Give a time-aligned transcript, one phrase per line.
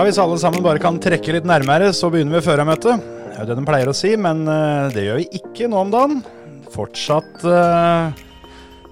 [0.00, 3.02] Ja, hvis alle sammen bare kan trekke litt nærmere, så begynner vi førermøtet.
[3.04, 5.76] Det er jo det de pleier å si, men eh, det gjør vi ikke nå
[5.76, 6.22] om dagen.
[6.72, 8.22] Fortsatt eh,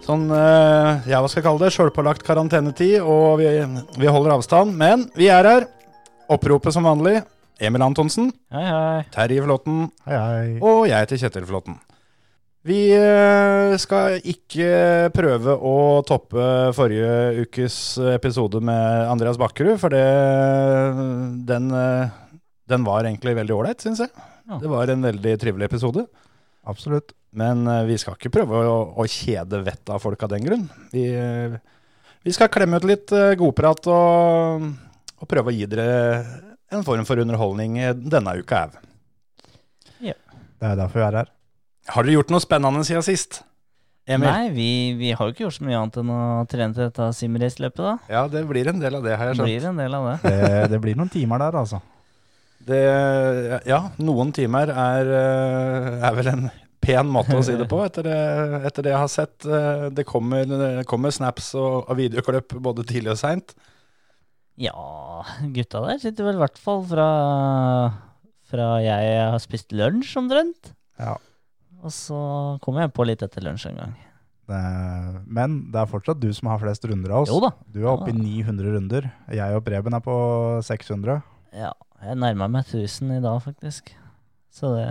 [0.04, 3.48] sånn, eh, ja, hva skal jeg kalle det, sjølpålagt karantenetid, og vi,
[3.96, 4.76] vi holder avstand.
[4.76, 5.70] Men vi er her.
[6.28, 7.22] Oppropet som vanlig.
[7.56, 9.02] Emil Antonsen, Hei, hei.
[9.16, 9.86] Terje Flåtten.
[10.04, 10.46] Hei, hei.
[10.60, 11.80] og jeg heter Kjetil Flåten.
[12.68, 16.42] Vi eh, skal ikke prøve å toppe
[16.76, 17.76] forrige ukes
[18.12, 20.02] episode med Andreas Bakkerud, for det,
[21.48, 22.10] den, eh,
[22.68, 24.12] den var egentlig veldig ålreit, syns jeg.
[24.50, 24.58] Ja.
[24.60, 26.04] Det var en veldig trivelig episode.
[26.68, 27.14] Absolutt.
[27.32, 30.68] Men eh, vi skal ikke prøve å, å kjede vettet av folk av den grunn.
[30.92, 31.06] Vi,
[32.26, 34.68] vi skal klemme ut litt godprat og,
[35.16, 35.88] og prøve å gi dere
[36.68, 38.78] en form for underholdning denne uka òg.
[40.58, 41.34] Det er derfor vi er her.
[41.94, 43.40] Har dere gjort noe spennende siden sist?
[44.08, 44.28] Emil?
[44.28, 47.08] Nei, vi, vi har jo ikke gjort så mye annet enn å trene til dette
[47.16, 47.94] simrace-løpet, da.
[48.08, 49.50] Ja, det blir en del av det, har jeg Det skjønt.
[49.50, 50.16] blir en del av det.
[50.24, 51.80] Det, det blir noen timer der, altså.
[52.68, 52.78] Det,
[53.68, 56.48] ja, noen timer er, eh, er vel en
[56.84, 58.16] pen måte å si det på, etter det,
[58.68, 59.44] etter det jeg har sett.
[59.48, 63.52] Eh, Det kommer, det kommer snaps og, og videoklipp både tidlig og seint.
[64.58, 64.72] Ja,
[65.54, 67.08] gutta der sitter vel i hvert fall fra,
[68.48, 70.72] fra jeg har spist lunsj omtrent.
[70.98, 71.14] Ja.
[71.84, 72.18] Og så
[72.64, 73.96] kommer jeg på litt etter lunsj en gang.
[74.48, 74.58] Det,
[75.28, 77.32] men det er fortsatt du som har flest runder av oss.
[77.32, 77.52] Jo da.
[77.68, 79.08] Du er oppe i 900 runder.
[79.36, 80.16] Jeg og Preben er på
[80.64, 81.20] 600.
[81.58, 83.92] Ja, jeg nærmer meg 1000 i dag, faktisk.
[84.54, 84.88] Så det,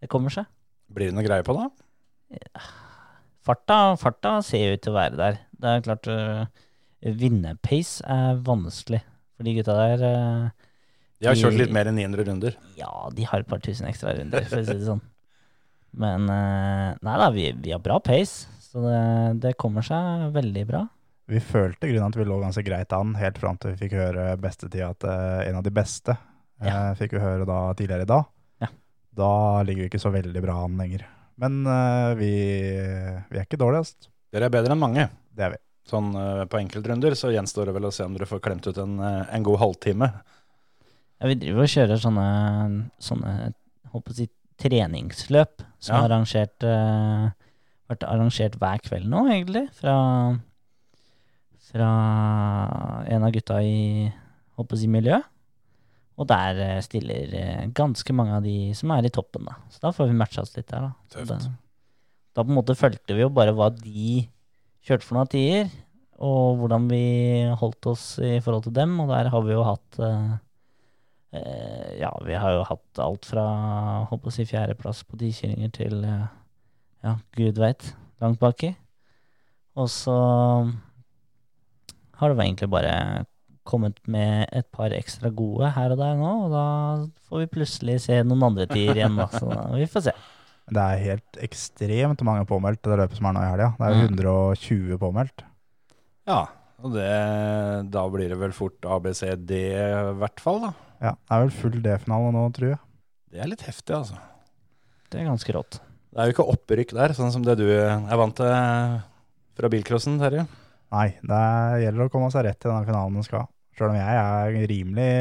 [0.00, 0.46] det kommer seg.
[0.92, 1.66] Blir det noe greie på det?
[3.42, 5.40] Farta, farta ser ut til å være der.
[5.58, 6.44] Det er klart uh,
[7.02, 9.02] Vinnerpace er vanskelig.
[9.36, 10.68] For de gutta der Uh,
[11.22, 12.54] De har kjørt litt mer enn 900 runder.
[12.78, 15.02] Ja, de har et par tusen ekstra runder, for å si det sånn.
[15.98, 18.48] Men øh, nei da, vi, vi har bra pace.
[18.64, 18.98] Så det,
[19.44, 20.86] det kommer seg veldig bra.
[21.32, 24.32] Vi følte grunnen at vi lå ganske greit an, helt fram til vi fikk høre
[24.40, 26.16] bestetida til en av de beste.
[26.62, 26.90] Ja.
[26.90, 28.30] Eh, fikk vi høre da tidligere i dag.
[28.64, 28.70] Ja.
[29.22, 29.32] Da
[29.66, 31.04] ligger vi ikke så veldig bra an lenger.
[31.42, 32.32] Men uh, vi,
[33.30, 34.10] vi er ikke dårligst.
[34.32, 35.08] Dere er bedre enn mange.
[35.32, 35.62] Det er vi.
[35.88, 38.78] Sånn uh, på enkeltrunder så gjenstår det vel å se om dere får klemt ut
[38.78, 40.08] en, eh, en god halvtime.
[41.18, 42.28] Ja, vi driver og kjører sånne,
[43.02, 43.32] sånne
[43.94, 44.28] håper å si,
[44.60, 46.00] treningsløp som Ja.
[46.02, 47.30] har arrangert, uh,
[47.90, 49.66] vært arrangert hver kveld nå, egentlig.
[49.78, 49.96] Fra,
[51.72, 51.90] fra
[53.08, 54.10] en av gutta i
[54.58, 55.20] håper å si, miljø.
[56.20, 59.56] Og der uh, stiller uh, ganske mange av de som er i toppen, da.
[59.72, 60.92] Så da får vi matcha oss litt der, da.
[61.14, 61.32] Tøft.
[61.32, 61.54] Da,
[62.36, 64.22] da på en måte fulgte vi jo bare hva de
[64.86, 65.72] kjørte for noen tider,
[66.22, 67.02] og hvordan vi
[67.58, 70.32] holdt oss i forhold til dem, og der har vi jo hatt Eh,
[72.00, 73.44] ja, vi har jo hatt alt fra
[74.10, 76.26] håper å si fjerdeplass på tikjøringer til eh,
[77.06, 77.86] ja, gud veit,
[78.20, 78.74] langt baki.
[79.80, 80.16] Og så
[82.20, 82.94] har det egentlig bare
[83.64, 86.64] kommet med et par ekstra gode her og der nå, og da
[87.28, 89.28] får vi plutselig se noen andre tider igjen, da.
[89.32, 90.14] Så da, vi får se.
[90.72, 93.70] Det er helt ekstremt mange påmeldt det løpet som er nå i helga.
[93.78, 94.18] Det er jo Mm.
[94.18, 95.44] 120 påmeldt.
[96.28, 96.40] Ja,
[96.82, 97.08] og det,
[97.94, 100.72] da blir det vel fort ABCD i hvert fall, da.
[101.02, 102.80] Ja, det er vel full D-finale nå, tror jeg.
[103.32, 104.18] Det er litt heftig, altså.
[105.10, 105.80] Det er ganske rått.
[106.12, 108.52] Det er jo ikke opprykk der, sånn som det du er vant til
[109.56, 110.44] fra bilcrossen, Terje.
[110.92, 111.42] Nei, det
[111.86, 113.48] gjelder å komme seg rett til denne finalen du skal.
[113.76, 115.12] Sjøl om jeg er rimelig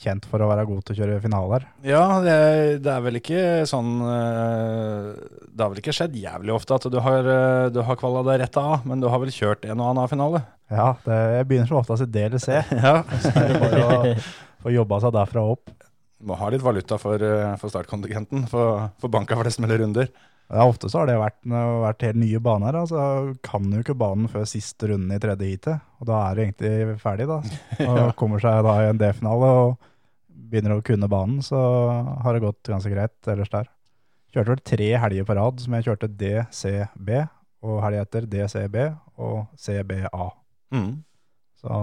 [0.00, 1.66] kjent for å være god til å kjøre finaler.
[1.86, 2.36] Ja, det,
[2.84, 5.10] det er vel ikke sånn eh,
[5.50, 8.40] Det har vel ikke skjedd jævlig ofte at du har, eh, du har kvala deg
[8.44, 10.42] rett av, men du har vel kjørt en og annen finale?
[10.70, 12.56] Ja, det, jeg begynner som oftest i D eller C.
[12.80, 12.96] Ja.
[13.20, 14.16] Så er det bare å
[14.64, 15.76] få jobba seg derfra opp.
[16.24, 20.10] Må ha litt valuta for, eh, for startkontingenten, for, for banka flest mulig runder.
[20.50, 22.74] Ja, ofte så har det vært, vært helt nye baner.
[22.80, 26.42] Altså, kan jo ikke banen før siste runden i tredje heatet, og da er du
[26.42, 27.28] egentlig ferdig.
[27.30, 27.38] da.
[27.86, 29.89] Og kommer seg da i en D-finale og
[30.50, 31.58] begynner å kunne banen, så
[32.24, 33.70] har det gått ganske greit ellers der.
[34.30, 37.10] Kjørte vel tre helger på rad som jeg kjørte DCB,
[37.66, 38.76] og helga etter DCB
[39.20, 40.28] og CBA.
[40.72, 40.92] Mm.
[41.60, 41.80] Så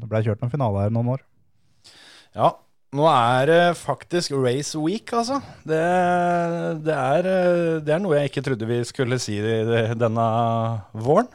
[0.00, 1.24] det ble kjørt noen finaler her noen år.
[2.36, 2.52] Ja,
[2.96, 5.42] nå er det faktisk race week, altså.
[5.68, 5.82] Det,
[6.86, 10.28] det, er, eh, det er noe jeg ikke trodde vi skulle si denne
[10.96, 11.28] våren.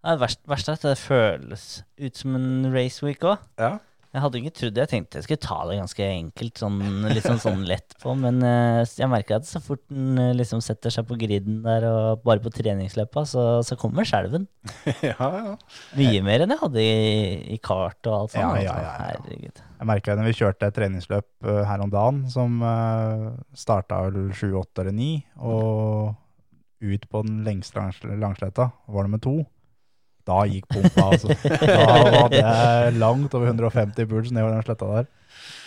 [0.00, 1.64] Det er verst, verst er at det føles
[2.00, 3.42] ut som en race week òg.
[3.60, 3.78] Ja.
[4.10, 6.78] Jeg hadde ikke trodd Jeg tenkte jeg skulle ta det ganske enkelt, sånn,
[7.12, 8.14] litt sånn, lett på.
[8.18, 11.86] Men eh, jeg merker at så fort den eh, liksom setter seg på griden der
[11.86, 14.48] og bare på treningsløpa, så, så kommer skjelven.
[15.12, 15.54] ja, ja.
[15.98, 16.96] Mye mer enn jeg hadde i,
[17.54, 18.42] i kart og alt sånt.
[18.42, 18.74] Ja, ja, altså.
[18.74, 19.12] ja, ja.
[19.12, 19.62] Herregud.
[19.80, 24.34] Jeg merka når vi kjørte et treningsløp eh, her om dagen som uh, starta vel
[24.34, 25.08] 7, 8 eller 9,
[25.46, 26.18] og
[26.80, 29.38] ut på den lengste langs langsletta var det med to.
[30.28, 31.32] Da gikk pumpa, altså.
[31.40, 35.08] Da var det langt over 150 puls nedover den sletta der.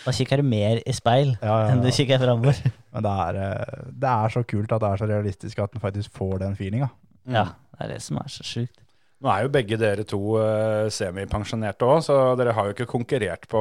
[0.04, 2.58] Da kikker du mer i speil Ja, ja, enn du kikker framover.
[2.92, 5.82] Men det er, eh, det er så kult at det er så realistisk at en
[5.82, 6.90] faktisk får den feelinga.
[7.24, 8.80] Ja, det er det som er så sjukt.
[9.24, 13.46] Nå er jo begge dere to uh, semipensjonerte òg, så dere har jo ikke konkurrert
[13.48, 13.60] på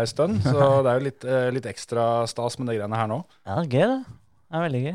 [0.00, 0.38] ei stund.
[0.46, 3.18] Så det er jo litt, eh, litt ekstra stas med de greiene her nå.
[3.44, 4.20] Ja, det er gøy, det.
[4.48, 4.94] Det er veldig gøy.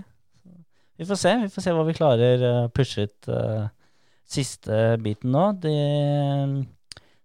[1.00, 3.68] Vi får se vi får se hva vi klarer å pushe ut eh,
[4.30, 5.46] siste biten nå.
[5.64, 5.74] de,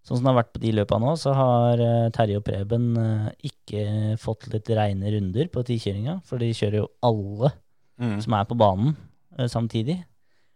[0.04, 2.90] sånn som det har vært på de løpa nå, så har eh, Terje og Preben
[3.00, 3.84] eh, ikke
[4.20, 7.52] fått litt reine runder på tikjøringa, for de kjører jo alle
[7.94, 8.16] Mm.
[8.24, 8.96] som er på banen
[9.38, 9.94] eh, samtidig.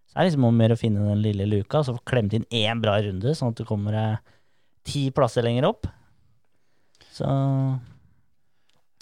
[0.09, 2.33] Så det er liksom om å gjøre å finne den lille luka, så få klemt
[2.35, 4.33] inn én bra runde, sånn at du kommer deg
[4.89, 5.87] ti plasser lenger opp.
[7.15, 7.29] Så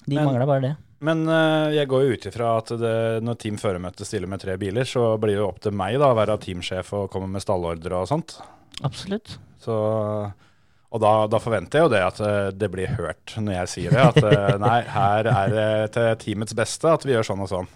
[0.04, 0.74] de Men- mangler bare det.
[1.04, 4.56] Men eh, jeg går jo ut ifra at det, når Team Føremøte stiller med tre
[4.60, 7.44] biler, så blir det jo opp til meg da, å være teamsjef og komme med
[7.44, 8.38] stallordre og sånt.
[8.86, 9.36] Absolutt.
[9.60, 13.72] Så, og da, da forventer jeg jo det at eh, det blir hørt når jeg
[13.74, 14.06] sier det.
[14.14, 17.74] At eh, nei, her er det til teamets beste at vi gjør sånn og sånn.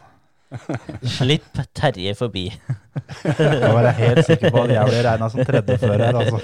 [1.19, 2.49] Slipp Terje forbi.
[3.23, 6.41] Jeg være helt sikker på at jeg blir regna som tredjefører, altså.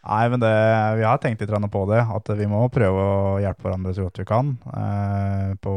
[0.00, 0.50] Nei, men det,
[0.96, 4.20] vi har tenkt litt på det, at vi må prøve å hjelpe hverandre så godt
[4.22, 4.54] vi kan.
[4.72, 5.74] Eh, på,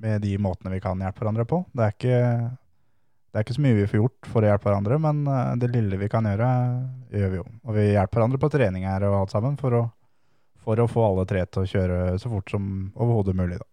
[0.00, 1.60] med de måtene vi kan hjelpe hverandre på.
[1.76, 2.20] Det er, ikke,
[3.28, 5.68] det er ikke så mye vi får gjort for å hjelpe hverandre, men eh, det
[5.74, 6.48] lille vi kan gjøre,
[7.12, 7.46] gjør vi jo.
[7.68, 9.84] Og vi hjelper hverandre på trening her og alt sammen, for å,
[10.64, 13.60] for å få alle tre til å kjøre så fort som overhodet mulig.
[13.60, 13.68] Da.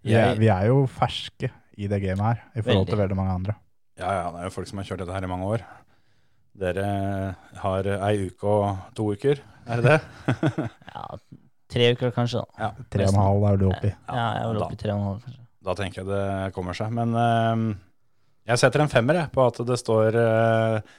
[0.00, 3.02] Vi, er, vi er jo ferske i det gamet her, i forhold til Veldig.
[3.04, 3.60] veldig mange andre.
[4.00, 5.62] Ja, ja, det er jo folk som har kjørt dette her i mange år.
[6.54, 6.86] Dere
[7.58, 10.00] har ei uke og to uker, er det det?
[10.94, 11.06] Ja,
[11.74, 12.60] tre uker kanskje, da.
[12.62, 13.90] Ja, Tre og en halv er du oppi.
[13.90, 15.40] Ja, jeg var da- oppe i tre og en halv, kanskje.
[15.64, 16.92] Da tenker jeg det kommer seg.
[16.94, 17.64] Men uh,
[18.46, 20.92] jeg setter en femmer jeg, på at det står uh,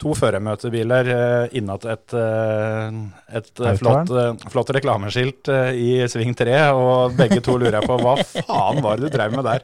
[0.00, 2.96] to førermøtebiler uh, innat et, eh,
[3.38, 7.86] et eh, flott, eh, flott reklameskilt eh, i sving tre, og begge to lurer jeg
[7.90, 9.62] på hva faen var det du drev med der?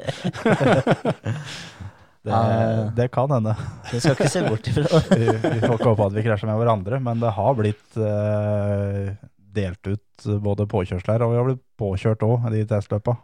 [2.25, 2.91] Det, Ja.
[2.97, 3.55] det kan hende.
[3.93, 5.19] Det skal ikke se bort ifra det.
[5.20, 9.12] Vi, vi får ikke håpe at vi krasjer med hverandre, men det har blitt eh,
[9.59, 13.17] delt ut både påkjørsler, og vi har blitt påkjørt òg i de testløpa.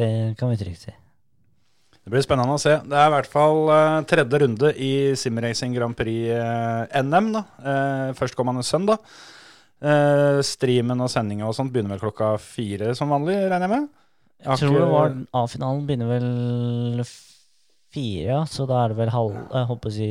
[0.00, 0.92] Det kan vi trygt si.
[2.00, 2.78] Det blir spennende å se.
[2.88, 7.28] Det er i hvert fall eh, tredje runde i Simracing Grand Prix eh, NM.
[7.36, 7.42] da.
[7.60, 9.02] Uh, Førstkommende søndag.
[9.80, 13.88] Uh, streamen og sendinga og sånt begynner vel klokka fire som vanlig, regner jeg med?
[14.40, 17.04] Jeg Jeg tror det var A-finalen begynner vel
[17.94, 18.40] fire, ja.
[18.46, 20.08] Så da er det vel halv Jeg holdt på å si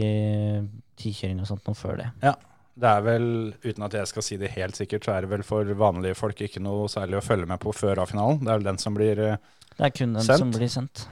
[0.99, 2.09] tikjøring og sånt noe før det.
[2.25, 2.35] Ja.
[2.79, 3.25] Det er vel,
[3.65, 6.39] uten at jeg skal si det helt sikkert, så er det vel for vanlige folk
[6.45, 8.39] ikke noe særlig å følge med på før A-finalen.
[8.39, 9.55] Det er vel den som blir sendt.
[9.79, 10.41] Det er kun den Sendt?
[10.41, 11.03] som blir sendt.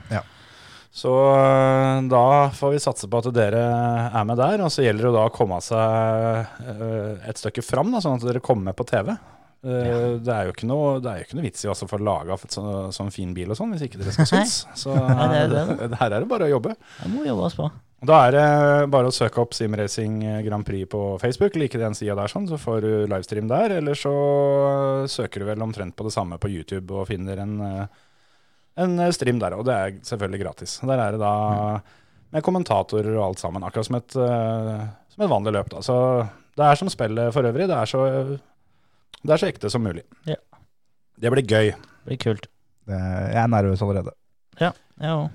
[0.98, 2.22] Så øh, da
[2.56, 3.60] får vi satse på at dere
[4.08, 4.64] er med der.
[4.64, 8.26] Og så gjelder det da å komme seg øh, et stykke fram, da, sånn at
[8.28, 9.12] dere kommer med på TV.
[9.64, 11.98] Uh, Det er jo ikke noe, det er jo ikke noe vits i å få
[11.98, 14.60] laga sånn, sånn fin bil og sånn, hvis ikke dere skal synes.
[14.78, 15.98] Så Nei, det er det, det.
[15.98, 16.76] her er det bare å jobbe.
[17.02, 17.70] Det må jobbes på.
[18.06, 18.42] Da er det
[18.94, 21.56] bare å søke opp Simracing Grand Prix på Facebook.
[21.58, 23.74] Like den sida der, sånn, så får du livestream der.
[23.80, 24.12] Eller så
[25.10, 27.88] søker du vel omtrent på det samme på YouTube og finner en, eh,
[28.84, 29.56] en stream der.
[29.58, 30.76] Og det er selvfølgelig gratis.
[30.86, 31.32] Der er det da
[32.30, 33.66] med kommentatorer og alt sammen.
[33.66, 34.86] Akkurat som et, eh,
[35.16, 35.74] som et vanlig løp.
[35.74, 35.82] Da.
[35.82, 35.98] Så
[36.54, 37.66] det er som spillet for øvrig.
[37.66, 38.04] Det er så,
[39.24, 40.04] det er så ekte som mulig.
[40.28, 40.38] Ja.
[41.18, 41.72] Det blir gøy.
[41.74, 42.48] Det blir kult.
[42.88, 44.14] Det, jeg er nervøs allerede.
[44.60, 44.72] Ja,
[45.02, 45.28] jeg òg.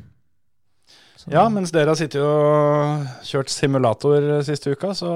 [1.32, 5.10] Ja, mens dere har sittet og kjørt simulator siste uka, så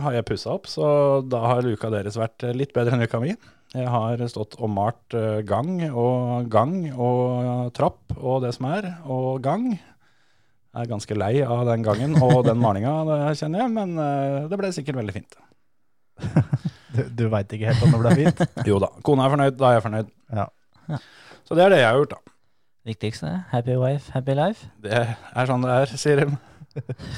[0.00, 0.70] har jeg pussa opp.
[0.70, 0.84] Så
[1.28, 3.34] da har uka deres vært litt bedre enn uka mi.
[3.70, 8.88] Jeg har stått og malt eh, gang og gang og trapp og det som er,
[9.04, 9.68] og gang.
[9.76, 14.48] Jeg er ganske lei av den gangen og den malinga, det kjenner jeg, men eh,
[14.50, 15.38] det ble sikkert veldig fint.
[16.94, 18.42] Du, du veit ikke helt om det ble fint?
[18.70, 20.10] Jo da, kona er fornøyd, da er jeg fornøyd.
[20.34, 20.46] Ja.
[20.90, 20.98] Ja.
[21.46, 22.34] Så det er det jeg har gjort, da.
[22.90, 23.32] Viktigste.
[23.50, 24.70] Happy wife, happy life.
[24.82, 26.28] Det er sånn det er, sier de.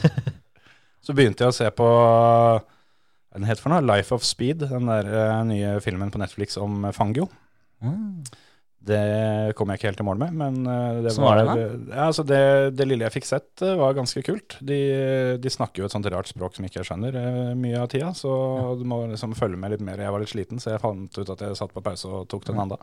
[1.06, 2.62] Så begynte jeg å se på hva
[3.32, 3.82] den het for noe?
[3.84, 7.28] Life of Speed, den der uh, nye filmen på Netflix om Fangio.
[7.82, 8.20] Mm.
[8.82, 12.06] Det kom jeg ikke helt i mål med, men eh, det var, var det, ja,
[12.08, 12.40] altså det,
[12.74, 14.56] det lille jeg fikk sett, eh, var ganske kult.
[14.58, 14.78] De,
[15.38, 18.10] de snakker jo et sånt rart språk som ikke jeg skjønner eh, mye av tida,
[18.18, 18.32] så
[18.80, 20.02] du må liksom følge med litt mer.
[20.02, 22.48] Jeg var litt sliten, så jeg fant ut at jeg satt på pause og tok
[22.50, 22.80] den anda.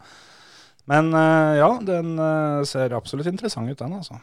[0.89, 2.15] Men ja, den
[2.65, 4.15] ser absolutt interessant ut, den, altså.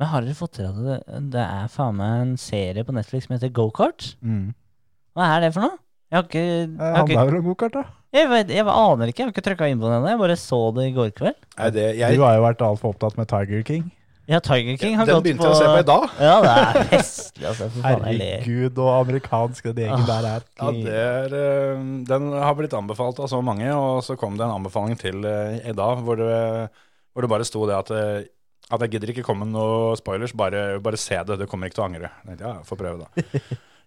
[0.00, 1.00] Men har dere fått til at det,
[1.34, 4.14] det er faen meg en serie på Netflix som heter Go-Kart?
[4.24, 4.54] Mm.
[5.18, 5.76] Hva er det for noe?
[6.10, 7.84] Jeg har ikke, jeg Eh, har Han ikke er vel en gokart, da.
[8.10, 10.08] Jeg, vet, jeg aner ikke, jeg har ikke trykka inn på den ennå.
[10.10, 11.36] Jeg bare så det i går kveld.
[11.60, 13.84] Nei, det, jeg, Du har jo vært altfor opptatt med Tiger King.
[14.30, 16.04] Ja, Tiger King har den gått begynte på jeg å se på i dag.
[16.22, 17.68] Ja, det er festlig, altså.
[17.70, 18.34] For faen, jeg ler.
[18.44, 20.44] Herregud, og amerikansk den gjengen der er.
[20.60, 24.46] Ja, det er, eh, Den har blitt anbefalt av så mange, og så kom det
[24.46, 26.70] en anbefaling til eh, i dag hvor det,
[27.14, 28.28] hvor det bare sto det at, eh,
[28.70, 31.80] at jeg gidder ikke komme med noen spoilers, bare, bare se det, du kommer ikke
[31.80, 32.10] til å angre.
[32.22, 33.26] Jeg tenkte, ja, jeg får prøve da.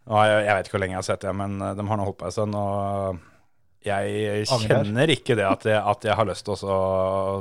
[0.04, 2.08] Jeg, jeg vet ikke hvor lenge jeg har sett det, men eh, de har nå
[2.08, 3.22] holdt på en stund, og
[3.84, 6.80] jeg kjenner ikke det at jeg, at jeg har lyst til å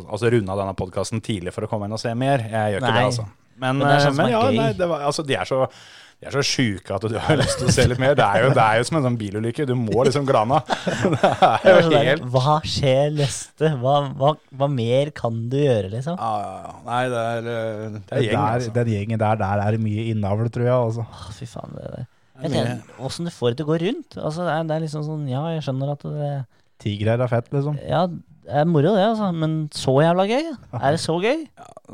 [0.02, 2.42] altså runde av denne podcasten tidlig for å komme inn og se mer.
[2.50, 3.00] Jeg gjør ikke Nei.
[3.00, 3.26] det, altså.
[3.62, 5.66] Men, Men det er sånn eh, men ja, nei, det var, altså, de er så
[6.23, 8.12] de er så sjuke at du har lyst til å se litt mer.
[8.14, 9.64] Det er jo, det er jo som en sånn bilulykke.
[9.66, 10.37] Du må liksom jo
[11.83, 13.73] sånn helt Hva skjer neste?
[13.81, 16.14] Hva, hva, hva mer kan du gjøre, liksom?
[16.14, 16.76] ja, ja, ja.
[16.87, 18.75] Nei, det er, eh, det er Der, gjeng, altså.
[18.78, 20.76] Den gjengen der, der er det mye innavl, tror jeg.
[20.76, 21.09] Altså.
[21.11, 22.07] Ah, fy faen, det er Det
[23.03, 24.17] Åssen du får det til å gå rundt?
[24.17, 26.35] Altså, det, er, det er liksom sånn Ja, jeg skjønner at det
[26.83, 27.77] Tigrer er fett, liksom.
[27.87, 29.29] Ja, det er moro, det, altså.
[29.37, 30.49] Men så jævla gøy?
[30.81, 31.45] Er det så gøy?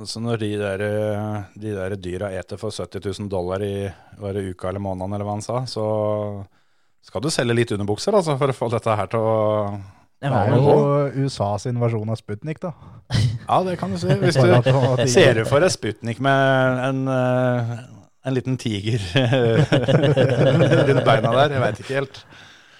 [0.09, 4.38] Så når de der, eh, de der dyra eter for 70 000 dollar i var
[4.38, 5.85] uka eller måneden, eller hva han sa, så
[7.04, 9.37] skal du selge litt underbukser altså, for å få dette her til å
[10.18, 12.73] Det er jo USAs invasjon av Sputnik, da.
[13.45, 14.09] Ja, det kan du si.
[14.25, 17.76] Hvis du ser du for deg Sputnik med en, eh,
[18.28, 19.00] en liten tiger
[20.88, 22.20] rundt beina der, jeg veit ikke helt.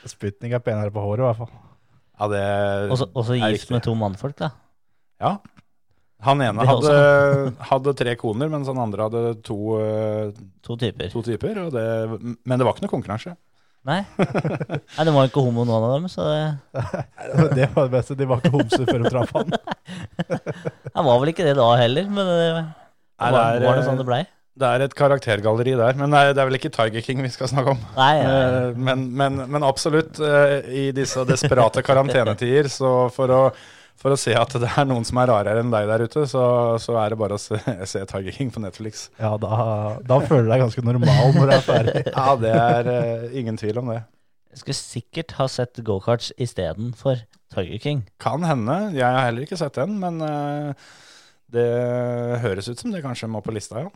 [0.09, 1.53] Sputnik er penere på håret, i hvert fall.
[2.19, 2.43] Ja, det
[2.95, 4.53] Også, også er gift med to mannfolk, da.
[5.23, 5.37] Ja.
[6.27, 6.95] Han ene hadde,
[7.71, 10.33] hadde tre koner, mens han andre hadde to, eh,
[10.67, 11.13] To typer.
[11.13, 11.61] to typer.
[11.67, 11.85] Og det,
[12.43, 13.37] men det var ikke noe konkurranse.
[13.87, 14.01] Nei.
[14.19, 16.41] Nei, det var ikke homo noen av dem, så det,
[17.61, 18.17] Det var det beste.
[18.19, 19.55] De var ikke homser før de traff han.
[20.99, 23.87] Han var vel ikke det da heller, men det, var, Nei, det er, var det
[23.87, 24.21] sånn det blei?
[24.59, 27.29] Det er et karaktergalleri der, men det er, det er vel ikke Tiger King vi
[27.31, 27.83] skal snakke om.
[27.95, 28.31] Nei, ja.
[28.35, 33.41] Eh, Men, men, men absolutt, eh, i disse desperate karantenetider, så for å,
[33.99, 36.43] for å se at det er noen som er rarere enn deg der ute, så,
[36.83, 39.07] så er det bare å se, se Tiger King på Netflix.
[39.21, 39.61] Ja, da,
[40.11, 42.05] da føler du deg ganske normal når du er ferdig.
[42.19, 44.01] Ja, det er eh, ingen tvil om det.
[44.57, 47.21] Jeg skulle sikkert ha sett gokarts istedenfor
[47.55, 48.03] Tiger King.
[48.19, 48.81] Kan hende.
[48.97, 50.19] Jeg har heller ikke sett den, men
[51.53, 51.67] det
[52.43, 53.93] høres ut som det kanskje må på lista, ja.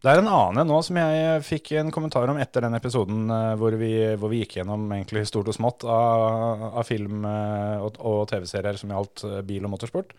[0.00, 3.26] Det er en annen en nå som jeg fikk en kommentar om etter den episoden
[3.34, 7.82] eh, hvor, vi, hvor vi gikk gjennom egentlig stort og smått av, av film eh,
[7.84, 10.14] og, og TV-serier som gjaldt eh, bil og motorsport.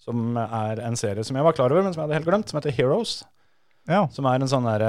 [0.00, 2.48] Som er en serie som jeg var klar over, men som jeg hadde helt glemt,
[2.48, 3.18] som heter Heroes.
[3.88, 4.06] Ja.
[4.14, 4.84] Som er en sånn der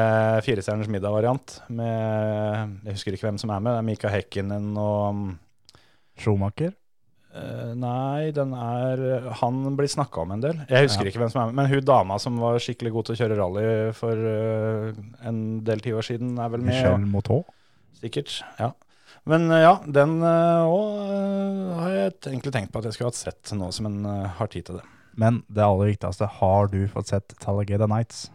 [0.45, 3.73] Firestjerners middag-variant med Jeg husker ikke hvem som er med.
[3.73, 5.25] Det er Mika Hekkinen og
[6.19, 6.71] Schumacher.
[7.39, 10.59] Eh, nei, den er Han blir snakka om en del.
[10.69, 13.15] Jeg husker ikke hvem som er med, men hun dama som var skikkelig god til
[13.15, 13.65] å kjøre rally
[13.97, 16.73] for uh, en del tiår siden, er vel med.
[16.73, 17.55] Michelle og-
[17.99, 18.39] Sikkert.
[18.59, 18.71] Ja.
[19.29, 23.53] Men eh, ja, den òg har jeg egentlig tenkt på at jeg skulle hatt sett
[23.57, 24.85] nå som en uh, har tid til det.
[25.19, 28.29] Men det aller viktigste, har du fått sett Talagada Nights?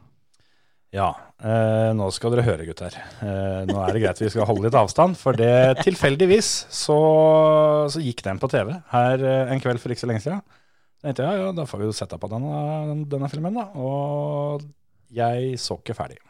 [0.94, 1.08] Ja,
[1.42, 2.94] eh, nå skal dere høre, gutter.
[2.94, 6.98] Eh, nå er det greit vi skal holde litt avstand, for det tilfeldigvis så,
[7.90, 10.44] så gikk den på TV her eh, en kveld for ikke så lenge siden.
[11.00, 13.66] Så tenkte jeg ja, ja, da får vi jo sette på denne, denne filmen, da.
[13.74, 14.62] Og
[15.14, 16.20] jeg så ikke ferdig.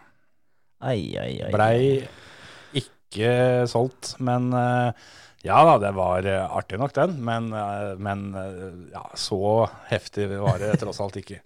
[0.85, 1.53] Ai, ai, ai.
[1.53, 5.05] Blei ikke solgt, men eh,
[5.45, 7.19] ja da, det var eh, artig nok den.
[7.25, 11.43] Men, eh, men eh, ja, så heftig var det tross alt ikke.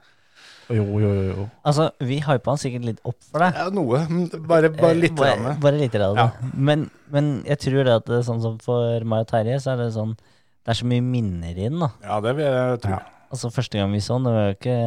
[0.68, 1.26] Jo, jo, jo.
[1.32, 1.44] jo.
[1.66, 3.56] Altså, vi hypa han sikkert litt opp for deg.
[3.56, 4.02] Ja, noe.
[4.48, 5.14] Bare, bare litt.
[5.14, 5.96] Eh, bare, bare litt.
[5.96, 6.26] Ja.
[6.52, 9.74] Men, men jeg tror det at det er sånn som for meg og Terje, så
[9.74, 11.90] er det sånn Det er så mye minner i den, da.
[12.04, 12.96] Ja, det vil jeg tro.
[12.98, 13.02] Ja.
[13.28, 14.78] Altså Første gang vi så den, det var jo ikke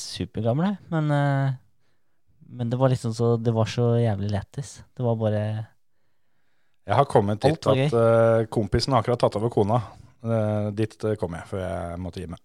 [0.00, 1.56] supergamle, men, eh,
[2.56, 4.78] men det var liksom så Det var så jævlig lættis.
[4.96, 5.44] Det var bare
[6.84, 9.80] Jeg har kommet dit at eh, kompisen har akkurat tatt over kona.
[10.24, 12.40] Uh, dit eh, kom jeg før jeg måtte gi meg.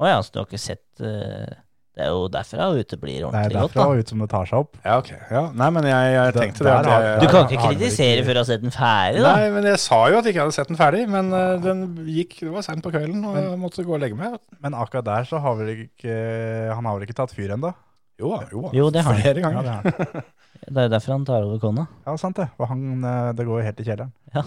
[0.00, 1.50] Å ja, så du har ikke sett eh,
[1.98, 4.02] Det er jo derfra ute blir Det er ordentlig godt, derfra da.
[4.04, 4.76] ut som det tar seg opp.
[4.84, 5.08] Ja, ok.
[5.34, 5.40] Ja.
[5.58, 6.74] Nei, men jeg, jeg tenkte det.
[6.86, 9.32] det jeg, Du kan ikke kritisere før du har sett den ferdig, da.
[9.34, 11.00] Nei, men jeg sa jo at jeg ikke hadde sett den ferdig.
[11.10, 14.20] Men uh, den gikk, det var seint på kvelden, og jeg måtte gå og legge
[14.20, 14.38] meg.
[14.62, 16.14] Men akkurat der så har vel ikke
[16.70, 17.74] Han har vel ikke tatt fyr ennå?
[18.22, 18.62] Jo da, jo.
[18.78, 19.22] Jo, det har han.
[19.26, 19.66] Flere Ja, ganger.
[19.66, 20.28] det har.
[20.68, 21.84] Det er jo derfor han tar over kona.
[22.04, 22.48] Ja, sant det.
[22.58, 24.10] For han, eh, det går jo helt i kjelleren.
[24.34, 24.42] Ja,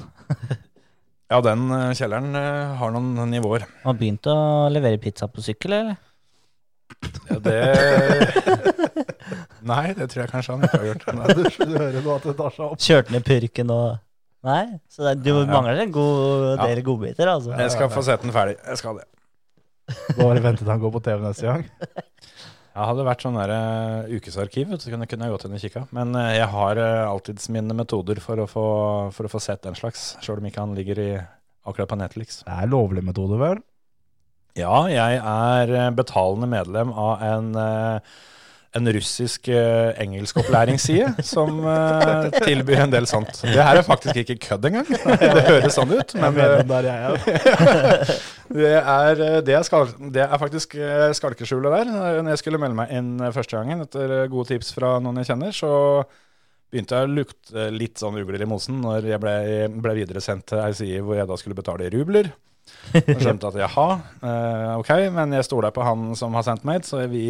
[1.31, 2.36] ja, den eh, kjelleren
[2.77, 3.63] har noen nivåer.
[3.86, 4.36] Har begynt å
[4.74, 5.96] levere pizza på sykkel, eller?
[7.31, 7.58] Ja, det
[9.72, 11.03] Nei, det tror jeg kanskje han ikke har gjort.
[11.17, 12.81] Nei, du, du hører nå at det tar seg opp.
[12.81, 14.00] Kjørte ned purken og
[14.41, 14.63] Nei?
[14.89, 15.50] Så det, du Ja, ja.
[15.53, 16.65] mangler en god Ja.
[16.65, 17.53] del godbiter, altså.
[17.60, 18.55] Jeg skal få sett den ferdig.
[18.65, 19.05] Jeg skal det.
[20.17, 21.67] Bare vente til han går på TV neste gang.
[22.72, 25.81] Jeg hadde vært sånn der uh, ukesarkiv, så kunne kunne jeg gått inn og kikka.
[25.91, 28.63] Men uh, jeg har uh, alltids mine metoder for å få,
[29.12, 31.10] for å få sett den slags, sjøl om ikke han ligger i,
[31.67, 32.38] akkurat på Netflix.
[32.48, 33.60] Det er lovlig metode, vel?
[34.60, 38.17] Ja, jeg er eh, betalende medlem av en, eh,
[38.75, 41.62] en russisk eh, engelskopplæringsside som
[42.36, 43.43] tilbyr en del sånt.
[43.46, 44.91] Det her er faktisk ikke kødd engang.
[45.22, 47.24] Det høres sånn ut, men der jeg er.
[48.60, 50.75] det er, det er, skal, det er faktisk
[51.22, 51.96] skalkeskjulet der.
[52.20, 55.55] Når jeg skulle melde meg inn første gangen, etter gode tips fra noen jeg kjenner,
[55.55, 55.74] så
[56.72, 59.36] begynte jeg å lukte litt sånn ugler i mosen når jeg ble,
[59.84, 62.31] ble videresendt til ei side hvor jeg da skulle betale i rubler.
[62.91, 63.87] Og skjønte at jaha,
[64.27, 67.25] eh, ok, men jeg stoler på han som har sendt meg så vi,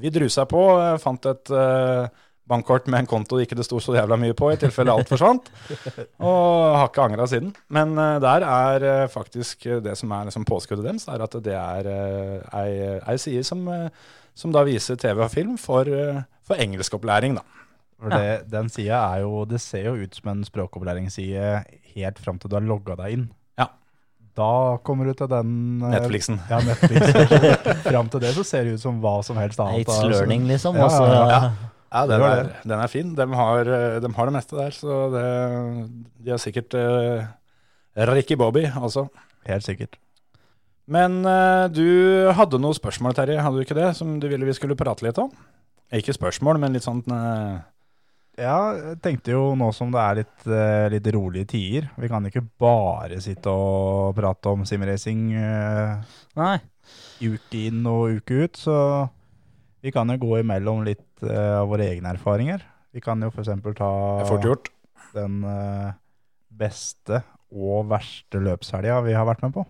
[0.00, 0.62] vi drusa på.
[1.02, 4.50] Fant et eh, bankkort med en konto det ikke det sto så jævla mye på,
[4.50, 5.50] i tilfelle alt forsvant.
[6.26, 7.52] Og har ikke angra siden.
[7.74, 11.92] Men eh, der er faktisk det som er liksom påskuddet deres, er at det er
[11.92, 13.66] ei, ei side som,
[14.34, 15.90] som da viser TV og film for,
[16.46, 17.46] for engelskopplæring, da.
[18.00, 21.48] For det, den sida er jo Det ser jo ut som en språkopplæringsside
[21.92, 23.26] helt fram til du har logga deg inn.
[24.38, 26.38] Da kommer du til den eh, Netflixen.
[26.50, 27.82] Ja, Netflix.
[27.88, 29.88] fram til det så ser det ut som hva som helst annet.
[29.88, 30.78] It's learning, liksom.
[30.78, 31.70] Ja, altså, ja, ja.
[31.90, 33.14] Ja, den er, den er fin.
[33.18, 35.24] De har, eh, de har det meste der, så det,
[36.22, 37.26] de har sikkert uh,
[38.12, 39.08] Ricky Bobby, altså.
[39.48, 39.98] Helt sikkert.
[40.90, 41.86] Men eh, du
[42.34, 43.92] hadde noen spørsmål, Terje, hadde du ikke det?
[43.98, 45.30] Som du ville vi skulle prate litt om?
[45.94, 47.60] Ikke spørsmål, men litt sånn eh,
[48.38, 52.24] Ja, jeg tenkte jo nå som det er litt, eh, litt rolige tider Vi kan
[52.24, 55.96] ikke bare sitte og prate om simracing eh,
[56.38, 56.54] Nei.
[57.20, 58.76] uke inn og uke ut, så
[59.82, 62.62] vi kan jo gå imellom litt eh, av våre egne erfaringer.
[62.92, 63.50] Vi kan jo f.eks.
[63.76, 63.90] ta
[64.28, 64.70] fort gjort.
[65.14, 65.42] den
[66.50, 69.64] beste og verste løpshelga vi har vært med på.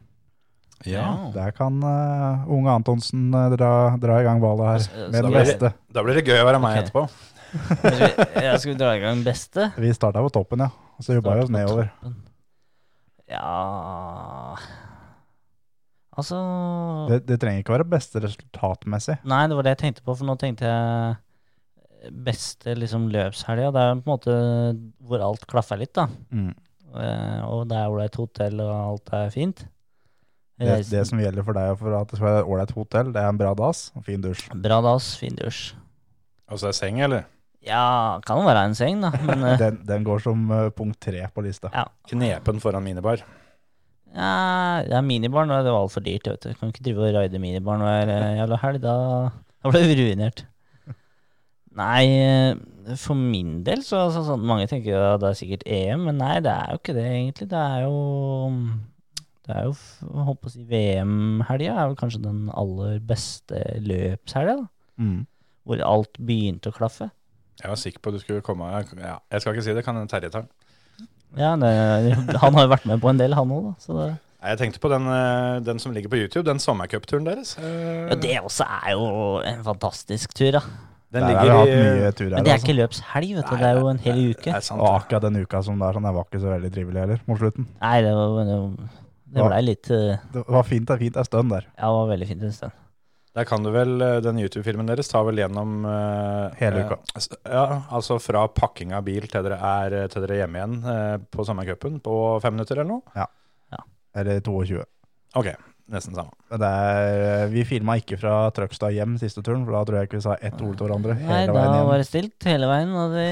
[0.89, 1.31] Ja.
[1.35, 5.25] Der kan uh, unge Antonsen uh, dra, dra i gang ballet her Så- så med
[5.25, 5.73] blir det- beste.
[5.93, 6.85] Da blir det gøy å være meg okay.
[6.89, 7.03] etterpå.
[7.51, 9.71] Jeg skulle dra i gang beste.
[9.81, 10.71] Vi starta på toppen, ja.
[10.99, 11.89] Og så jobba vi oss nedover.
[12.01, 12.19] toppen.
[13.31, 14.57] Ja
[16.19, 16.39] Altså
[17.09, 19.21] Det, det trenger ikke være beste resultatmessig.
[19.31, 23.71] Nei, det var det jeg tenkte på, for nå tenkte jeg beste liksom løpshelga.
[23.77, 24.35] Det er jo på en måte
[25.07, 26.09] hvor alt klaffer litt, da.
[26.35, 26.51] Mm.
[26.91, 29.63] Eh, Og det er ålreit hotell, og alt er fint.
[30.61, 33.13] Det, det som gjelder for deg og for at det skal være et ålreit hotell,
[33.15, 34.51] det er en bra dass og fin dusj.
[34.61, 35.71] Bra dass, fin dusj.
[36.53, 37.25] Og så er seng, eller?
[37.67, 39.11] Ja, kan jo være en seng, da.
[39.27, 41.71] Men eh, Den, den går som eh, punkt tre på lista.
[41.75, 41.85] ja.
[42.11, 43.23] Knepen foran minibar.
[44.11, 45.61] Ja, det er minibar nå.
[45.63, 46.27] Det var altfor dyrt.
[46.27, 46.55] Vet du.
[46.59, 48.81] Kan ikke drive og raide minibar hver eh, jævla helg.
[48.83, 48.95] Da,
[49.63, 50.47] da ble vi ruinert.
[51.79, 52.57] Nei,
[52.99, 56.19] for min del så, så sånn, Mange tenker jo at det er sikkert EM, men
[56.19, 57.47] nei, det er jo ikke det egentlig.
[57.53, 58.01] Det er jo
[59.47, 59.77] Det er jo,
[60.27, 64.57] holdt på å si, VM-helga er vel kanskje den aller beste løpshelga.
[64.65, 64.67] da.
[64.99, 65.21] Mm.
[65.69, 67.13] Hvor alt begynte å klaffe.
[67.61, 70.01] Jeg var sikker på at du skulle komme ja, Jeg skal ikke si det, kan
[70.09, 70.45] Terje ta.
[71.39, 71.71] Ja, det,
[72.43, 75.09] Han har jo vært med på en del, han òg, det, Jeg tenkte på den,
[75.15, 77.57] eh, den som ligger på YouTube, den sommercupturen deres.
[77.61, 79.11] Eh, ja, det også er jo
[79.47, 80.65] en fantastisk tur, da.
[81.11, 82.35] Den Der har vi hatt mye turer.
[82.37, 82.67] Men det er altså.
[82.69, 83.55] ikke løpshelg, vet du.
[83.55, 84.51] Nei, Det er jo en hel det uke.
[84.55, 86.71] er sant, Og akkurat den uka som det er sånn, det var ikke så veldig
[86.77, 87.67] trivelig heller mot slutten.
[87.83, 88.59] Nei, det var det,
[89.35, 91.67] det blei litt eh, Det var fint, det er fint, en stund der.
[91.75, 92.80] Ja, det var veldig fint en stund.
[93.37, 96.99] Der kan du vel, eh, Den YouTube-filmen deres tar vel gjennom uh, Hele eh, uka.
[97.15, 100.79] Uh, Ja, altså fra pakking av bil til dere er til dere er hjemme igjen
[100.83, 103.15] uh, på sommercupen på fem minutter eller noe?
[103.15, 103.29] Ja.
[104.19, 104.83] Eller 22.
[105.39, 105.47] Ok,
[105.95, 106.35] nesten samme.
[106.51, 110.19] Det er, vi filma ikke fra Trøgstad hjem siste turen, for da tror jeg ikke
[110.19, 112.91] vi sa ett ord til hverandre Nei, hele veien da var det stilt hele veien,
[112.99, 113.29] og det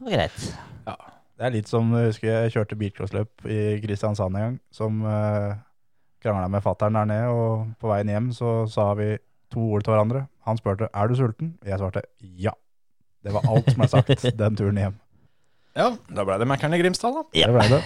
[0.00, 0.48] var greit.
[0.88, 0.96] ja.
[1.38, 5.52] Det er litt som jeg husker jeg kjørte bilcrossløp i Kristiansand en gang, som uh,
[6.22, 9.12] krangla med fattern der nede, og på veien hjem så sa vi
[9.52, 10.26] to ord til hverandre.
[10.48, 12.54] Han spurte er du sulten, jeg svarte ja.
[13.24, 14.98] Det var alt som er sagt den turen hjem.
[15.78, 17.24] Ja, da ble det Mækkern i Grimstad, da.
[17.38, 17.50] Ja.
[17.50, 17.82] Det ble det.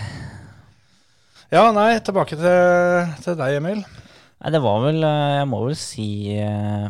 [1.53, 3.83] Ja, nei, tilbake til, til deg, Emil.
[3.85, 6.07] Nei, det var vel eh, Jeg må vel si
[6.41, 6.87] eh,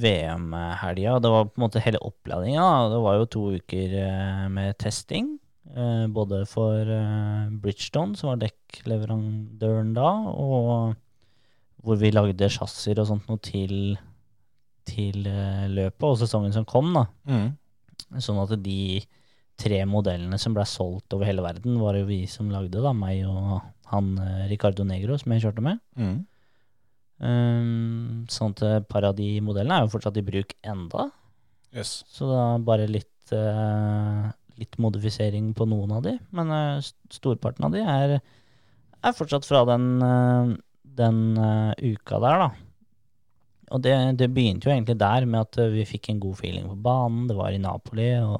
[0.00, 1.18] VM-helga.
[1.20, 2.64] Det var på en måte hele oppladninga.
[2.94, 5.34] Det var jo to uker eh, med testing.
[5.74, 10.96] Eh, Både for eh, Bridgestone, som var dekkleverandøren da, og
[11.84, 13.96] hvor vi lagde chassiser og sånt noe til,
[14.88, 16.90] til eh, løpet og sesongen som kom.
[16.96, 17.06] da.
[17.30, 17.52] Mm.
[18.24, 19.00] Sånn at de
[19.58, 22.94] tre modellene som ble solgt over hele verden, var jo vi som lagde, da.
[22.94, 24.12] Meg og han
[24.50, 25.80] Ricardo Negro som jeg kjørte med.
[25.98, 26.18] Mm.
[27.18, 31.08] Um, sånn at par av de modellene er jo fortsatt i bruk enda.
[31.74, 32.04] Yes.
[32.08, 36.16] Så er bare litt, eh, litt modifisering på noen av de.
[36.34, 40.54] Men uh, storparten av de er, er fortsatt fra den, uh,
[40.98, 42.50] den uh, uka der, da.
[43.68, 46.78] Og det, det begynte jo egentlig der med at vi fikk en god feeling på
[46.86, 47.26] banen.
[47.28, 48.38] Det var i Napoli og,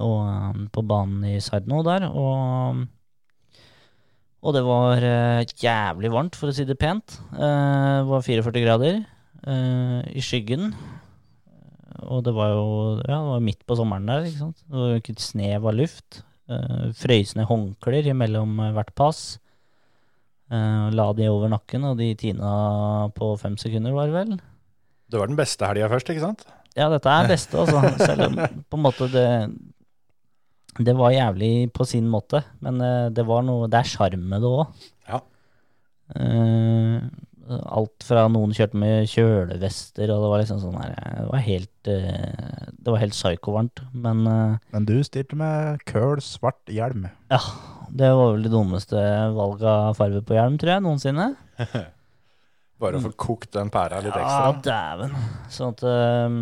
[0.00, 2.06] og på banen i Sarno der.
[2.08, 2.80] Og,
[4.40, 5.04] og det var
[5.52, 7.18] jævlig varmt, for å si det pent.
[7.28, 9.02] Det var 44 grader
[10.16, 10.72] i skyggen.
[12.04, 12.66] Og det var jo
[13.00, 14.62] ja, det var midt på sommeren der, ikke sant.
[14.66, 16.22] Det var jo ikke et snev av luft.
[16.46, 19.22] Uh, frøysende håndklær imellom eh, hvert pass.
[20.46, 22.50] Uh, la de over nakken, og de tina
[23.16, 24.36] på fem sekunder, var det vel.
[25.10, 26.46] Det var den beste helga først, ikke sant?
[26.76, 27.80] Ja, dette er beste, altså.
[28.04, 29.28] Selv om på en måte det
[30.76, 34.44] Det var jævlig på sin måte, men eh, det var noe Det er sjarm med
[34.44, 34.82] det òg.
[35.08, 35.22] Ja.
[37.46, 41.90] Alt fra noen kjørte med kjølevester, og det var liksom sånn her Det var helt
[41.92, 47.08] eh, Det var helt psyko-varmt, men eh, Men du stilte med køl, svart hjelm.
[47.30, 47.42] ja.
[47.96, 48.98] Det var vel det dummeste
[49.36, 51.26] valget av farge på hjelm, tror jeg, noensinne.
[52.82, 54.64] Bare å få kokt den pæra litt Ja, ekstra.
[54.66, 55.14] dæven.
[55.54, 56.40] Sånn at ehm,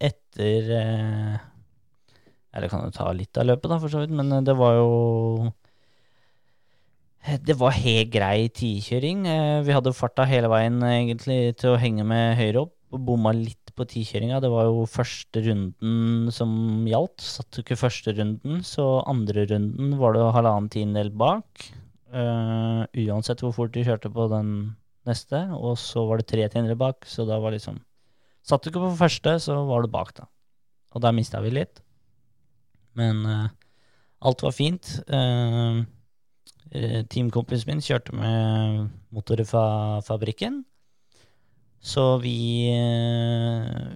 [0.00, 1.34] etter eh,
[2.54, 5.50] Eller kan jo ta litt av løpet, da, for så vidt, men det var jo
[7.22, 9.26] Det var helt grei tidkjøring.
[9.30, 12.74] Eh, Vi hadde farta hele veien eh, egentlig til å henge med høyre opp.
[12.92, 14.40] og Bomma litt på tikjøringa.
[14.42, 17.22] Det var jo første runden som gjaldt.
[17.22, 21.70] Satt jo ikke første runden, så andre runden var det halvannen tiendedel bak.
[22.12, 24.74] Uh, uansett hvor fort du kjørte på den
[25.08, 27.80] neste, og så var det tre tiendedeler bak, så da var liksom
[28.42, 30.26] Satt du ikke på første, så var du bak, da.
[30.92, 31.78] Og der mista vi litt.
[32.98, 33.44] Men uh,
[34.26, 34.96] alt var fint.
[35.06, 35.82] Eh, eh,
[36.72, 39.64] teamkompisen min kjørte med motorer fra
[40.06, 40.62] fabrikken.
[41.82, 43.88] Så vi eh,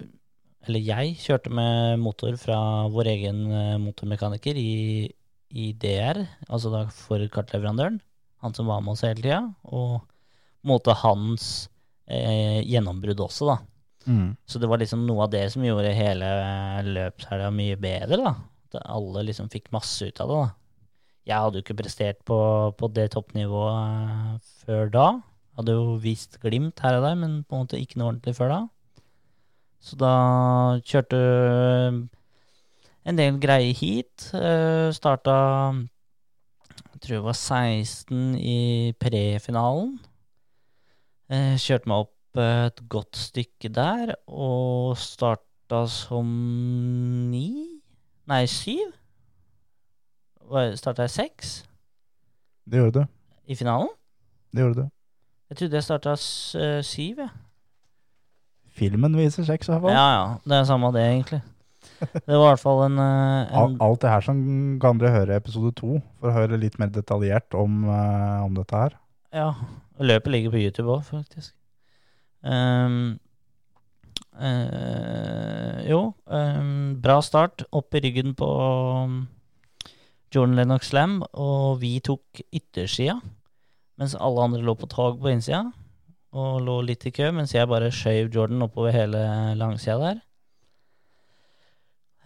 [0.67, 2.59] Eller jeg kjørte med motor fra
[2.91, 5.07] vår egen eh, motormekaniker i,
[5.55, 8.01] i DR, altså da for kartleverandøren.
[8.43, 9.39] Han som var med oss hele tida.
[9.71, 11.69] Og på en måte hans
[12.11, 13.57] eh, gjennombrudd også, da.
[14.07, 14.35] Mm.
[14.47, 16.27] Så det var liksom noe av det som gjorde hele
[16.83, 18.35] løpshelga mye bedre, da.
[18.67, 20.66] At alle liksom fikk masse ut av det, da.
[21.27, 22.37] Jeg hadde jo ikke prestert på,
[22.79, 25.07] på det toppnivået eh, før da.
[25.59, 28.53] Hadde jo vist glimt her og der, men på en måte ikke noe ordentlig før
[28.53, 28.61] da.
[29.83, 30.13] Så da
[30.87, 31.19] kjørte
[33.07, 34.29] en del greier hit.
[34.33, 35.35] Uh, starta
[36.97, 39.91] jeg tror det var 16 i prefinalen.
[41.29, 46.31] Eh, kjørte meg opp et godt stykke der, og starta som
[47.29, 47.49] ni
[48.27, 48.89] Nei, syv?
[50.79, 51.49] Starta jeg seks
[52.63, 53.09] Det gjorde du.
[53.47, 53.89] i finalen?
[54.55, 54.89] Det gjorde du.
[55.49, 57.29] Jeg trodde jeg starta uh, syv, jeg.
[58.77, 59.95] Filmen viser seks, i hvert fall.
[59.95, 61.41] Ja ja, det er samme det, egentlig.
[61.97, 64.39] Det var i hvert fall en, eh, en Alt det her som
[64.81, 68.57] kan dere høre i episode to, for å høre litt mer detaljert om, eh, om
[68.57, 68.97] dette her.
[69.33, 69.53] Ja,
[69.99, 71.53] løpet ligger på YouTube òg, faktisk.
[72.43, 73.17] Um,
[74.37, 77.65] uh, jo, um, bra start.
[77.73, 78.47] Opp i ryggen på
[79.03, 79.17] um,
[80.33, 83.17] Jordan Lennox Slam, og vi tok yttersida,
[83.97, 85.63] mens alle andre lå på tog på innsida,
[86.37, 89.21] og lå litt i kø, mens jeg bare skjøv Jordan oppover hele
[89.57, 90.19] langsida der.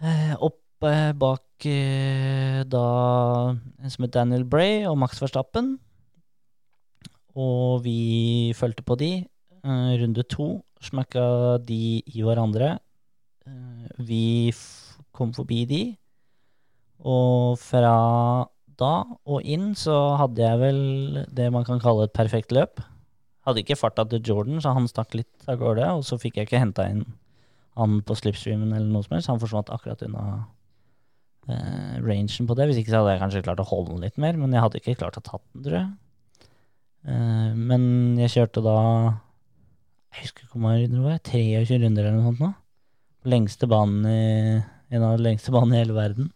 [0.02, 2.86] Eh, opp eh, bak eh, da
[3.54, 5.76] en som het Daniel Bray og Max Verstappen.
[7.38, 9.12] Og vi fulgte på de.
[9.62, 10.48] Eh, runde to
[10.82, 12.74] smakka de i hverandre.
[13.46, 14.52] Eh, vi
[15.14, 15.82] kom forbi de.
[17.02, 17.96] Og fra
[18.80, 18.92] da
[19.28, 20.80] og inn så hadde jeg vel
[21.34, 22.82] det man kan kalle et perfekt løp.
[23.46, 25.88] Hadde ikke farta til Jordan, så han stakk litt av gårde.
[25.98, 27.04] Og så fikk jeg ikke henta inn
[27.78, 29.30] han på slipstreamen eller noe som helst.
[29.32, 30.24] Han forsvant akkurat unna
[31.48, 32.68] eh, rangen på det.
[32.68, 34.82] Hvis ikke så hadde jeg kanskje klart å holde den litt mer, men jeg hadde
[34.82, 36.48] ikke klart å tatt den, tror jeg.
[37.08, 37.84] Eh, men
[38.20, 38.76] jeg kjørte da
[40.12, 41.22] Jeg husker ikke hvor mange runder det var.
[41.32, 42.52] 23 runder eller noe sånt nå.
[43.32, 44.22] Lengste banen i
[44.92, 46.26] En av de lengste banene i hele verden.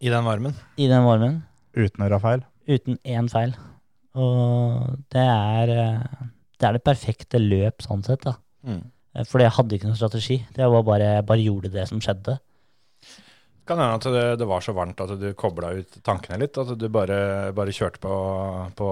[0.00, 0.54] I den varmen.
[0.78, 1.40] I den varmen.
[1.78, 2.44] Uten å gjøre feil.
[2.68, 3.54] Uten én feil.
[4.18, 6.26] Og det er eh,
[6.58, 8.34] Det er det perfekte løp sånn sett, da.
[8.66, 8.82] Mm.
[9.14, 10.38] Eh, Fordi jeg hadde ikke noen strategi.
[10.54, 12.38] Det var bare, jeg bare gjorde det som skjedde.
[13.68, 16.56] Kan hende at det, det var så varmt at du kobla ut tankene litt.
[16.58, 17.18] At du bare,
[17.54, 18.14] bare kjørte på,
[18.78, 18.88] på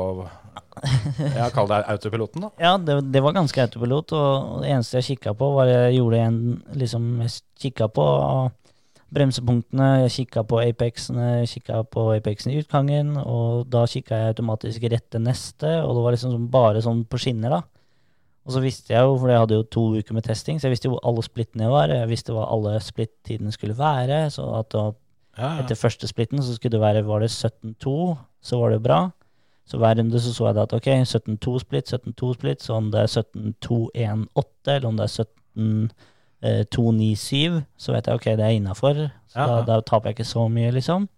[1.23, 2.51] Jeg kaller det autopiloten, da.
[2.61, 6.23] Ja, det, det var ganske autopilot, og det eneste jeg kikka på, var jeg gjorde
[6.27, 6.39] en
[6.77, 7.35] liksom Jeg
[7.67, 8.07] kikka på
[9.15, 14.87] bremsepunktene, jeg kikka på Apexene, kikka på Apexen i utgangen, og da kikka jeg automatisk
[14.91, 17.63] rett til neste, og det var liksom bare sånn på skinner, da.
[18.47, 20.77] Og så visste jeg jo, for jeg hadde jo to uker med testing, så jeg
[20.77, 24.71] visste jo hvor alle splittene var, jeg visste hva alle splitt-tidene skulle være, så at
[24.75, 24.87] da
[25.37, 25.65] Ja, ja.
[25.65, 27.97] etter første splitten så skulle det være Var det 17-2,
[28.41, 29.01] så var det jo bra.
[29.67, 33.03] Så hver runde så så jeg at ok, 17-2 splitt, 17-2 splitt, så om det
[33.03, 35.27] er 17-2-1-8, eller om det er
[36.71, 39.05] 17-2-9-7, så vet jeg ok, det er innafor.
[39.33, 41.09] Så Ja, da, da taper jeg ikke så mye, liksom.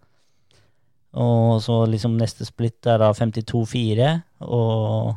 [1.19, 4.11] Og så liksom neste splitt er da 52-4,
[4.45, 5.17] og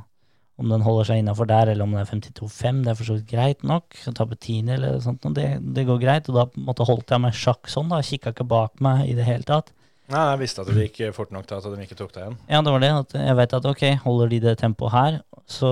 [0.62, 3.18] om den holder seg innafor der, eller om det er 52-5, det er for så
[3.18, 3.98] vidt greit nok.
[3.98, 6.30] Så taper tiende eller sånt, og det, det går greit.
[6.30, 8.02] Og da måte holdt jeg meg sjakk sånn, da.
[8.06, 9.74] Kikka ikke bak meg i det hele tatt.
[10.12, 12.38] Nei, jeg visste at det gikk fort nok til at de ikke tok deg igjen.
[12.52, 12.92] Ja, det var det.
[13.16, 15.72] Jeg vet at ok, holder de det tempoet her, så,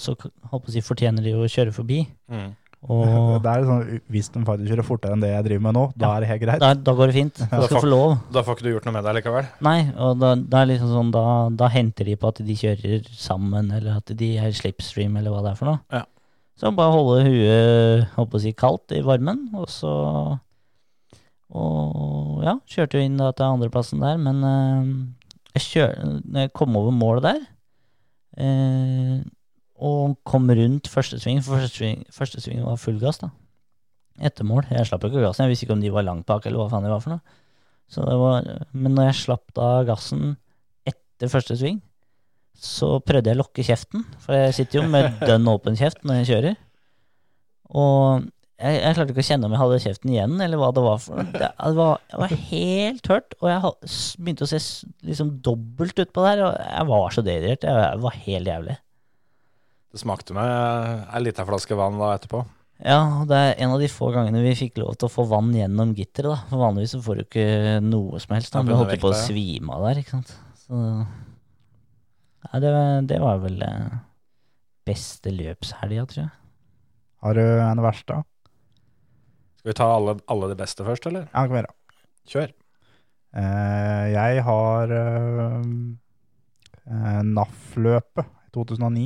[0.00, 0.14] så
[0.52, 2.04] håper jeg, fortjener de å kjøre forbi.
[2.30, 2.52] Mm.
[2.88, 5.82] Og Det er sånn, Hvis de faktisk kjører fortere enn det jeg driver med nå,
[6.00, 6.12] da Ja.
[6.16, 6.60] er det helt greit.
[6.62, 7.42] da, da går det fint.
[7.50, 8.14] Da skal få lov.
[8.32, 9.50] Da får ikke du gjort noe med det likevel.
[9.66, 11.24] Nei, og da, da er liksom sånn, da,
[11.60, 15.42] da henter de på at de kjører sammen, eller at de er slipstream, eller hva
[15.44, 15.82] det er for noe.
[15.92, 16.04] Ja.
[16.60, 19.92] Så bare holde huet holdt på å si, kaldt i varmen, og så
[21.50, 24.90] Og ja, kjørte jo inn da til andreplassen der, men øh,
[25.58, 25.94] jeg kjør,
[26.30, 27.40] når jeg kom over målet der
[28.38, 29.16] eh,
[29.80, 33.30] og kom rundt første sving, for første sving, første sving var full gass, da.
[34.20, 34.66] Etter mål.
[34.68, 36.84] Jeg slapp ikke gassen, jeg visste ikke om de var langt bak, eller hva faen
[36.84, 37.38] de var for noe.
[37.90, 40.34] Så det var, men når jeg slapp da gassen
[40.86, 41.80] etter første sving,
[42.60, 46.20] så prøvde jeg å lokke kjeften, for jeg sitter jo med dønn åpen kjeft når
[46.20, 46.60] jeg kjører.
[47.70, 48.28] Og
[48.60, 51.00] jeg, jeg klarte ikke å kjenne om jeg hadde kjeften igjen, eller hva det var
[51.00, 51.24] for.
[51.32, 53.72] Det, det var, jeg var helt tørt, og jeg
[54.20, 54.60] begynte å se
[55.08, 57.64] liksom dobbelt utpå der, og jeg var så dehydrert.
[57.64, 58.78] Jeg, jeg var helt jævlig.
[59.90, 60.46] Det smakte meg
[61.10, 62.44] ei lita flaske vann da etterpå.
[62.80, 65.50] Ja, det er en av de få gangene vi fikk lov til å få vann
[65.52, 66.46] gjennom gitteret.
[66.48, 67.46] For vanligvis så får du ikke
[67.84, 68.54] noe som helst.
[68.54, 68.62] Da.
[68.64, 70.30] Du holdt på å svime av der, ikke sant.
[70.62, 70.78] Så
[72.46, 73.98] ja, det, var- det var vel eh,
[74.88, 76.30] beste løpshelga, tror jeg.
[77.20, 78.22] Har du en verste?
[79.60, 81.26] Skal vi ta alle, alle de beste først, eller?
[81.34, 81.74] Ja, kom kan da.
[82.32, 82.54] Kjør.
[83.36, 85.66] Eh, jeg har eh,
[86.88, 89.04] eh, NAF-løpet i 2009.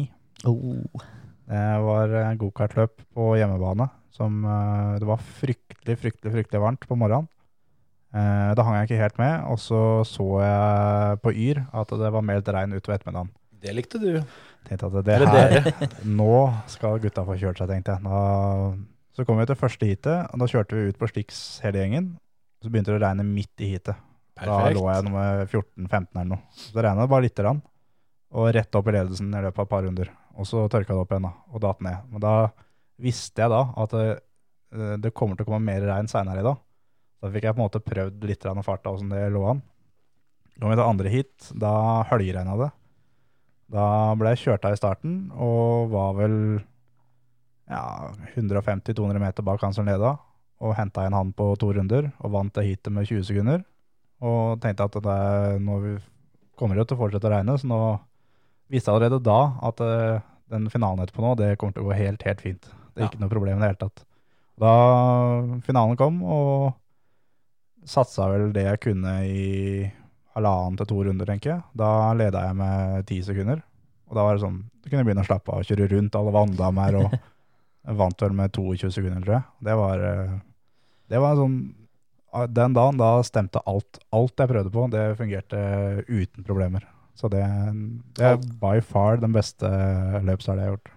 [0.49, 1.05] Oh.
[1.45, 3.89] Det var eh, gokartløp på hjemmebane.
[4.15, 7.29] Som, eh, det var fryktelig, fryktelig fryktelig varmt på morgenen.
[8.15, 12.13] Eh, da hang jeg ikke helt med, og så så jeg på Yr at det
[12.15, 13.33] var meldt regn utover ettermiddagen.
[13.65, 14.11] Det likte du.
[14.69, 15.67] Tenkte at det her,
[16.21, 16.37] nå
[16.71, 18.05] skal gutta få kjørt seg, tenkte jeg.
[18.07, 18.21] Nå,
[19.17, 22.13] så kom vi til første heatet, og da kjørte vi ut på Stix hele gjengen.
[22.63, 23.99] Så begynte det å regne midt i heatet.
[24.39, 26.43] Da lå jeg nummer 14-15 eller noe.
[26.55, 27.61] Så det regnet bare lite grann.
[28.35, 30.11] Og rett opp i ledelsen i løpet av et par runder.
[30.35, 32.07] Og så tørka det opp igjen da, og datt ned.
[32.11, 32.35] Men da
[33.03, 34.07] visste jeg da at det,
[35.03, 36.59] det kommer til å komme mer regn seinere i dag.
[37.23, 39.63] Da fikk jeg på en måte prøvd litt av farta åssen det lå an.
[40.59, 41.75] Kom vi til andre heat, da
[42.11, 42.71] høljregna det.
[43.75, 43.87] Da
[44.19, 46.37] ble jeg kjørt av i starten og var vel
[47.71, 50.17] ja, 150-200 meter bak han som leda.
[50.65, 53.65] Og henta inn han på to runder og vant det heatet med 20 sekunder.
[54.25, 55.79] Og tenkte at det nå
[56.59, 57.81] kommer det til å fortsette å regne, så nå
[58.73, 60.21] visste allerede da at uh,
[60.53, 62.63] den finalen etterpå nå, det kommer til å gå helt, helt fint.
[62.95, 63.11] Det er Ja.
[63.11, 64.05] ikke noe problem i det hele tatt.
[64.61, 64.73] Da
[65.67, 66.75] finalen kom, og
[67.85, 69.93] satsa vel det jeg kunne i
[70.35, 71.63] halvannen til to runder, tenker jeg.
[71.79, 73.61] Da leda jeg med ti sekunder.
[74.09, 76.35] Og da var det sånn, du kunne begynne å slappe av og kjøre rundt alle
[76.35, 77.15] vanndammer, og
[78.01, 79.45] vant vel med 22 sekunder, tror jeg.
[79.69, 80.35] Det var, eh,
[81.13, 81.59] det var sånn,
[82.55, 84.01] den dagen da stemte alt.
[84.15, 85.61] Alt jeg prøvde på, det fungerte
[86.09, 86.87] uten problemer.
[87.15, 87.45] Så det,
[88.19, 89.69] det er by far den beste
[90.27, 90.91] løpshelga jeg har gjort.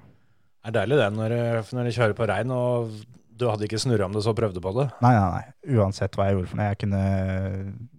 [0.68, 1.36] Det er deilig det når,
[1.78, 2.96] når du kjører på regn, og
[3.38, 4.88] du hadde ikke snurra om det, så prøvde på det.
[5.06, 5.78] Nei, nei, nei.
[5.78, 6.70] Uansett hva jeg gjorde for noe.
[6.72, 7.04] Jeg kunne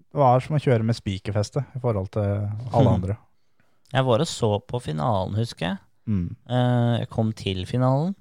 [0.09, 3.17] Det var som å kjøre med spikerfeste i forhold til alle andre.
[3.95, 5.79] Jeg var og så på finalen, husker jeg.
[6.09, 6.27] Mm.
[6.51, 8.13] Eh, jeg kom til finalen,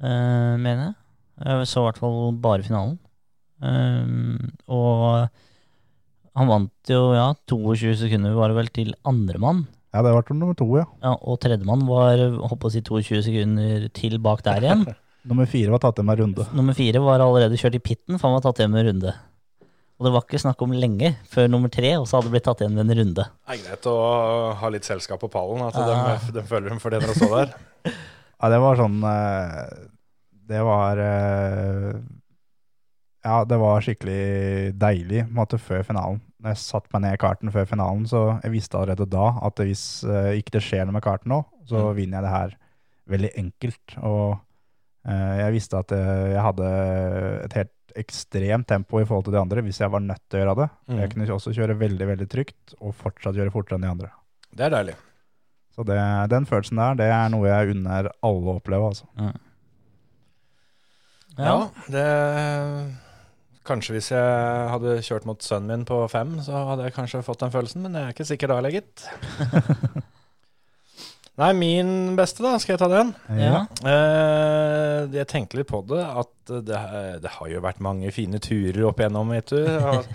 [0.00, 0.96] eh, mener jeg.
[1.44, 2.96] Jeg så i hvert fall bare finalen.
[3.60, 5.28] Eh, og
[6.38, 9.66] han vant jo, ja, 22 sekunder var det vel til andremann.
[9.94, 10.84] Ja, det ble nummer to, ja.
[11.02, 14.86] Ja, og tredjemann var holdt på å si 22 sekunder til bak der igjen.
[15.28, 16.44] Nummer fire var tatt hjem en runde.
[16.56, 19.10] Nummer fire var allerede kjørt i pitten, for han var tatt hjem en runde.
[19.98, 22.76] Og det var ikke snakk om lenge før nummer tre også hadde blitt tatt igjen
[22.78, 23.24] med en runde.
[23.26, 23.96] Det er greit å
[24.60, 26.14] ha litt selskap på pallen, at Ja.
[26.22, 27.56] de, de føler de fortjener å stå der.
[28.38, 29.70] Ja, det var sånn eh,
[30.46, 31.96] Det var eh,
[33.26, 34.20] Ja, det var skikkelig
[34.78, 36.20] deilig måte før finalen.
[36.38, 39.58] Når jeg satte meg ned i karten før finalen, så jeg visste allerede da at
[39.58, 41.96] hvis uh, ikke det skjer noe med karten nå, så Mm.
[41.96, 42.52] vinner jeg det her
[43.10, 43.96] veldig enkelt.
[44.06, 44.36] Og
[45.08, 46.68] uh, jeg visste at uh, jeg hadde
[47.48, 50.42] et helt ekstremt tempo i forhold til de andre hvis jeg var nødt til å
[50.44, 50.68] gjøre det.
[50.86, 50.98] Mm.
[51.02, 54.10] Jeg kunne også kjøre veldig, veldig trygt og fortsatt kjøre fortere enn de andre.
[54.54, 54.94] Det er deilig.
[55.74, 55.98] Så det,
[56.30, 59.06] den følelsen der, det er noe jeg unner alle å oppleve, altså.
[61.38, 62.06] Ja, det
[63.68, 67.42] Kanskje hvis jeg hadde kjørt mot sønnen min på fem, så hadde jeg kanskje fått
[67.44, 69.04] den følelsen, men jeg er ikke sikker da, legget.
[71.38, 72.56] Nei, min beste, da.
[72.58, 73.12] Skal jeg ta den?
[73.38, 73.60] Ja.
[73.86, 76.32] Eh, jeg tenkte litt på det, at
[76.66, 76.80] det,
[77.22, 79.60] det har jo vært mange fine turer opp igjennom, vet du.
[79.92, 80.08] Og-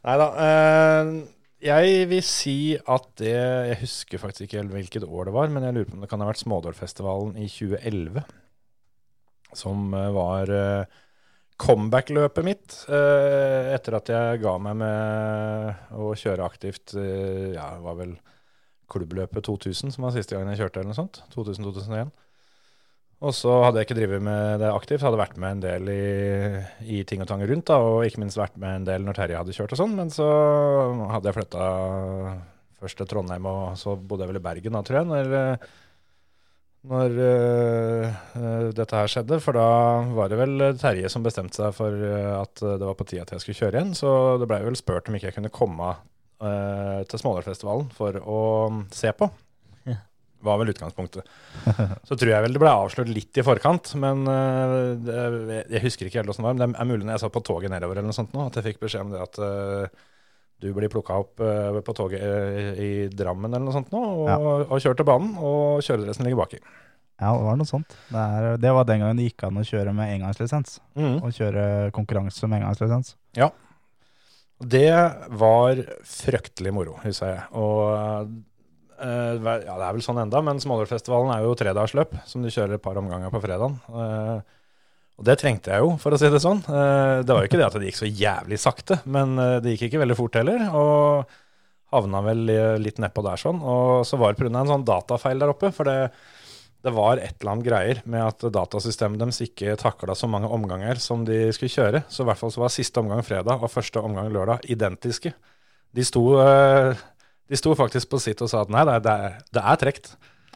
[0.00, 0.26] Nei da.
[0.46, 1.12] Eh,
[1.60, 2.54] jeg vil si
[2.88, 5.98] at det Jeg husker faktisk ikke helt hvilket år det var, men jeg lurer på
[5.98, 8.22] om det kan ha vært Smådålfestivalen i 2011.
[9.60, 10.98] Som eh, var eh,
[11.60, 16.94] comeback-løpet mitt eh, etter at jeg ga meg med å kjøre aktivt.
[16.96, 18.16] eh, ja, det var vel
[18.90, 21.22] klubbløpet 2000 som var siste gangen jeg kjørte, eller noe sånt.
[21.36, 22.10] 2000-2001.
[23.20, 26.04] Og så hadde jeg ikke drevet med det aktivt, hadde vært med en del i,
[26.96, 29.42] i ting og tang rundt, da, og ikke minst vært med en del når Terje
[29.42, 29.92] hadde kjørt og sånn.
[29.98, 30.28] Men så
[31.12, 31.66] hadde jeg flytta
[32.80, 35.68] først til Trondheim, og så bodde jeg vel i Bergen da, tror jeg, når, eh,
[36.88, 39.40] når uh, dette her skjedde.
[39.44, 39.66] For da
[40.16, 43.34] var det vel Terje som bestemte seg for eh, at det var på tide at
[43.34, 43.92] jeg skulle kjøre igjen.
[43.98, 48.42] Så det blei vel spurt om ikke jeg kunne komme uh, til Smådalfestivalen for å
[48.96, 49.30] se på.
[50.40, 51.26] Var vel utgangspunktet.
[52.08, 56.08] Så tror jeg vel det ble avslørt litt i forkant, men uh, det, jeg husker
[56.08, 56.56] ikke helt åssen det var.
[56.56, 58.56] Men det er mulig når jeg satt på toget nedover eller noe sånt nå, at
[58.56, 59.42] jeg fikk beskjed om det at
[60.60, 64.28] du blir plukka opp eh, på toget eh, i Drammen eller noe sånt nå, og,
[64.28, 64.36] Ja.
[64.66, 66.60] og kjørt til banen, og kjøredressen ligger baki.
[67.20, 67.96] Ja, det var noe sånt.
[68.08, 70.78] Det, er, det var den gangen det gikk an å kjøre med engangslisens.
[70.96, 71.18] Mm.
[71.20, 71.64] Og kjøre
[71.96, 73.10] konkurranse med engangslisens.
[74.60, 74.86] Det
[75.40, 77.42] var fryktelig moro, husker jeg.
[77.56, 77.84] Og
[79.00, 82.76] eh, ja, det er vel sånn enda, men Smålørfestivalen er jo tredagsløp, som du kjører
[82.76, 83.78] et par omganger på fredagen.
[85.20, 86.62] Og det trengte jeg jo, for å si det sånn.
[86.64, 89.74] Eh, det var jo ikke det at det gikk så jævlig sakte, men eh, det
[89.74, 90.62] gikk ikke veldig fort heller.
[90.72, 91.34] Og
[91.92, 92.44] havna vel
[92.80, 93.60] litt nedpå der sånn.
[93.60, 94.52] Og så var det pga.
[94.62, 95.72] en sånn datafeil der oppe.
[95.76, 96.12] For det,
[96.80, 101.00] det var et eller annet greier med at datasystemet deres ikke takla så mange omganger
[101.02, 102.04] som de skulle kjøre.
[102.08, 105.34] Så i hvert fall så var siste omgang fredag og første omgang lørdag identiske.
[105.92, 106.94] De sto, eh,
[107.50, 109.62] de sto faktisk på sitt og sa at nei, det er, det er, det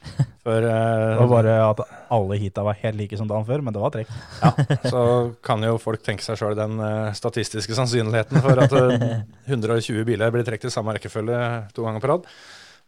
[0.45, 0.47] trekt.
[0.47, 1.81] Eh, Det var bare at
[2.14, 4.11] alle heata var helt like som dagen før, men det var trekk.
[4.45, 4.51] Ja,
[4.90, 5.05] så
[5.45, 10.35] kan jo folk tenke seg sjøl den eh, statistiske sannsynligheten for at eh, 120 biler
[10.35, 11.40] blir trukket i samme rekkefølge
[11.77, 12.29] to ganger på rad.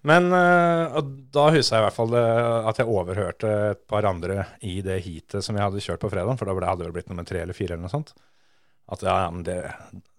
[0.06, 1.00] Men eh,
[1.34, 2.24] da husker jeg i hvert fall det,
[2.70, 6.36] at jeg overhørte et par andre i det heatet som jeg hadde kjørt på fredag,
[6.38, 8.12] for da hadde det vel blitt nummer tre eller fire eller noe sånt.
[8.92, 9.56] At ja, ja, men det,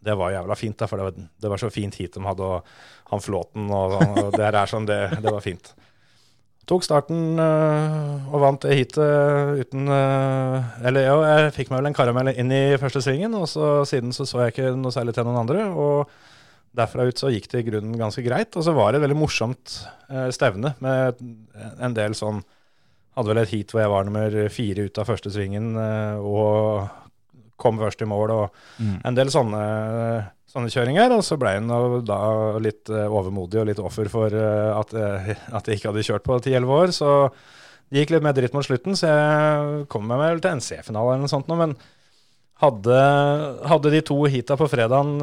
[0.03, 2.43] det var jævla fint, da, for det var, det var så fint heat de hadde,
[2.57, 5.69] og han Flåten og, og det her er sånn, det, det var fint.
[6.67, 11.89] Tok starten øh, og vant det heatet uten øh, Eller jo, jeg fikk meg vel
[11.93, 15.15] en karamell inn i første svingen, og så siden så så jeg ikke noe særlig
[15.15, 15.63] til noen andre.
[15.71, 16.11] Og
[16.75, 18.51] derfra ut så gikk det i grunnen ganske greit.
[18.59, 19.77] Og så var det et veldig morsomt
[20.11, 21.23] øh, stevne med
[21.79, 22.43] en del sånn
[23.17, 26.83] Hadde vel et heat hvor jeg var nummer fire ut av første svingen og
[27.57, 28.29] kom først i mål.
[28.29, 29.61] og en del sånne,
[30.51, 31.69] sånne kjøringer, og så ble han
[32.07, 32.21] da
[32.63, 36.25] litt eh, overmodig og litt offer for eh, at, eh, at jeg ikke hadde kjørt
[36.27, 36.95] på 10-11 år.
[36.95, 37.11] Så
[37.91, 41.13] det gikk litt mer dritt mot slutten, så jeg kom meg vel til en C-finale
[41.13, 41.75] eller noe sånt nå, men
[42.63, 42.99] hadde,
[43.69, 45.19] hadde de to heata på fredagen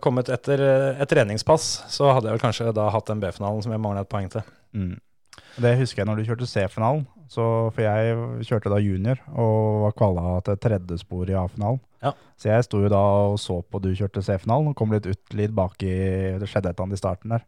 [0.00, 3.82] kommet etter et treningspass, så hadde jeg vel kanskje da hatt den B-finalen som jeg
[3.82, 4.44] mangla et poeng til.
[4.72, 4.94] Mm.
[5.60, 7.02] Det husker jeg når du kjørte C-finalen.
[7.30, 11.82] For jeg kjørte da junior og var kvala til tredje spor i A-finalen.
[12.00, 12.14] Ja.
[12.40, 15.34] Så jeg sto jo da og så på du kjørte C-finalen og kom litt ut
[15.36, 15.90] litt baki.
[16.40, 17.44] Det skjedde et eller annet i starten der.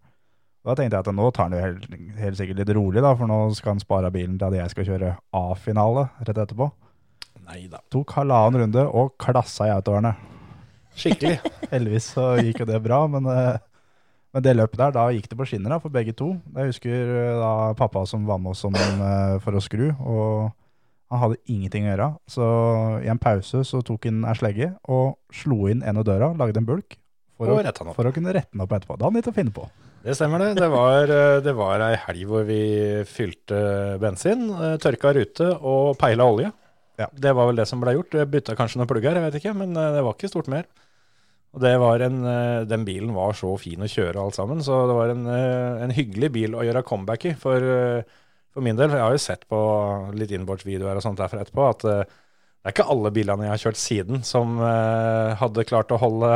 [0.63, 1.87] Da tenkte jeg at nå tar han jo helt,
[2.21, 4.87] helt sikkert litt rolig, da, for nå skal han spare bilen til at jeg skal
[4.93, 6.69] kjøre A-finale rett etterpå.
[7.49, 7.81] Nei da.
[7.91, 10.15] Tok halvannen runde og klassa i autoerne.
[10.95, 11.41] Skikkelig.
[11.73, 13.59] Heldigvis så gikk jo det bra, men, eh,
[14.37, 16.31] men det løpet der, da gikk det på skinner da, for begge to.
[16.55, 20.53] Jeg husker eh, da pappa som var med oss som, eh, for å skru, og
[21.13, 22.09] han hadde ingenting å gjøre.
[22.33, 22.49] Så
[23.05, 26.63] i en pause så tok han ei slegge og slo inn en av døra, lagde
[26.63, 26.97] en bulk,
[27.37, 28.97] for, å, for å kunne rette den opp etterpå.
[28.97, 29.69] Da hadde han litt å finne på.
[30.03, 30.55] Det stemmer det.
[30.59, 32.63] Det var, eh, det var ei helg hvor vi
[33.07, 33.59] fylte
[34.03, 36.51] bensin, eh, tørka rute og peila olje.
[36.99, 37.07] Ja.
[37.15, 38.17] Det var vel det som ble gjort.
[38.19, 40.67] Jeg bytta kanskje noen plugger, jeg vet ikke, men eh, det var ikke stort mer.
[41.53, 42.23] Og det var en,
[42.65, 46.31] Den bilen var så fin å kjøre alt sammen, så det var en, en hyggelig
[46.33, 47.35] bil å gjøre comeback i.
[47.37, 47.61] For,
[48.53, 49.61] for min del, for jeg har jo sett på
[50.19, 52.03] litt innbordsvideoer og sånt derfor etterpå, at eh,
[52.63, 56.33] det er ikke alle bilene jeg har kjørt siden som eh, hadde klart å holde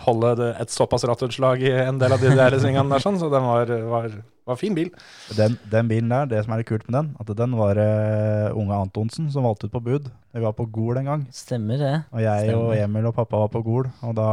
[0.00, 3.44] holde et såpass rattutslag i en del av de der svingene der, sånn, så den
[3.44, 4.08] var, var,
[4.48, 4.90] var fin bil.
[5.36, 8.58] Den, den bilen der, det som er litt kult med den, at den var uh,
[8.58, 10.08] unge Antonsen som valgte ut på bud.
[10.32, 11.96] Vi var på Gol en gang, Stemmer det.
[12.12, 13.90] og jeg og Emil og pappa var på Gol.
[14.06, 14.30] Og da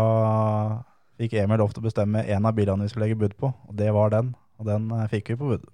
[1.20, 3.76] fikk Emil lov til å bestemme en av bilene vi skulle legge bud på, og
[3.80, 4.32] det var den.
[4.60, 5.68] Og den fikk vi på bud.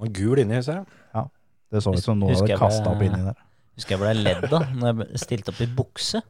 [0.00, 1.28] Var gul inni, ser jeg.
[1.70, 3.38] Det så ut som noen hadde kasta opp inni der.
[3.78, 6.20] Husker jeg ble ledd da når jeg stilte opp i bukse.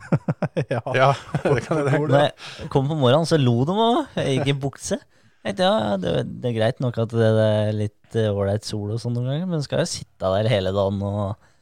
[0.72, 0.80] ja.
[0.96, 1.10] Ja,
[1.44, 4.14] det kan jeg Når jeg kom på morgenen, så lo de av meg.
[4.22, 5.00] Jeg gikk i bukse.
[5.44, 8.90] Jeg tenkte, ja, det, det er greit nok at det er litt eh, ålreit sol
[8.92, 11.52] og sånn noen ganger, men skal jo sitte der hele dagen og,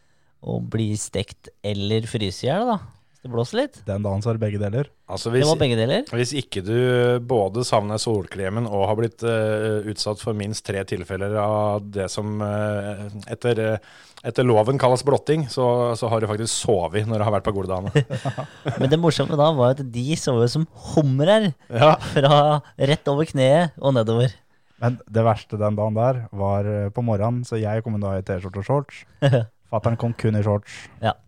[0.42, 2.78] og bli stekt eller fryse i hjel, da.
[3.18, 3.78] Hvis det blåser litt.
[3.82, 4.86] Den dagen så er det begge deler.
[5.10, 6.04] Altså, Det var begge deler.
[6.14, 11.34] hvis ikke du både savner solkremen og har blitt uh, utsatt for minst tre tilfeller
[11.42, 16.52] av det som uh, etter, uh, etter loven kalles blotting, så, så har du faktisk
[16.52, 17.90] sovet når du har vært på Goldane.
[18.78, 21.96] Men det morsomme da var at de sov som humrer ja.
[22.12, 22.38] fra
[22.78, 24.30] rett over kneet og nedover.
[24.78, 28.62] Men det verste den dagen der var på morgenen, så jeg kom da i T-skjorte
[28.62, 29.02] og shorts.
[29.74, 30.84] Fattern kom kun i shorts.
[31.02, 31.18] Ja.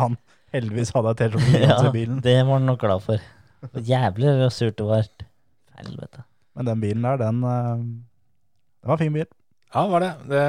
[0.00, 0.16] Han
[0.54, 2.20] heldigvis hadde jeg T-skjorte Ja, i bilen.
[2.24, 3.26] det var han nok glad for.
[3.86, 5.08] Jævlig surt det var.
[5.80, 6.24] Helvete.
[6.56, 7.82] Men den bilen der, den, eh,
[8.80, 9.28] det var en fin bil.
[9.70, 10.12] Ja, det var det.
[10.32, 10.46] det.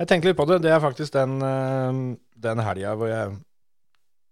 [0.00, 0.62] Jeg tenkte litt på det.
[0.64, 2.00] Det er faktisk den, eh,
[2.48, 3.36] den helga hvor jeg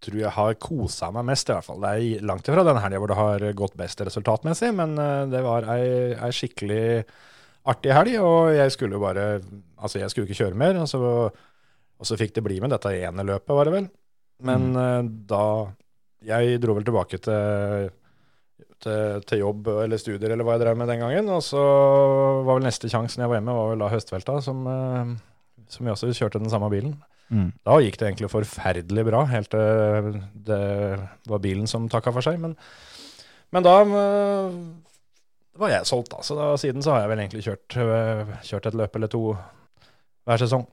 [0.07, 1.81] tror jeg har kosa meg mest, i hvert fall.
[1.83, 5.41] Det er langt ifra den helga hvor det har gått best resultatmessig, men eh, det
[5.47, 5.87] var ei,
[6.19, 6.83] ei skikkelig
[7.67, 9.25] artig helg, og jeg skulle jo bare
[9.77, 10.99] Altså, jeg skulle ikke kjøre mer, og så,
[12.01, 13.89] og så fikk det bli med dette ene løpet, var det vel.
[14.45, 15.13] Men mm.
[15.31, 15.45] da
[16.27, 17.89] Jeg dro vel tilbake til
[18.83, 21.31] til, til jobb eller studier eller hva jeg drev med den gangen.
[21.33, 21.61] Og så
[22.47, 25.13] var vel neste sjansen jeg var hjemme, var vel da høstvelta, som, eh,
[25.73, 26.97] som vi også kjørte den samme bilen.
[27.67, 30.61] Da gikk det egentlig forferdelig bra, helt til det
[31.27, 32.39] var bilen som takka for seg.
[32.43, 32.55] Men,
[33.55, 34.61] men da eh,
[35.59, 36.23] var jeg solgt, da.
[36.27, 39.25] Så da, siden så har jeg vel egentlig kjørt, eh, kjørt et løp eller to
[40.27, 40.69] hver sesong.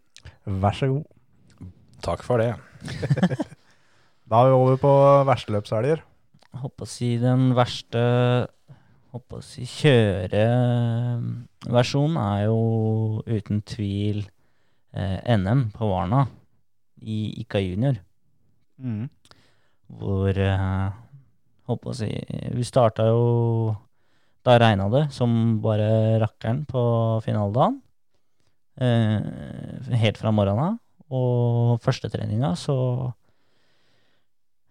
[0.45, 1.69] Vær så god.
[2.03, 2.53] Takk for det.
[4.33, 4.89] Da er vi over på
[5.29, 5.99] versteløpshelger.
[6.57, 8.01] Håper å si den verste
[9.13, 14.25] Håper å si kjøreversjonen er jo uten tvil
[14.97, 16.25] eh, NM på Varna
[17.05, 18.01] i Ika junior.
[18.81, 19.05] Mm.
[20.01, 20.89] Hvor eh,
[21.69, 22.09] Håper å si
[22.57, 23.77] Vi starta jo
[24.41, 26.81] Da regna det som bare rakkeren på
[27.21, 27.85] finaledagen.
[28.81, 29.21] Eh,
[29.93, 30.81] helt fra morgenen av.
[31.13, 33.13] Og førstetreninga så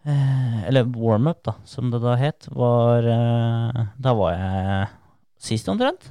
[0.05, 4.89] Eller warm-up, da, som det da het, var eh, Da var jeg
[5.43, 6.09] sist omtrent.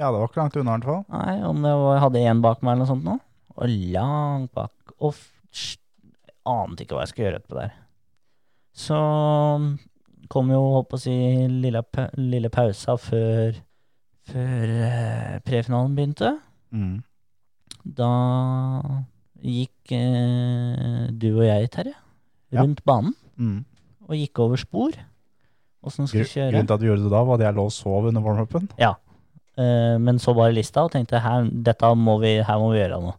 [0.00, 1.04] Ja, det var ikke langt unna i hvert fall.
[1.12, 3.14] Nei, om det var, jeg hadde én bak meg eller noe sånt nå.
[3.60, 4.94] Og langt bak.
[4.98, 5.14] Og
[6.50, 7.74] ante ikke hva jeg skulle gjøre etterpå der.
[8.80, 8.98] Så
[10.32, 11.14] kom jo, holdt på å si,
[11.50, 13.58] lille, pa- lille pausa før,
[14.30, 16.32] før eh, prefinalen begynte.
[16.72, 17.00] Mm.
[17.84, 18.10] Da
[19.42, 21.96] gikk eh, du og jeg, Terje.
[22.52, 23.64] Rundt banen Mm.
[24.08, 24.90] og gikk over spor.
[25.84, 26.50] Åssen Gru- skulle kjøre.
[26.52, 28.68] Grunnen til at du gjorde det da, var at jeg lå og sov under warm-upen.
[28.76, 33.00] Eh, men så bare lista og tenkte her, dette må vi, her må vi gjøre
[33.00, 33.14] noe.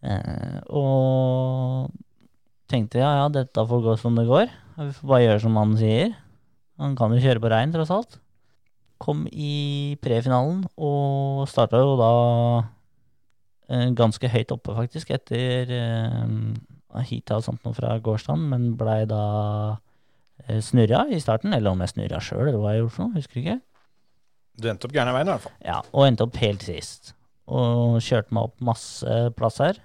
[0.00, 1.90] Uh, og
[2.72, 4.48] tenkte ja, ja, dette får gå som det går.
[4.78, 6.14] Vi får bare gjøre som han sier.
[6.80, 8.16] Han kan jo kjøre på regn, tross alt.
[8.98, 12.10] Kom i prefinalen og starta jo da
[13.68, 15.68] uh, ganske høyt oppe, faktisk, etter
[16.98, 19.20] heatet og sånt noe fra gårsdagen, men blei da
[20.48, 21.54] eh, snurra i starten.
[21.56, 23.58] Eller om jeg snurra sjøl, eller hva jeg gjorde for noe, husker ikke.
[24.60, 25.54] Du endte opp gærne veien, i hvert fall.
[25.64, 27.14] Ja, og endte opp helt sist.
[27.50, 29.78] Og kjørte meg opp masse plasser.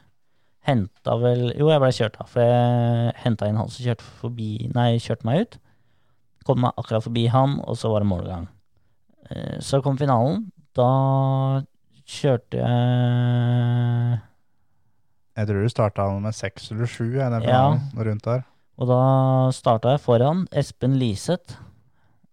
[0.65, 4.49] Henta vel Jo, jeg ble kjørt av, for jeg henta inn han som kjørte forbi
[4.73, 5.57] Nei, kjørte meg ut.
[6.45, 8.47] Kom meg akkurat forbi han, og så var det målgang.
[9.29, 10.47] Eh, Så kom finalen.
[10.75, 10.89] Da
[12.05, 14.19] kjørte jeg
[15.35, 17.79] Jeg tror du starta med seks eller sju, Ja.
[17.95, 18.45] rundt der.
[18.79, 20.47] Og da starta jeg foran.
[20.51, 21.55] Espen Liseth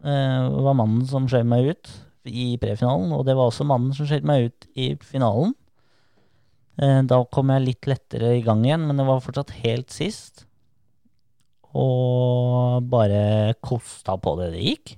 [0.05, 1.91] eh, var mannen som skjøv meg ut
[2.27, 5.55] i prefinalen, og det var også mannen som skjøv meg ut i finalen.
[6.79, 10.47] Eh, da kom jeg litt lettere i gang igjen, men det var fortsatt helt sist.
[11.75, 14.97] Og bare kosta på det det gikk.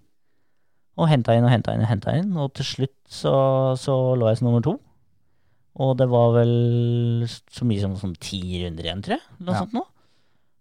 [1.00, 3.34] Og henta inn og henta inn og henta inn, og til slutt så,
[3.80, 4.76] så lå jeg som nummer to.
[5.82, 9.24] Og det var vel så mye som, som ti runder igjen, tror jeg.
[9.40, 9.62] Noe Ja.
[9.64, 9.82] sånt nå.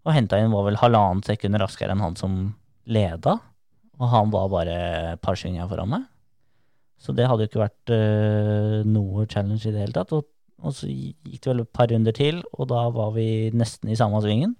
[0.04, 2.34] Og henta inn var vel halvannet sekund raskere enn han som
[2.90, 3.38] leda.
[4.00, 4.74] Og han var bare
[5.14, 6.08] et par svinger foran meg.
[6.98, 10.12] Så det hadde jo ikke vært uh, noe challenge i det hele tatt.
[10.16, 10.26] Og,
[10.64, 13.96] og så gikk det vel et par runder til, og da var vi nesten i
[13.98, 14.56] samme svingen.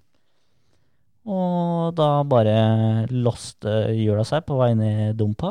[1.24, 5.50] Og da bare låste hjula seg på vei ned dumpa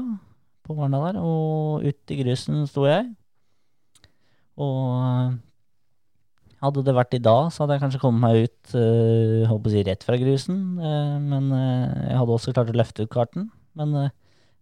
[0.63, 3.09] på Varna der, og ut i grusen sto jeg.
[4.61, 5.35] Og eh,
[6.63, 9.73] hadde det vært i dag, så hadde jeg kanskje kommet meg ut uh, håper å
[9.73, 10.59] si rett fra grusen.
[10.79, 13.49] Uh, men uh, jeg hadde også klart å løfte ut karten.
[13.75, 14.11] Men uh,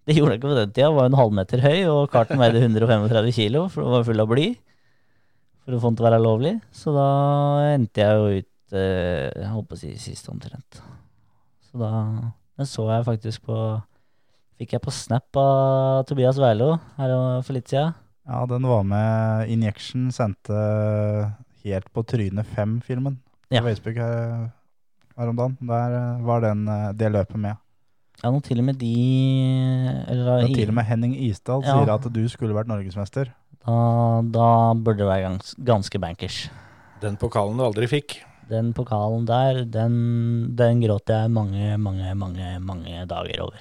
[0.09, 0.87] det gjorde jeg ikke på den tida.
[0.87, 4.31] Jeg var en halvmeter høy, og karten veide 135 kilo, for det var full av
[4.31, 4.47] bly.
[5.61, 6.55] For å få den til å være lovlig.
[6.73, 7.09] Så da
[7.75, 10.81] endte jeg jo ut eh, Jeg holdt å si sist omtrent.
[11.69, 11.91] Så da
[12.57, 13.57] Den så jeg faktisk på
[14.57, 17.13] Fikk jeg på snap av Tobias Weilo her
[17.45, 17.93] for litt siden.
[18.27, 20.53] Ja, den var med Injection, sendte
[21.63, 23.17] helt på trynet fem-filmen
[23.49, 23.61] på Ja.
[23.65, 24.51] Facebook her,
[25.17, 25.57] her om dagen.
[25.67, 27.57] Der eh, var den, eh, det løpet med.
[28.23, 28.91] Ja, nå til og med de
[30.07, 31.73] Eller da, til og med Henning Isdal Ja.
[31.79, 33.31] sier at du skulle vært norgesmester.
[33.65, 36.49] da, da burde det være gans, ganske bankers.
[37.01, 38.19] Den pokalen du aldri fikk.
[38.49, 43.57] Den pokalen der, den, den gråt jeg mange, mange, mange, mange dager over.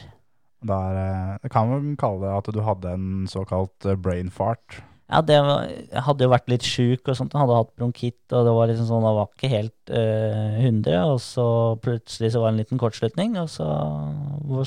[0.60, 4.82] Der, eh, det kan man kalle det at du hadde en såkalt eh, brain fart.
[5.10, 7.32] Ja, det var, jeg hadde jo vært litt sjuk og sånt.
[7.34, 11.10] Jeg hadde hatt bronkitt, og det var liksom sånn, det var ikke helt øh, 100.
[11.10, 11.46] Og så
[11.82, 13.66] plutselig så var det en liten kortslutning, og så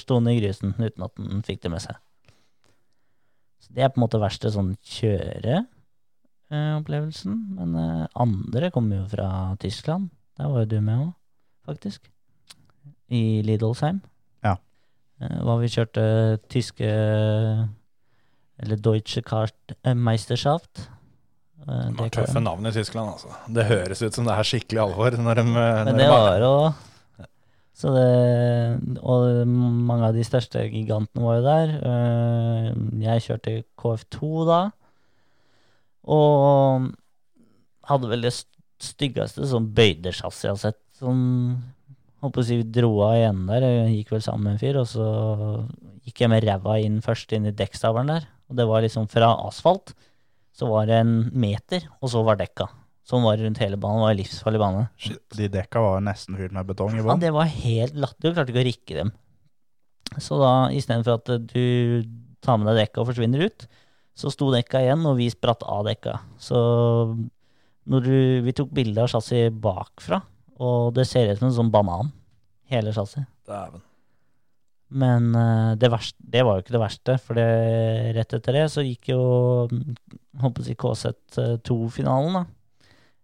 [0.01, 1.95] sto den i grusen uten at den fikk det med seg.
[3.63, 7.33] Så det er på en måte verste sånn kjøreopplevelsen.
[7.61, 9.27] Men øh, andre kommer jo fra
[9.63, 10.03] Tyskland.
[10.35, 11.11] Der var jo du med òg,
[11.69, 12.01] faktisk.
[13.13, 14.03] I Lidolsheim.
[14.43, 14.57] Ja.
[15.21, 16.03] Eh, Hva vi kjørte
[16.51, 16.87] tyske
[18.63, 20.87] Eller Deutsche Kart Meisterschaft.
[21.63, 23.31] Det var tøffe navn i Tyskland, altså.
[23.47, 25.15] Det høres ut som det er skikkelig alvor.
[25.15, 26.55] Når de, eh, når Men det var jo
[27.73, 31.73] så det, Og mange av de største gigantene var jo der.
[31.89, 34.59] Eh, Jeg kjørte KF2 da.
[36.03, 36.91] Og
[37.89, 38.33] hadde vel det
[38.83, 40.79] styggeste sånn bøydesjassi jeg har sett.
[40.99, 41.63] Sånn
[42.23, 43.65] Holdt på å si dro av igjen der.
[43.67, 45.07] Jeg gikk vel sammen med en fyr, og så
[46.07, 48.29] gikk jeg med ræva inn først inn i dekkstavlen der.
[48.47, 49.91] Og det var liksom fra asfalt,
[50.55, 52.69] så var det en meter, og så var dekka.
[53.03, 54.05] Som var rundt hele banen.
[54.05, 54.85] Var livsfarlig bane.
[55.35, 58.31] De dekka var nesten fylt med betong i Ja, det var helt latterlig.
[58.31, 59.13] Du klarte ikke å rikke dem.
[60.23, 62.05] Så da, istedenfor at du
[62.43, 63.67] tar med deg dekka og forsvinner ut,
[64.15, 66.19] så sto dekka igjen, og vi spratt av dekka.
[66.39, 66.57] Så
[67.89, 68.15] når du,
[68.45, 70.21] vi tok bilde av chassis bakfra,
[70.61, 72.11] og det ser ut som en sånn banan,
[72.71, 73.29] hele chassiset.
[73.47, 73.81] Dæven.
[74.93, 77.47] Men eh, det, verste, det var jo ikke det verste, for det,
[78.17, 79.23] rett etter det så gikk jo
[80.43, 82.43] håper jeg, KZ2-finalen, da.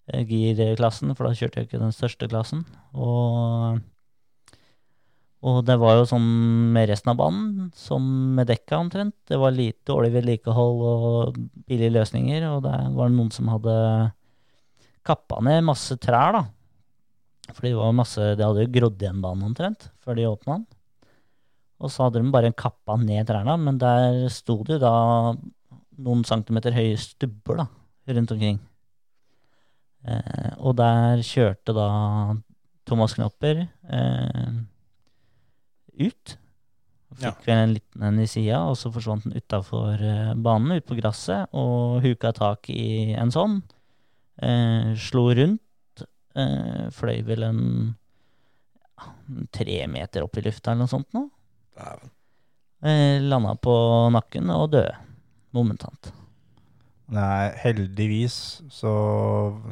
[0.10, 2.66] Eh, Gir-klassen, for da kjørte jeg ikke den største klassen.
[2.98, 3.80] Og,
[5.46, 6.30] og det var jo sånn
[6.74, 8.06] med resten av banen, som
[8.38, 9.18] med dekka omtrent.
[9.30, 13.76] Det var lite dårlig vedlikehold og billige løsninger, og det var noen som hadde
[15.06, 16.48] kappa ned masse trær, da.
[17.54, 20.68] For det var masse, de hadde jo grodd igjen banen omtrent, før de åpna den.
[21.80, 24.96] Og så hadde de bare kappa ned trærne, men der sto det jo da
[26.00, 27.68] noen centimeter høye stubber da,
[28.16, 28.60] rundt omkring.
[30.08, 31.88] Eh, og der kjørte da
[32.88, 34.54] Thomas Knopper eh,
[36.00, 36.36] ut.
[37.20, 40.88] Fikk vel en liten en i sida, og så forsvant den utafor eh, banen, ut
[40.88, 43.60] på gresset, og huka tak i en sånn.
[44.40, 45.64] Eh, slo rundt,
[46.94, 47.62] fløy vel en
[49.00, 49.10] ja,
[49.52, 51.26] tre meter opp i lufta eller noe sånt nå.
[51.80, 52.10] Dæven.
[52.84, 53.74] Eh, landa på
[54.16, 54.96] nakken og døde
[55.56, 56.12] momentant.
[57.10, 58.92] Nei, heldigvis så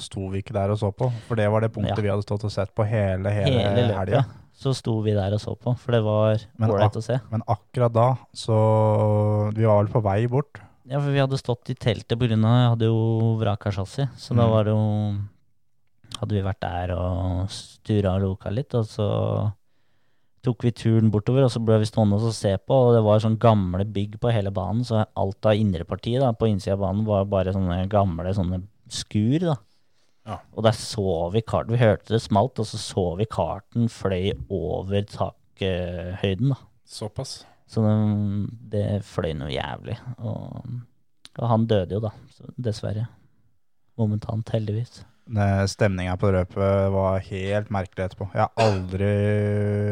[0.02, 2.02] sto vi ikke der og så på, for det var det punktet Ja.
[2.02, 4.24] vi hadde stått og sett på hele, hele, Hele helga.
[4.58, 7.20] så sto vi der og så på, for det var Men ålreit å se.
[7.30, 10.58] Men akkurat da, så Vi var vel på vei bort.
[10.90, 12.28] Ja, for vi hadde stått i teltet pga.
[12.34, 14.50] jeg hadde jo vraka chassis, så da Mm.
[14.50, 15.22] var det jo
[16.18, 19.08] Hadde vi vært der og stura og loka litt, og så
[20.48, 23.22] tok vi turen bortover, og så ble vi stående og se på, og det var
[23.24, 27.08] sånn gamle bygg på hele banen, så alt av indrepartiet da, på innsida av banen
[27.08, 28.62] var bare sånne gamle sånne
[28.94, 29.58] skur, da.
[30.28, 30.40] Ja.
[30.56, 34.34] Og der så vi karten, vi hørte det smalt, og så så vi karten fløy
[34.54, 36.60] over takhøyden, da.
[36.88, 37.42] Såpass.
[37.68, 37.94] Så det,
[38.72, 39.98] det fløy noe jævlig.
[40.24, 40.68] Og,
[41.36, 42.14] og han døde jo, da.
[42.32, 43.08] Så dessverre.
[44.00, 45.02] Momentant, heldigvis.
[45.68, 48.30] Stemninga på løpet var helt merkelig etterpå.
[48.34, 49.10] Jeg har aldri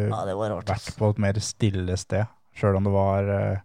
[0.10, 0.66] Ja, det var rart.
[0.70, 2.26] vært på et mer stille sted.
[2.56, 3.58] Sjøl om det var eh,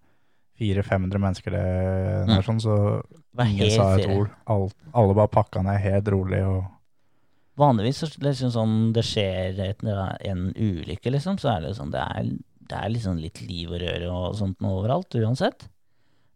[0.60, 2.42] 400-500 mennesker der, Mm.
[2.44, 3.02] sånn, så
[3.46, 4.30] ingen sa et ord.
[4.46, 6.42] Alt, alle bare pakka ned helt rolig.
[6.44, 6.64] og
[7.56, 12.22] Vanligvis liksom sånn det skjer et, en ulykke, liksom, så er det sånn Det er,
[12.68, 15.68] det er liksom litt liv og røre og sånt overalt, uansett.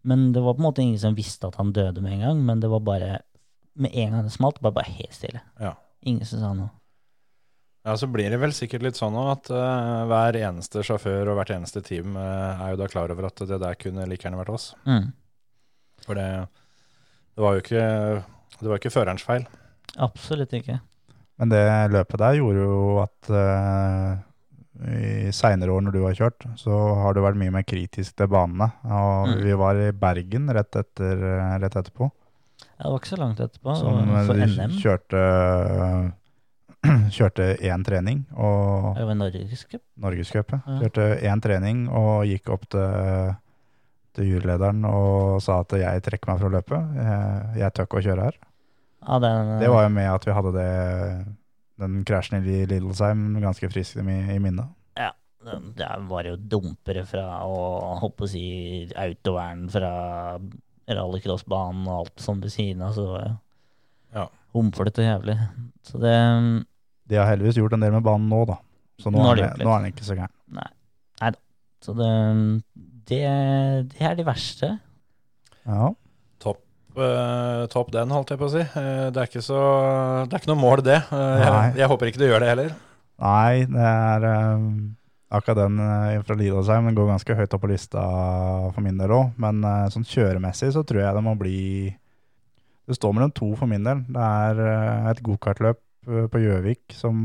[0.05, 2.43] Men det var på en måte ingen som visste at han døde med en gang,
[2.47, 3.21] men det var bare
[3.75, 5.41] Med en gang det smalt, bare, bare helt stille.
[5.61, 5.75] Ja.
[6.07, 6.71] Ingen som sa noe.
[7.85, 11.51] Ja, så blir det vel sikkert litt sånn at uh, hver eneste sjåfør og hvert
[11.53, 14.55] eneste team uh, er jo da klar over at det der kunne like gjerne vært
[14.55, 14.71] oss.
[14.89, 15.11] Mm.
[16.07, 16.29] For det,
[17.35, 17.85] det var jo ikke,
[18.63, 19.45] det var ikke førerens feil.
[20.01, 20.79] Absolutt ikke.
[21.43, 24.15] Men det løpet der gjorde jo at uh,
[24.95, 28.31] i seinere år når du har kjørt, så har du vært mye mer kritisk til
[28.33, 28.71] banene.
[28.89, 29.37] Og Mm.
[29.45, 31.21] vi var i Bergen rett, etter,
[31.63, 32.09] rett etterpå,
[32.79, 33.75] det var ikke så langt etterpå.
[33.79, 34.77] som og vi NM.
[34.83, 35.23] kjørte
[37.17, 39.81] Kjørte én trening og Det var Norgescup.
[40.05, 40.75] Norgescup, Ja.
[40.83, 43.33] Kjørte én trening og gikk opp til,
[44.19, 46.99] til jurylederen og sa at jeg trekker meg fra løpet.
[46.99, 48.37] Jeg, jeg tør ikke å kjøre her.
[49.05, 50.69] Ja, den, Det var jo med at vi hadde det,
[51.85, 54.69] den krasjen i Lidlesheim ganske frisk i, i minnet.
[55.01, 55.11] Ja,
[55.45, 58.45] Det var jo dumpere fra å hoppe å si
[58.97, 59.91] autovern fra
[60.89, 63.35] rallycrossbanen og alt sånn ved siden av, så det var jo
[64.15, 64.27] Ja.
[64.55, 65.39] humflete og jævlig.
[65.83, 66.15] Så det
[67.09, 68.59] De har heldigvis gjort en del med banen nå, da.
[69.01, 70.31] Så nå, Nå er, det, nå er den ikke så gæren.
[71.85, 72.63] Så det,
[73.11, 73.19] det,
[73.93, 74.71] det er de verste.
[75.69, 75.91] Ja.
[76.41, 76.63] Topp,
[76.97, 78.63] eh, topp den, holdt jeg på å si.
[78.65, 79.59] Eh, det, er ikke så,
[80.25, 81.03] det er ikke noe mål, det.
[81.13, 81.43] Nei.
[81.45, 82.71] jeg, jeg håper ikke du gjør det heller.
[83.21, 84.65] Nei, det er eh,
[85.33, 88.03] akkurat den eh, fra Lidalsheim går ganske høyt opp på lista
[88.75, 89.33] for min del òg.
[89.41, 91.61] Men eh, sånn kjøremessig så tror jeg det må bli
[92.85, 94.05] Det står mellom to for min del.
[94.13, 97.17] Det er eh, et gokartløp på Gjøvik som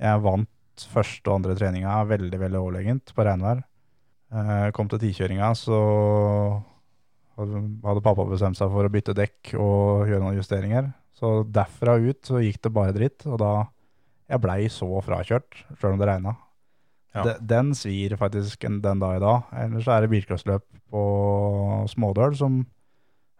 [0.00, 3.60] jeg vant første og andre treninga veldig, veldig overlegent på regnvær.
[4.72, 5.76] Kom til tikjøringa, så
[7.36, 10.88] hadde pappa bestemt seg for å bytte dekk og gjøre noen justeringer.
[11.12, 13.52] Så derfra ut så gikk det bare dritt, og da
[14.32, 16.32] jeg blei så frakjørt, sjøl om det regna.
[17.14, 17.22] Ja.
[17.26, 19.42] De- Den svir faktisk en- den dag i dag.
[19.52, 21.02] Ellers er det bilcrossløp på
[21.88, 22.66] Smådøl som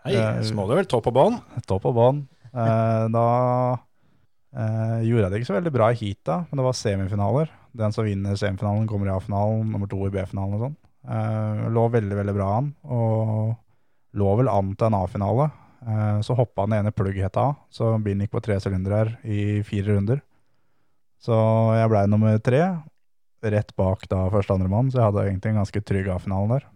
[0.04, 1.40] Hei, Eh, Smådøl, topp og bånn.
[1.64, 2.28] Topp og bånn.
[2.52, 3.72] Eh, da
[4.52, 7.48] eh, gjorde jeg det ikke så veldig bra i heata, men det var semifinaler.
[7.74, 10.76] Den som vinner semifinalen, kommer i A-finalen, nummer to i B-finalen og sånn.
[11.08, 13.56] Eh, lå veldig, veldig bra an, og
[14.14, 15.50] lå vel an til en A-finale.
[15.86, 19.94] Eh, så hoppa den ene plugghetta av, så bilen gikk på tre sylindere i fire
[19.96, 20.20] runder.
[21.22, 21.32] Så
[21.78, 22.82] jeg blei nummer tre,
[23.42, 26.68] rett bak da første andre mann, så jeg hadde egentlig en ganske trygg A-finalen der.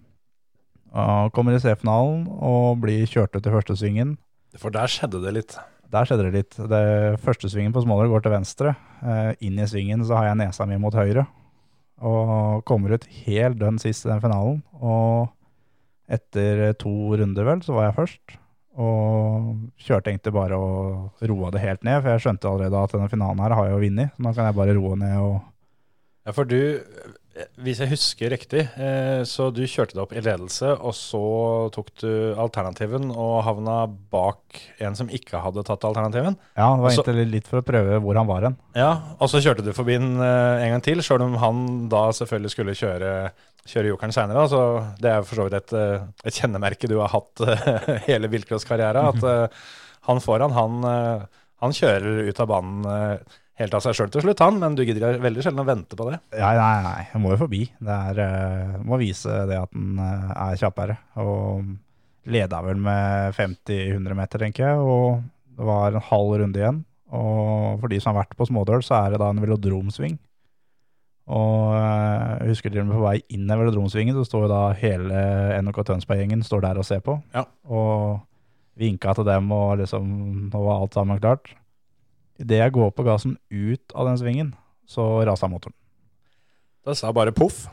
[0.97, 4.17] Og kommer i C-finalen og blir kjørt ut i første svingen.
[4.57, 5.57] For der skjedde det litt.
[5.93, 6.57] Der skjedde det litt.
[6.71, 6.87] Det
[7.23, 8.73] første svingen på Småler går til venstre.
[9.03, 11.27] Eh, inn i svingen så har jeg nesa mi mot høyre.
[12.05, 14.62] Og kommer ut helt dønn sist i den finalen.
[14.81, 15.29] Og
[16.09, 18.39] etter to runder vel, så var jeg først.
[18.77, 23.12] Og kjørte egentlig bare og roa det helt ned, for jeg skjønte allerede at denne
[23.12, 24.17] finalen her har jeg jo vunnet.
[24.17, 25.39] Så nå kan jeg bare roe ned og
[26.27, 26.57] Ja, for du,
[27.62, 31.20] hvis jeg husker riktig, eh, så du kjørte deg opp i ledelse, og så
[31.74, 32.09] tok du
[32.43, 33.77] alternativen og havna
[34.11, 36.35] bak en som ikke hadde tatt alternativen.
[36.57, 38.57] Ja, det var Altså- egentlig litt for å prøve hvor han var hen.
[38.74, 42.09] Ja, og så kjørte du forbi den eh, en gang til, sjøl om han da
[42.11, 43.14] selvfølgelig skulle kjøre,
[43.66, 44.49] kjøre jokeren seinere.
[44.51, 44.61] Så
[44.99, 47.39] det er for så vidt et, eh, et kjennemerke du har hatt
[48.11, 49.11] hele bilcrosskarriera.
[49.14, 49.53] At
[50.11, 50.83] han foran, han,
[51.62, 53.20] han kjører ut av banen
[53.61, 54.59] helt av seg sjøl til slutt, han.
[54.63, 56.21] Men du gidder veldig sjelden å vente på det.
[56.37, 57.63] Nei, nei, nei, jeg må jo forbi.
[57.79, 60.99] Det er, eh, må vise det at den eh, er kjappere.
[61.23, 61.73] Og
[62.27, 65.23] leda vel med 50-100 meter, tenker jeg, og
[65.57, 66.85] det var en halv runde igjen.
[67.17, 70.17] Og for de som har vært på Smådøl, så er det da en velodromsving.
[71.27, 74.53] Og eh, jeg husker til og med på vei inn i velodromsvingen, så står jo
[74.53, 75.27] da hele
[75.65, 77.19] NRK Tønsberg-gjengen står der og ser på.
[77.35, 77.47] Ja.
[77.67, 78.21] Og
[78.77, 80.11] vinka til dem, og liksom,
[80.53, 81.55] nå var alt sammen klart.
[82.43, 84.53] Idet jeg går på gassen ut av den svingen,
[84.89, 85.76] så rasa motoren.
[86.87, 87.64] Da sa bare poff.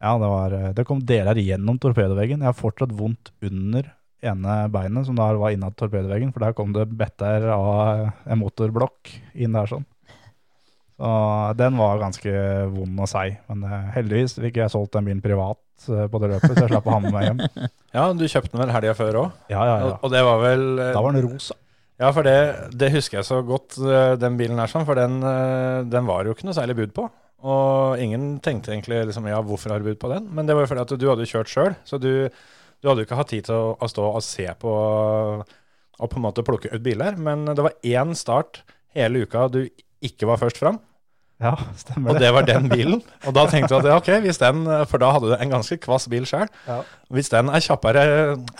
[0.00, 2.40] Ja, det, var, eh, det kom deler gjennom torpedoveggen.
[2.40, 3.90] Jeg har fortsatt vondt under
[4.24, 9.12] ene beinet, som da var innad torpedoveggen, for der kom det better av en motorblokk
[9.34, 9.86] inn der sånn.
[11.00, 11.10] Så
[11.56, 12.32] den var ganske
[12.74, 16.34] vond og seig, men eh, heldigvis fikk jeg solgt den bilen privat eh, på det
[16.34, 17.40] løpet, så jeg slapp å ha med meg hjem.
[17.96, 19.38] Ja, du kjøpte den vel helga før òg?
[19.50, 19.94] Ja, ja, ja.
[20.04, 21.56] Og det var vel eh, Da var den rosa.
[22.00, 22.36] Ja, for det,
[22.80, 26.24] det husker jeg så godt, eh, den bilen her, sånn, for den, eh, den var
[26.24, 27.04] jo ikke noe særlig bud på.
[27.50, 30.28] Og ingen tenkte egentlig liksom, ja, hvorfor har du bud på den?
[30.32, 32.12] Men det var jo fordi at du hadde kjørt sjøl, så du,
[32.80, 34.74] du hadde jo ikke hatt tid til å, å stå og se på
[36.00, 37.18] og på en måte plukke ut biler.
[37.20, 38.62] Men det var én start
[38.96, 39.62] hele uka du
[40.04, 40.80] ikke var først fram,
[41.40, 42.14] Ja, stemmer det.
[42.14, 42.30] og det.
[42.36, 42.98] var den bilen.
[43.26, 45.78] Og da tenkte du at ja, ok, hvis den, for da hadde du en ganske
[45.80, 46.50] kvass bil sjøl.
[46.66, 46.82] Ja.
[47.08, 48.02] Hvis den er kjappere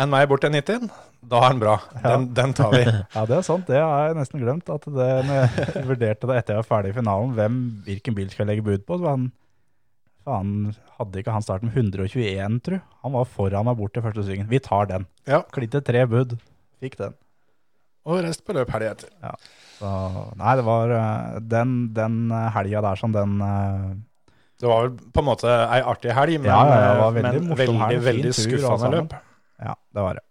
[0.00, 0.86] enn meg bort til 90,
[1.28, 1.74] da er den bra.
[2.00, 2.80] Den, den tar vi.
[3.16, 3.68] Ja, det er sant.
[3.68, 4.72] Det har jeg nesten glemt.
[4.72, 8.32] At det, når jeg vurderte det etter jeg var ferdig i finalen, hvem, hvilken bil
[8.32, 9.28] skal jeg legge bud på, så han
[10.20, 12.74] Faen, hadde ikke han starten med 121, tru?
[13.04, 14.50] Han var foran meg bort til første svingen.
[14.50, 15.06] Vi tar den.
[15.28, 15.40] Ja.
[15.54, 16.34] Klitte tre bud.
[16.84, 17.14] Fikk den.
[18.04, 19.08] Og rest på løp helga etter.
[19.80, 19.90] Så,
[20.36, 22.22] nei, det var eh, den, den
[22.54, 23.84] helga der som den eh,
[24.60, 27.44] Det var vel på en måte ei artig helg, men, Ja, ja, det var veldig
[27.46, 29.14] men veldig, helg, veldig skuffende løp.
[29.60, 30.26] Ja, det var det.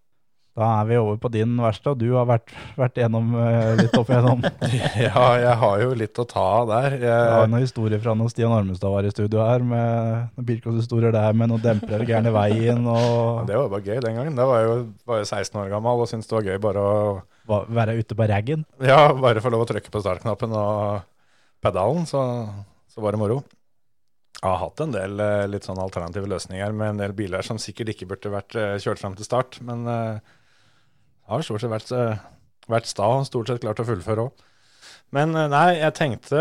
[0.59, 3.93] Da er vi over på din verste, og du har vært, vært gjennom eh, litt
[3.95, 4.41] opp igjennom.
[5.05, 6.97] Ja, jeg har jo litt å ta av der.
[6.99, 11.15] Det var Jeg, noen historier fra når Stian Ormestad var i studio her, med bilcrosshistorier
[11.15, 14.35] der med noen dempere gærne veien, og det var bare gøy den gangen.
[14.35, 14.77] Da var jeg jo
[15.13, 16.99] bare 16 år gammel og syntes det var gøy bare å
[17.49, 18.65] være ute på raggen.
[18.85, 21.05] Ja, bare få lov å trykke på startknappen og
[21.63, 22.21] pedalen, så,
[22.91, 23.41] så var det moro.
[24.39, 27.57] Jeg har hatt en del eh, litt sånn alternative løsninger med en del biler som
[27.59, 31.91] sikkert ikke burde vært eh, kjørt fram til start, men jeg har stort sett vært,
[31.93, 32.21] eh,
[32.71, 34.45] vært sta og stort sett klart å fullføre òg.
[35.15, 36.39] Men eh, nei, jeg tenkte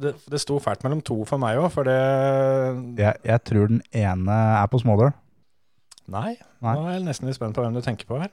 [0.00, 1.96] Det, det sto fælt mellom to for meg òg, for det
[3.00, 5.14] Jeg, jeg tror den ene er på smådør.
[6.10, 6.74] Nei, Nei.
[6.74, 8.32] nå er jeg nesten litt spent på hvem du tenker på her.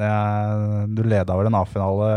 [0.00, 2.10] Er, du leda vel en A-finale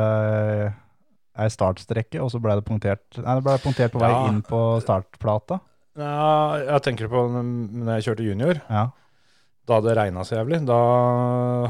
[1.36, 4.22] ei startstrekke, og så ble det punktert Nei, det ble punktert på vei Ja.
[4.30, 5.58] inn på startplata.
[6.00, 8.62] Ja, jeg tenker på når jeg kjørte junior.
[8.70, 8.86] Ja.
[9.66, 10.78] Da det regna så jævlig, da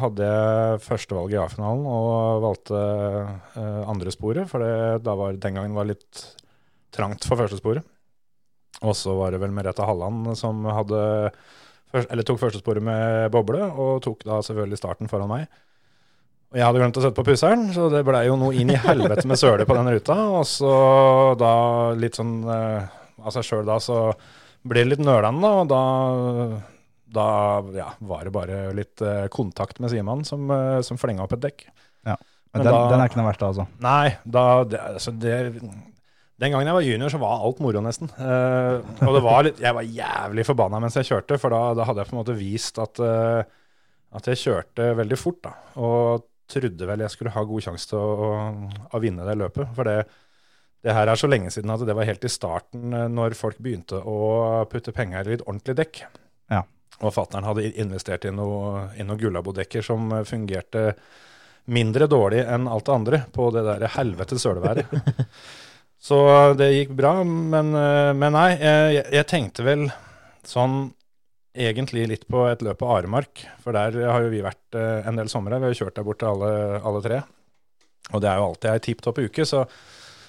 [0.01, 2.79] hadde jeg førstevalget i A-finalen og valgte
[3.55, 6.25] eh, andre sporet, for det da var, den gangen var litt
[6.91, 7.85] trangt for første sporet.
[8.83, 11.31] Og så var det vel Merete Halland som hadde
[11.95, 15.45] eller tok første sporet med boble, og tok da selvfølgelig starten foran meg.
[16.55, 18.77] Og jeg hadde glemt å sette på pusseren, så det blei jo noe inn i
[18.79, 20.15] helvete med søle på den ruta.
[20.39, 20.69] Og så
[21.35, 21.49] da
[21.99, 22.85] litt sånn eh,
[23.19, 23.97] av seg sjøl da, så
[24.63, 26.61] ble det litt nølende, da, og da
[27.15, 27.25] da
[27.75, 31.43] ja, var det bare litt eh, kontakt med Siman som, eh, som flenga opp et
[31.45, 31.65] dekk.
[32.07, 32.17] Men,
[32.55, 33.65] Men den, da- den er ikke noe verste, altså.
[33.83, 38.11] Nei, da det, altså det, Den gangen jeg var junior, så var alt moro, nesten.
[38.15, 41.87] Eh, og det var litt, jeg var jævlig forbanna mens jeg kjørte, for da, da
[41.87, 43.43] hadde jeg på en måte vist at, eh,
[44.19, 45.39] at jeg kjørte veldig fort.
[45.47, 45.53] da,
[45.83, 48.29] Og trodde vel jeg skulle ha god sjanse til å,
[48.93, 49.73] å vinne det løpet.
[49.77, 49.97] For det,
[50.85, 53.59] det her er så lenge siden at det var helt i starten, eh, når folk
[53.61, 56.01] begynte å putte penger i litt ordentlig dekk.
[56.53, 56.63] Ja.
[57.01, 60.91] Og fattern hadde investert i noen noe Gullabo-dekker som eh, fungerte
[61.65, 64.91] mindre dårlig enn alt det andre på det der helvetes sølværet.
[66.05, 66.19] Så
[66.53, 69.87] det gikk bra, men, eh, men nei, jeg, jeg tenkte vel
[70.45, 70.91] sånn
[71.55, 75.19] egentlig litt på et løp på Aremark, for der har jo vi vært eh, en
[75.19, 75.59] del somre.
[75.59, 76.49] Vi har jo kjørt der borte alle,
[76.83, 77.21] alle tre.
[78.13, 79.65] Og det er jo alltid ei tipp topp uke, så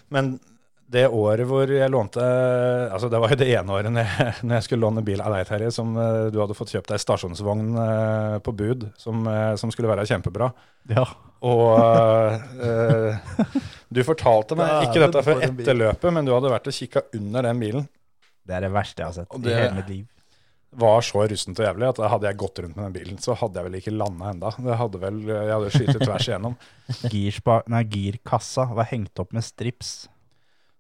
[0.09, 0.39] Men
[0.87, 4.55] det året hvor jeg lånte Altså, det var jo det ene året når jeg, når
[4.57, 7.71] jeg skulle låne bil av deg, Terje, som eh, du hadde fått kjøpt deg stasjonsvogn
[7.83, 9.27] eh, på bud, som,
[9.59, 10.53] som skulle være kjempebra.
[10.95, 11.05] Ja.
[11.47, 13.59] Og uh,
[13.93, 17.45] du fortalte meg ikke dette før etter løpet, men du hadde vært og kikka under
[17.51, 17.89] den bilen.
[18.47, 20.07] Det er det verste jeg har sett det, i hele mitt liv.
[20.77, 23.61] Var så russent og jævlig at hadde jeg gått rundt med den bilen, så hadde
[23.61, 24.51] jeg vel ikke landa enda.
[24.67, 26.59] Det hadde vel, Jeg hadde skytet tvers igjennom.
[27.13, 29.95] Girspa, nei, girkassa var hengt opp med strips.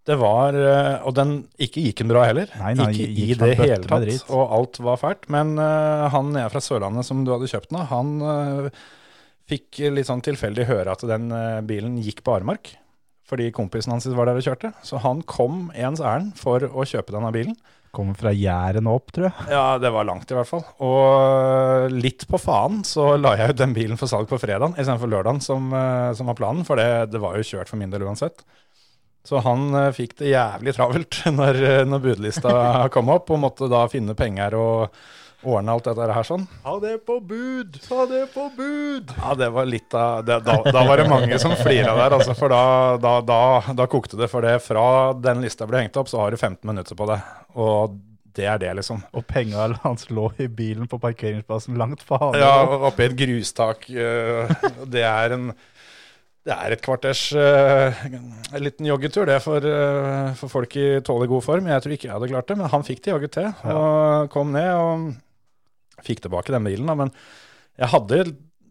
[0.06, 2.50] Det var eh, Og den ikke gikk den bra heller.
[2.60, 4.28] Nei, nei, ikke i det hele tatt.
[4.30, 5.26] Og alt var fælt.
[5.32, 8.84] Men uh, han nede fra Sørlandet som du hadde kjøpt den av, han uh,
[9.50, 12.76] fikk litt sånn tilfeldig høre at den uh, bilen gikk på Aremark.
[13.26, 14.70] Fordi kompisen hans var der og kjørte.
[14.86, 17.58] Så han kom ens ærend for å kjøpe denne bilen.
[17.94, 19.46] Kommer fra Jæren opp, tror jeg.
[19.54, 20.64] Ja, det var langt i hvert fall.
[20.84, 25.10] Og litt på faen så la jeg ut den bilen for salg på fredagen istedenfor
[25.12, 26.66] lørdagen, som, eh, som var planen.
[26.68, 28.44] For det, det var jo kjørt for min del uansett.
[29.26, 32.56] Så han eh, fikk det jævlig travelt når, eh, når budlista
[32.94, 35.00] kom opp, og måtte da finne penger og
[35.44, 36.46] ordne alt dette her sånn.
[36.64, 37.78] Ha det på bud!
[37.90, 39.12] Ha det på bud!
[39.20, 42.34] Ja, det var litt av det, da, da var det mange som flira der, altså.
[42.38, 42.62] For da,
[43.02, 43.40] da, da,
[43.76, 44.30] da kokte det.
[44.32, 47.20] For det fra den lista ble hengt opp, så har du 15 minutter på det.
[47.60, 47.98] Og
[48.36, 49.00] det er det, liksom.
[49.16, 52.36] Og penga hans lå i bilen på parkeringsplassen langt faen.
[52.40, 53.88] Ja, oppi et grustak.
[53.90, 54.52] eh,
[54.84, 55.50] Det er en
[56.46, 58.04] det er et kvarters uh,
[58.54, 61.66] en liten joggetur, det, for, uh, for folk i tålelig god form.
[61.72, 63.48] Jeg tror ikke jeg hadde klart det, men han fikk det jogget til.
[63.72, 65.08] Og kom ned og
[66.04, 66.90] fikk tilbake den bilen.
[66.90, 66.96] Da.
[66.98, 67.12] Men
[67.80, 68.20] jeg hadde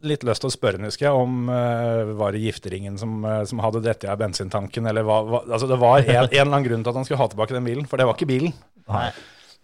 [0.06, 3.62] litt lyst til å spørre husker jeg, om uh, var det gifteringen som, uh, som
[3.64, 6.84] hadde dette av bensintanken, eller hva, hva Altså, det var en, en eller annen grunn
[6.86, 8.54] til at han skulle ha tilbake den bilen, for det var ikke bilen.
[8.92, 9.08] Nei.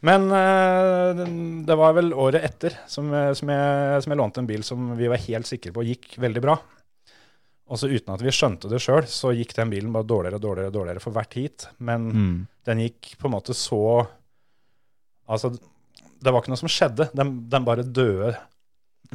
[0.02, 1.22] Men uh,
[1.68, 5.12] det var vel året etter som, som, jeg, som jeg lånte en bil som vi
[5.12, 6.58] var helt sikre på gikk veldig bra.
[7.72, 10.44] Og så uten at vi skjønte det sjøl, så gikk den bilen bare dårligere og
[10.44, 11.70] dårligere, dårligere for hvert heat.
[11.80, 12.34] Men Mm.
[12.68, 14.08] den gikk på en måte så
[15.32, 15.54] Altså,
[16.22, 17.10] det var ikke noe som skjedde.
[17.18, 18.36] Den, den bare døde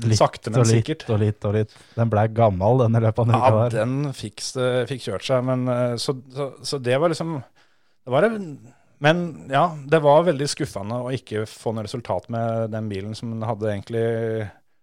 [0.04, 1.06] Litt sakte, men og litt sikkert.
[1.08, 1.70] og litt og litt.
[1.96, 3.76] Den blei gammel, den i løpet av en uke Ja, der.
[3.78, 4.42] den fikk,
[4.90, 8.26] fikk kjørt seg, men eh, så, så, så det var liksom det var
[9.00, 13.32] Men ja, det var veldig skuffende å ikke få noe resultat med den bilen som
[13.32, 14.04] en hadde egentlig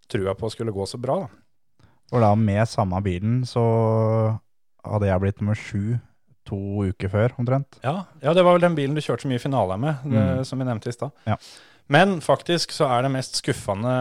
[0.10, 1.20] trua på skulle gå så bra.
[1.28, 1.86] Da.
[2.10, 3.64] For da med samme bilen så
[4.84, 6.00] hadde jeg blitt nummer sju
[6.44, 6.58] to
[6.90, 7.78] uker før, omtrent.
[7.86, 10.44] Ja, ja, det var vel den bilen du kjørte så mye finale med, det, Mm.
[10.46, 11.14] som vi nevnte i stad.
[11.30, 11.38] Ja.
[11.92, 13.94] Men faktisk så er det mest skuffende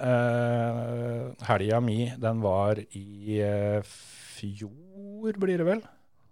[0.00, 3.82] uh, helga mi, den var i uh,
[4.38, 5.82] fjor, blir det vel,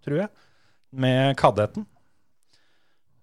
[0.05, 0.31] tror jeg,
[0.95, 1.85] med Kadetten.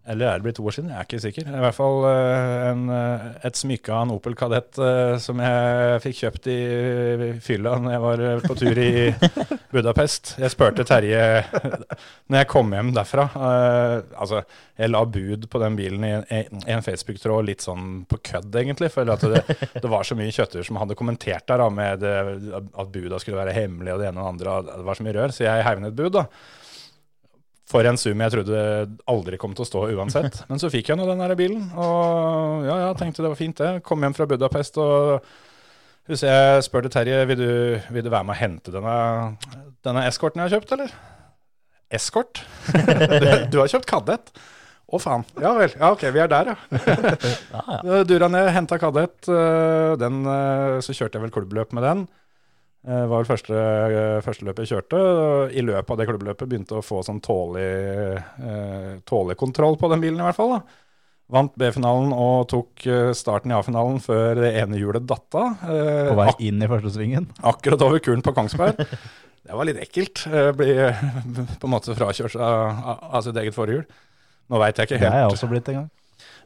[0.07, 0.90] Eller er det blitt to år siden?
[0.92, 1.48] Jeg er ikke sikker.
[1.50, 6.02] I hvert fall eh, en, eh, et smykke av en Opel Kadett eh, som jeg
[6.04, 6.59] fikk kjøpt i
[7.42, 8.90] fylla når jeg var på tur i
[9.74, 10.36] Budapest.
[10.38, 11.22] Jeg spurte Terje
[12.30, 13.24] når jeg kom hjem derfra.
[14.14, 14.44] altså,
[14.78, 18.92] jeg la bud på den bilen i en, en Facebook-tråd litt sånn på kødd, egentlig.
[18.94, 19.42] For at det,
[19.74, 22.14] det var så mye kjøtter som hadde kommentert der da, med det,
[22.54, 24.78] at buda skulle være hemmelig og det ene og det andre.
[24.78, 26.14] Det var så mye rør, så jeg heiv ned et bud.
[26.20, 26.28] da
[27.67, 28.61] for en sum jeg trodde
[29.11, 30.43] aldri kom til å stå uansett.
[30.51, 33.59] Men så fikk jeg nå den der bilen, og ja, ja, tenkte det var fint
[33.59, 33.73] det.
[33.87, 35.27] Kom hjem fra Budapest og
[36.07, 37.53] hvis jeg spør til Terje, vil du,
[37.91, 38.99] vil du være med å hente denne,
[39.83, 40.93] denne eskorten jeg har kjøpt, eller?
[41.97, 42.43] Eskort?
[43.23, 44.31] du, du har kjøpt Kadett?
[44.87, 45.25] Å faen.
[45.43, 45.73] Ja vel.
[45.75, 48.03] Ja ok, vi er der, ja.
[48.07, 49.19] Dura ned, henta Kadett.
[49.99, 52.05] Den, øh, så kjørte jeg vel klubbløp med den.
[52.87, 54.99] Det var vel første, øh, første løpet jeg kjørte.
[55.03, 57.66] og I løpet av det klubbløpet begynte å få sånn tålig,
[58.47, 60.55] øh, tålig kontroll på den bilen, i hvert fall.
[60.55, 60.61] da.
[61.34, 62.84] Vant B-finalen og tok
[63.18, 65.57] starten i A-finalen før det ene hjulet datt av.
[65.66, 67.26] På vei inn i første svingen.
[67.43, 68.78] akkurat over kuren på Kongsberg.
[68.78, 70.22] Det var litt ekkelt.
[70.55, 70.70] Bli
[71.59, 73.82] på en måte frakjørt av, av, sitt eget forhjul.
[74.47, 75.11] Nå veit jeg ikke helt.
[75.11, 75.91] Det er jeg også blitt en gang.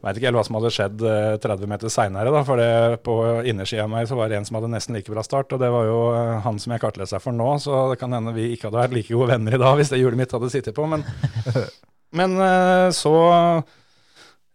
[0.01, 3.17] Veit ikke helt hva som hadde skjedd eh, 30 meter seinere, for det, på
[3.51, 5.69] innersida av meg så var det en som hadde nesten like bra start, og det
[5.75, 8.49] var jo eh, han som jeg kartla seg for nå, så det kan hende vi
[8.55, 10.89] ikke hadde vært like gode venner i dag hvis det hjulet mitt hadde sittet på,
[10.89, 11.05] men,
[12.23, 13.15] men eh, så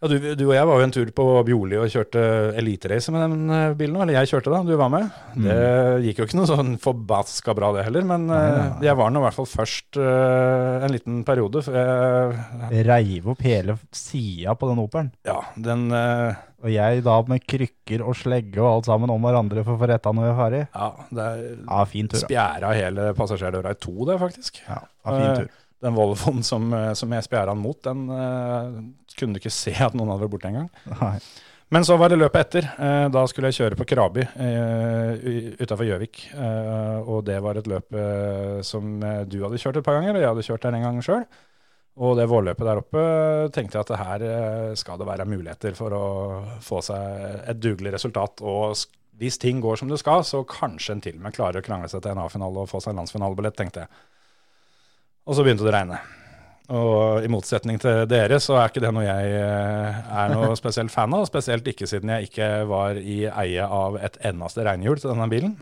[0.01, 2.21] ja, du, du og jeg var jo en tur på Bjorli og kjørte
[2.59, 5.07] eliterace med den eh, bilen, eller jeg kjørte da, du var med.
[5.39, 5.59] Det
[6.05, 8.85] gikk jo ikke noe sånn forbaska bra det heller, men Nei, nei, eh, nei.
[8.89, 13.77] jeg var nå i hvert fall først uh, en liten periode, jeg, Reiv opp hele
[13.95, 15.13] sida på den Opelen.
[15.27, 16.35] ja, den Uh,
[16.65, 19.87] Og jeg da med krykker og slegge og alt sammen om hverandre for å få
[19.91, 20.61] retta når vi er ferdig.
[20.73, 22.21] Ja, det er Ja, fin tur.
[22.23, 24.57] spjæra hele passasjerdøra i to, det, faktisk.
[24.65, 25.51] Ja, ja, fin tur.
[25.85, 28.79] Den Volvoen som, eh, som jeg spjæra han mot, den uh,
[29.15, 30.71] kunne du ikke se at noen hadde vært borte engang.
[31.73, 32.67] Men så var det løpet etter.
[32.77, 35.25] Uh, da skulle jeg kjøre på Krabi uh,
[35.61, 36.23] utafor Gjøvik.
[37.05, 37.97] Og det var et løp
[38.65, 38.97] som
[39.29, 41.27] du hadde kjørt et par ganger, og jeg hadde kjørt der en gang sjøl.
[41.95, 43.01] Og det vårløpet der oppe
[43.55, 44.23] tenkte jeg at her
[44.75, 46.07] skal det være muligheter for å
[46.65, 48.43] få seg et dugelig resultat.
[48.43, 48.73] Og
[49.21, 51.87] hvis ting går som det skal, så kanskje en til og med klarer å krangle
[51.91, 54.03] seg til en A-finale og få seg en landsfinalebillett, tenkte jeg.
[55.25, 56.01] Og så begynte det å regne.
[56.75, 60.93] Og i motsetning til dere, så er ikke det noe jeg eh, er noe spesielt
[60.93, 61.27] fan av.
[61.29, 65.55] Spesielt ikke siden jeg ikke var i eie av et eneste regnhjul til denne bilen.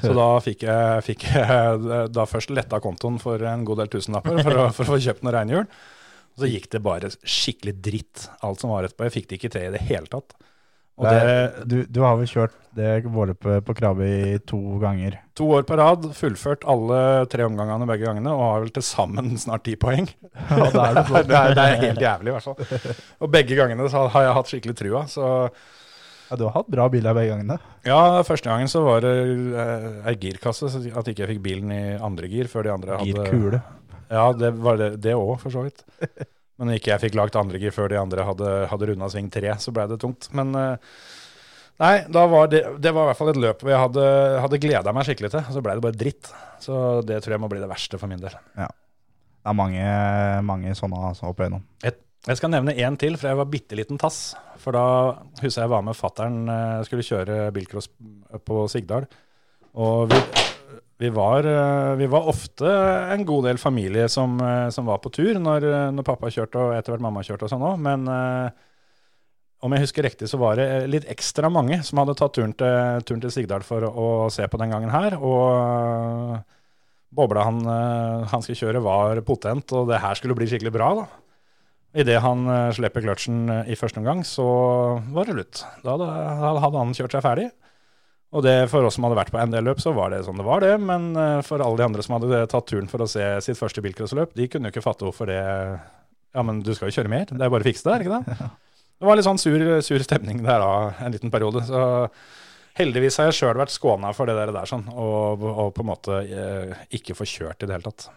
[0.00, 4.38] Så da fikk jeg, fikk jeg da først letta kontoen for en god del tusenlapper
[4.44, 5.66] for, for å få kjøpt noen regnhjul.
[6.30, 9.08] Og så gikk det bare skikkelig dritt, alt som var etterpå.
[9.08, 10.36] Jeg fikk det ikke til i det hele tatt.
[11.08, 15.16] Er- du, du har vel kjørt det vårløpet på Krabi to ganger.
[15.34, 19.32] to år på rad, fullført alle tre omgangene begge gangene, og har vel til sammen
[19.40, 20.06] snart ti poeng.
[20.50, 22.96] Ja, det, er det det, er, det er helt jævlig, i hvert fall.
[23.20, 25.02] Og begge gangene så har jeg hatt skikkelig trua.
[25.10, 25.26] Så
[26.30, 27.56] Ja, du har hatt bra biler begge gangene.
[27.84, 29.14] ja, første gangen så var det
[29.64, 33.00] eh, ei girkasse, så at ikke jeg fikk bilen i andre gir før de andre
[33.00, 33.62] hadde Girkule.
[34.10, 35.82] Ja, det var det det òg, for så vidt.
[36.60, 39.54] Men ikke jeg fikk lagt andre gir før de andre hadde, hadde runda sving tre,
[39.62, 40.28] så ble det tungt.
[40.36, 40.92] Men eh,
[41.80, 44.04] nei, da var det, det var i hvert fall et løp hvor jeg hadde,
[44.44, 45.40] hadde gleda meg skikkelig til.
[45.40, 46.30] og Så ble det bare dritt.
[46.60, 46.76] Så
[47.08, 48.36] det tror jeg må bli det verste for min del.
[48.60, 48.68] Ja.
[49.40, 49.84] Det er mange,
[50.44, 51.64] mange sånne altså, opp igjennom.
[51.80, 54.34] Jeg skal nevne én til, for jeg var bitte liten tass.
[54.60, 54.84] For da
[55.40, 57.88] husker jeg jeg var med fattern, eh, skulle kjøre bilcross
[58.44, 59.08] på Sigdal.
[59.80, 60.20] Og vi,
[61.00, 62.70] vi, var, eh, vi var ofte
[63.14, 66.60] en god del familie som, eh, som var på tur når, eh, når pappa kjørte
[66.60, 67.78] og etter hvert mamma kjørte og sånn òg.
[67.80, 68.50] Men eh,
[69.64, 73.00] om jeg husker riktig, så var det litt ekstra mange som hadde tatt turen til,
[73.08, 75.16] turen til Sigdal for å, å se på den gangen her.
[75.20, 76.38] Og uh,
[77.12, 80.90] bobla han, uh, han skulle kjøre var potent, og det her skulle bli skikkelig bra.
[81.02, 81.04] da.
[82.00, 84.46] Idet han uh, slipper kløtsjen i første omgang, så
[85.12, 85.64] var det lutt.
[85.84, 86.08] Da hadde,
[86.64, 87.50] hadde han kjørt seg ferdig.
[88.30, 90.38] Og det for oss som hadde vært på en del løp, så var det sånn
[90.38, 90.76] det var, det.
[90.78, 93.82] Men eh, for alle de andre som hadde tatt turen for å se sitt første
[93.82, 97.26] bilcrossløp, de kunne jo ikke fatte hvorfor det Ja, men du skal jo kjøre mer.
[97.26, 98.50] Det er bare å fikse det, er ikke det?
[99.00, 101.62] Det var litt sånn sur, sur stemning der da, en liten periode.
[101.64, 101.78] Så
[102.76, 105.88] heldigvis har jeg sjøl vært skåna for det der, der sånn, og, og på en
[105.88, 108.10] måte eh, ikke få kjørt i det hele tatt.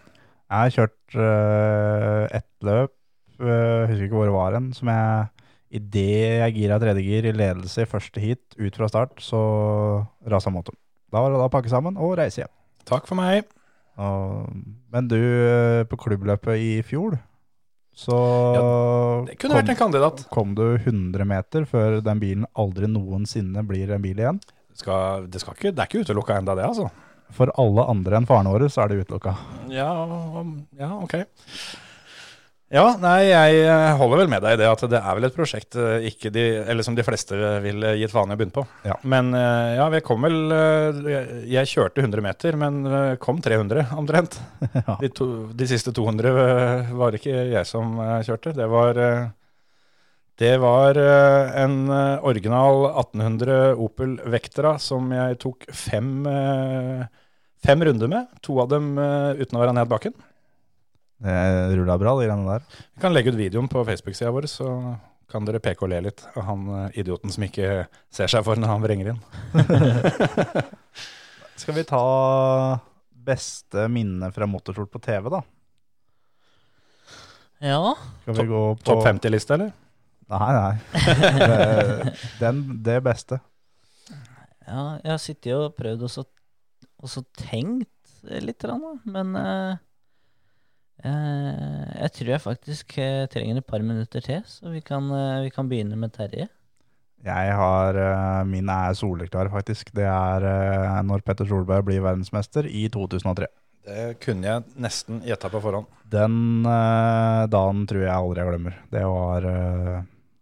[0.51, 2.91] Jeg har kjørt øh, ett løp,
[3.39, 5.32] jeg husker ikke hvor det var hen, som jeg
[5.73, 9.39] Idet jeg gira tredje gir i ledelse i første heat ut fra start, så
[10.29, 10.77] rasa motoren.
[11.13, 12.53] Da var det da å pakke sammen og reise hjem.
[12.89, 13.47] Takk for meg.
[14.01, 14.49] Og,
[14.93, 15.19] men du,
[15.89, 17.17] på klubbløpet i fjor,
[17.93, 18.17] så
[19.27, 20.23] Det kunne vært en kandidat.
[20.33, 24.39] kom du 100 meter før den bilen aldri noensinne blir en bil igjen.
[24.73, 26.89] Skal, det, skal ikke, det er ikke utelukka enda, det, altså.
[27.33, 29.35] For alle andre enn faren vår, så er det utelukka.
[29.73, 29.91] Ja,
[30.77, 31.19] ja, ok.
[32.73, 35.35] Ja, nei, jeg eh, holder vel med deg i det at det er vel et
[35.35, 38.55] prosjekt eh, ikke de, eller som de fleste vil eh, gitt faen i å begynne
[38.55, 38.63] på.
[38.87, 38.95] Ja.
[39.05, 39.29] Men
[39.77, 40.39] ja, vi kom vel
[41.45, 42.81] jeg- kjørte 100 meter, men
[43.21, 44.39] kom 300 omtrent.
[44.73, 44.95] Ja.
[44.99, 47.93] De, to, de siste 200 var var ikke jeg som
[48.25, 48.55] kjørte.
[48.57, 48.97] Det var
[50.41, 51.75] det var en
[52.25, 56.25] original 1800 Opel Vectra som jeg tok fem,
[57.63, 58.33] fem runder med.
[58.43, 60.17] To av dem uten å være ned bakken.
[61.23, 61.33] Det
[61.77, 62.63] rulla bra, de greiene der.
[62.95, 64.69] Vi kan legge ut videoen på Facebook-sida vår, så
[65.31, 68.59] kan dere peke og le litt av han eh, idioten som ikke ser seg for
[68.59, 69.21] når han vrenger inn.
[71.61, 72.01] Skal vi ta
[73.23, 75.39] beste minne fra motorsport på TV, da?
[77.63, 77.95] Ja.
[78.25, 79.71] Skal vi gå på Topp 50-liste, eller?
[80.33, 80.75] Nei, nei.
[81.39, 83.39] Det, den, det beste.
[84.67, 87.89] ja jeg har sittet og prøvd og så, tenkt
[88.43, 88.67] litt,
[89.03, 89.81] men eh, eh,
[91.09, 95.51] jeg tror jeg faktisk eh, trenger et par minutter til, så vi kan, eh, vi
[95.51, 96.47] kan begynne med Terje.
[97.23, 99.93] Jeg har eh, Min er soleklar, faktisk.
[99.95, 103.47] Det er eh, når Petter Solberg blir verdensmester i 2003.
[103.83, 105.87] Det kunne jeg nesten gjetta på forhånd.
[106.07, 108.77] Den eh, dagen tror jeg aldri jeg glemmer.
[108.91, 109.97] Det var, eh,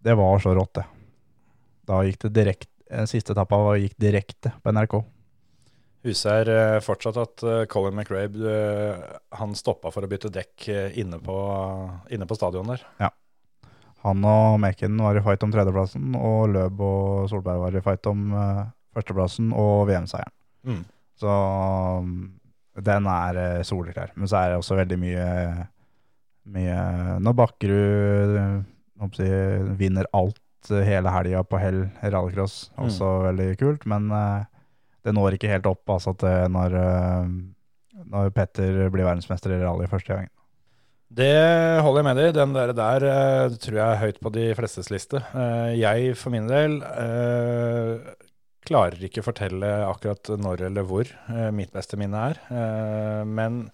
[0.06, 0.86] det var så rått, det.
[1.90, 2.68] Da gikk det direkte
[3.08, 4.98] Siste etappa gikk direkte på NRK.
[6.02, 9.02] Huset er eh, fortsatt at eh, Colin McRae eh,
[9.38, 11.36] han stoppa for å bytte dekk inne på,
[12.10, 12.82] inne på stadion der.
[13.02, 13.12] Ja.
[14.02, 18.08] Han og Macon var i fight om tredjeplassen, og Løb og Solberg var i fight
[18.10, 18.32] om
[18.96, 20.34] førsteplassen og VM-seieren.
[20.66, 20.80] Mm.
[21.22, 21.36] Så
[22.02, 22.16] um,
[22.82, 24.10] den er soleklar.
[24.18, 25.28] Men så er det også veldig mye,
[26.50, 26.80] mye
[27.22, 28.34] Når Bakkerud
[29.20, 29.30] si,
[29.78, 33.86] vinner alt hele helga på hell rallycross, også veldig kult.
[33.86, 34.10] Men
[35.06, 39.90] det når ikke helt opp altså, til når, eh, når Petter blir verdensmester i rally
[39.92, 40.34] første gangen.
[41.12, 41.32] Det
[41.84, 42.36] holder jeg med deg i.
[42.38, 45.20] Den der, der eh, tror jeg er høyt på de flestes liste.
[45.36, 48.12] Eh, jeg for min del eh,
[48.68, 52.40] klarer ikke fortelle akkurat når eller hvor eh, mitt beste minne er.
[52.48, 53.66] Eh, men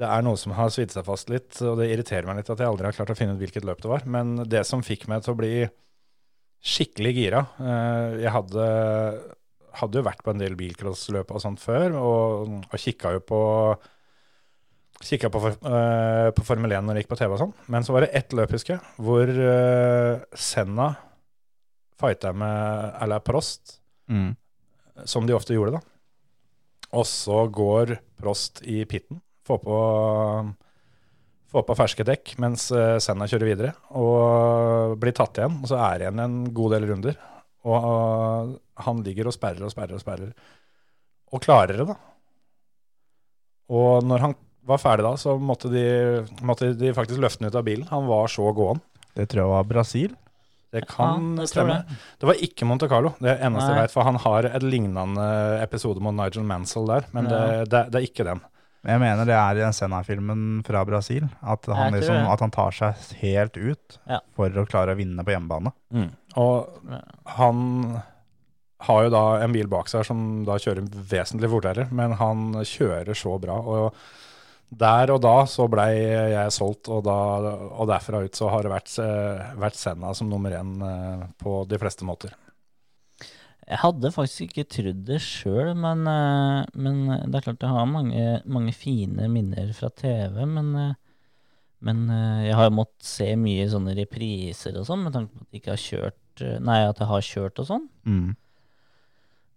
[0.00, 2.62] det er noe som har svidd seg fast litt, og det irriterer meg litt at
[2.62, 4.06] jeg aldri har klart å finne ut hvilket løp det var.
[4.10, 5.54] Men det som fikk meg til å bli
[6.64, 8.66] skikkelig gira eh, Jeg hadde,
[9.80, 13.42] hadde jo vært på en del bilcrossløp og sånt før, og, og kikka jo på
[15.04, 17.54] Kikka på, eh, på Formel 1 når det gikk på TV og sånn.
[17.68, 20.86] Men så var det ett løp, husker jeg, hvor uh, Senna
[22.00, 23.80] fighta med Alain Prost,
[25.04, 25.82] som de ofte gjorde, da.
[26.94, 29.78] Og så går Prost i pitten, får på,
[31.52, 35.58] får på ferske dekk mens eh, Senna kjører videre, og blir tatt igjen.
[35.60, 37.18] Og så er det igjen en god del runder.
[37.64, 38.54] Og eh,
[38.84, 40.34] han ligger og sperrer og sperrer og sperrer.
[41.34, 41.96] Og klarer det, da.
[43.74, 44.34] Og når han
[44.68, 45.84] var ferdig da, så måtte de,
[46.44, 47.86] måtte de faktisk løfte han ut av bilen.
[47.90, 48.80] Han var så gåen.
[49.14, 50.14] Det tror jeg var Brasil.
[50.74, 51.74] Det kan Ja, det stemme.
[51.86, 51.96] det.
[52.18, 53.76] Det var ikke Monte Carlo, det er eneste Nei.
[53.76, 53.92] jeg vet.
[53.94, 55.26] For han har et lignende
[55.62, 57.64] episode mot Nigel Mansell der, men det, Ja.
[57.64, 58.40] det, det er ikke den.
[58.84, 61.24] Men Jeg mener det er i den Senna-filmen fra Brasil.
[61.40, 64.18] At han, liksom, at han tar seg helt ut Ja.
[64.36, 65.72] for å klare å vinne på hjemmebane.
[66.36, 66.68] Og
[67.38, 68.02] han
[68.84, 73.16] har jo da en bil bak seg som da kjører vesentlig fortere, men han kjører
[73.16, 73.56] så bra.
[73.56, 73.94] Og
[74.74, 75.94] der og da så blei
[76.34, 77.16] jeg solgt, og, da,
[77.78, 81.62] og derfra ut så har det vært, eh, vært Senna som nummer én eh, på
[81.70, 82.34] de fleste måter.
[83.64, 86.98] Jeg hadde faktisk ikke trodd det sjøl, men, eh, men
[87.30, 90.42] det er klart jeg har mange, mange fine minner fra TV.
[90.44, 90.92] Men, eh,
[91.84, 95.46] men eh, jeg har jo måttet se mye sånne repriser og sånn, med tanke på
[95.46, 97.82] at jeg ikke har kjørt Nei, at jeg har kjørt og sånn.
[98.10, 98.30] Mm.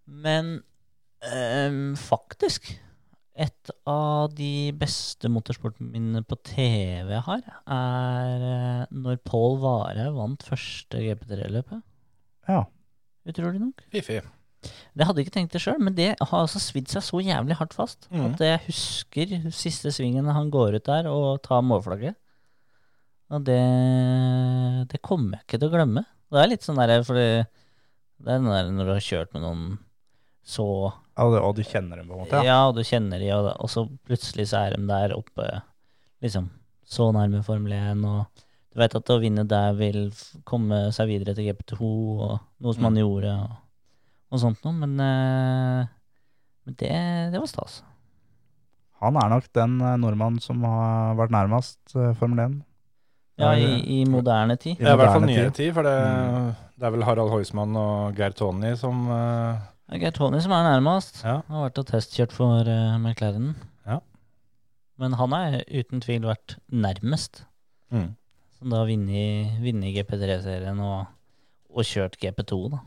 [0.05, 0.51] Men
[1.25, 2.69] ehm, faktisk
[3.33, 8.45] Et av de beste motorsportminnene på TV jeg har, er
[8.93, 11.81] når Pål Vare vant første GP3-løpet.
[12.49, 12.63] Ja.
[13.27, 13.83] Utrolig nok.
[13.93, 14.21] Fiffig.
[14.97, 17.57] Det hadde jeg ikke tenkt det sjøl, men det har altså svidd seg så jævlig
[17.59, 18.23] hardt fast mm.
[18.25, 22.17] at jeg husker siste svingen han går ut der og tar målflagget.
[23.35, 23.59] Og det,
[24.91, 26.03] det kommer jeg ikke til å glemme.
[26.31, 27.27] Det er litt sånn der, fordi
[28.17, 29.65] det er den der når du har kjørt med noen
[30.47, 32.39] så Og, det, og du kjenner dem på en måte?
[32.39, 32.45] ja.
[32.47, 32.59] Ja.
[32.69, 35.47] og du kjenner dem, og, og så plutselig så er de der oppe,
[36.23, 36.49] liksom,
[36.87, 38.46] så nærme Formel 1, og
[38.77, 40.11] du vet at å vinne der vil
[40.45, 43.55] komme seg videre til GP2, og noe som han gjorde, og,
[44.29, 45.87] og sånt noe, men eh,
[46.67, 46.91] Men det,
[47.33, 47.79] det var stas.
[49.01, 52.57] Han er nok den eh, nordmannen som har vært nærmest eh, Formel 1.
[53.37, 54.77] Ja, Ja, i, i moderne tid.
[54.81, 55.73] I er i hvert fall nyere tid.
[55.73, 56.51] for det, Mm.
[56.77, 59.57] det er vel Harald Heusmann og Geir Tony som uh...
[59.93, 61.23] Geir Tony som er nærmest.
[61.23, 61.39] Ja.
[61.47, 63.55] Han har vært og testkjørt for uh, McLaren.
[63.87, 63.99] Ja.
[65.01, 67.45] Men han er uten tvil vært nærmest.
[67.93, 68.09] mm.
[68.57, 71.09] Som da har vunnet vunnet GP3-serien og,
[71.69, 72.79] og kjørt GP2, da.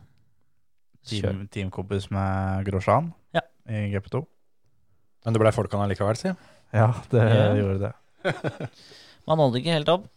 [1.11, 3.41] Team, teamkompis med Grosjean Ja.
[3.71, 4.21] i GP2.
[5.25, 6.33] Men det ble folkene allikevel, si.
[6.75, 7.47] Ja, det Ja.
[7.57, 7.93] gjorde det.
[9.29, 10.09] Man holdt ikke helt opp.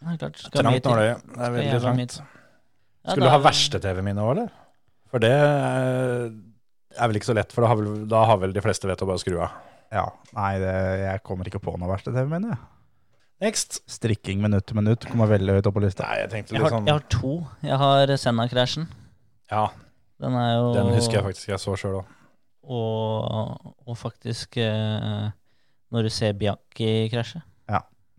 [0.00, 1.16] Det er klart, skal Trangt nåløye.
[1.24, 2.14] Det er veldig trangt.
[2.20, 4.50] Ja, Skulle du ha er- verste TV-minne òg, eller?
[5.10, 6.30] For det eh,
[7.00, 9.02] er vel ikke så lett, for da har vel, da har vel de fleste vett
[9.02, 9.56] å bare skru av.
[9.90, 10.04] Ja,
[10.36, 12.52] nei, det, jeg kommer ikke på noe verste TV-minne.
[12.54, 12.60] jeg.
[13.40, 13.80] Next.
[13.88, 16.04] Strikking minutt til minutt kommer veldig høyt opp på lista.
[16.04, 17.34] Nei, jeg tenkte Jeg har, sånn jeg har to.
[17.64, 18.88] Jeg har Senna-krasjen.
[19.50, 19.68] Ja,
[20.20, 22.04] Den er jo den husker jeg faktisk jeg så sjøl òg.
[22.70, 25.30] Og, og faktisk eh,
[25.90, 27.42] når du ser Bianchi krasje.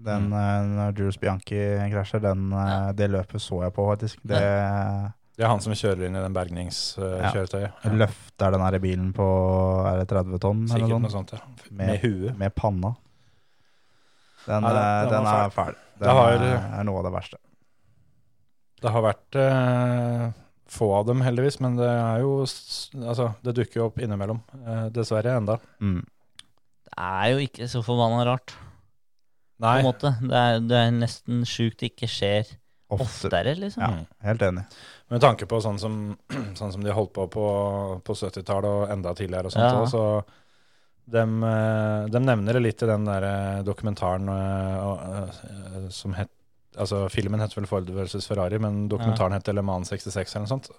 [0.01, 0.33] Den Mm.
[0.33, 1.59] eh, når Jules Bianchi
[1.91, 2.91] krasjer, den, eh, Ja.
[2.91, 4.17] det løpet så jeg på, faktisk.
[4.25, 4.39] Det
[5.37, 7.71] Det er han som kjører inn i den bergningskjøretøyet.
[7.85, 7.91] Ja.
[7.91, 9.27] løfter den her bilen på
[9.85, 11.39] er det 30 tonn Sikkert noe sånt, ja.
[11.69, 12.35] Med- Med huet.
[12.37, 12.95] med panna.
[14.47, 15.75] Den, Ja, den- eh, den den er fæl.
[15.99, 17.37] Den Det har- er, er noe av det verste.
[18.81, 20.31] Det har vært eh,
[20.71, 24.41] få av dem, heldigvis, men det er jo Altså, det dukker jo opp innimellom.
[24.65, 25.59] eh, dessverre enda.
[25.79, 26.01] Mm.
[26.85, 28.53] Det er jo ikke så forbanna rart,
[29.61, 30.15] på en måte.
[30.21, 32.57] Det er, det er nesten sjukt det ikke skjer
[32.91, 33.05] Ofte.
[33.29, 33.81] oftere, liksom.
[33.83, 34.65] Ja, helt enig.
[35.09, 36.17] Med tanke på sånn som,
[36.55, 39.85] sånn som de holdt på på, på 70-tallet og enda tidligere og sånt Ja.
[39.85, 40.23] så
[41.11, 41.41] dem,
[42.11, 46.31] de, nevner det litt i den der eh, dokumentaren eh, eh, som het
[46.79, 50.51] Altså, filmen heter vel Ford versus Ferrari, men dokumentaren heter Le Mans 66 eller noe
[50.53, 50.69] sånt.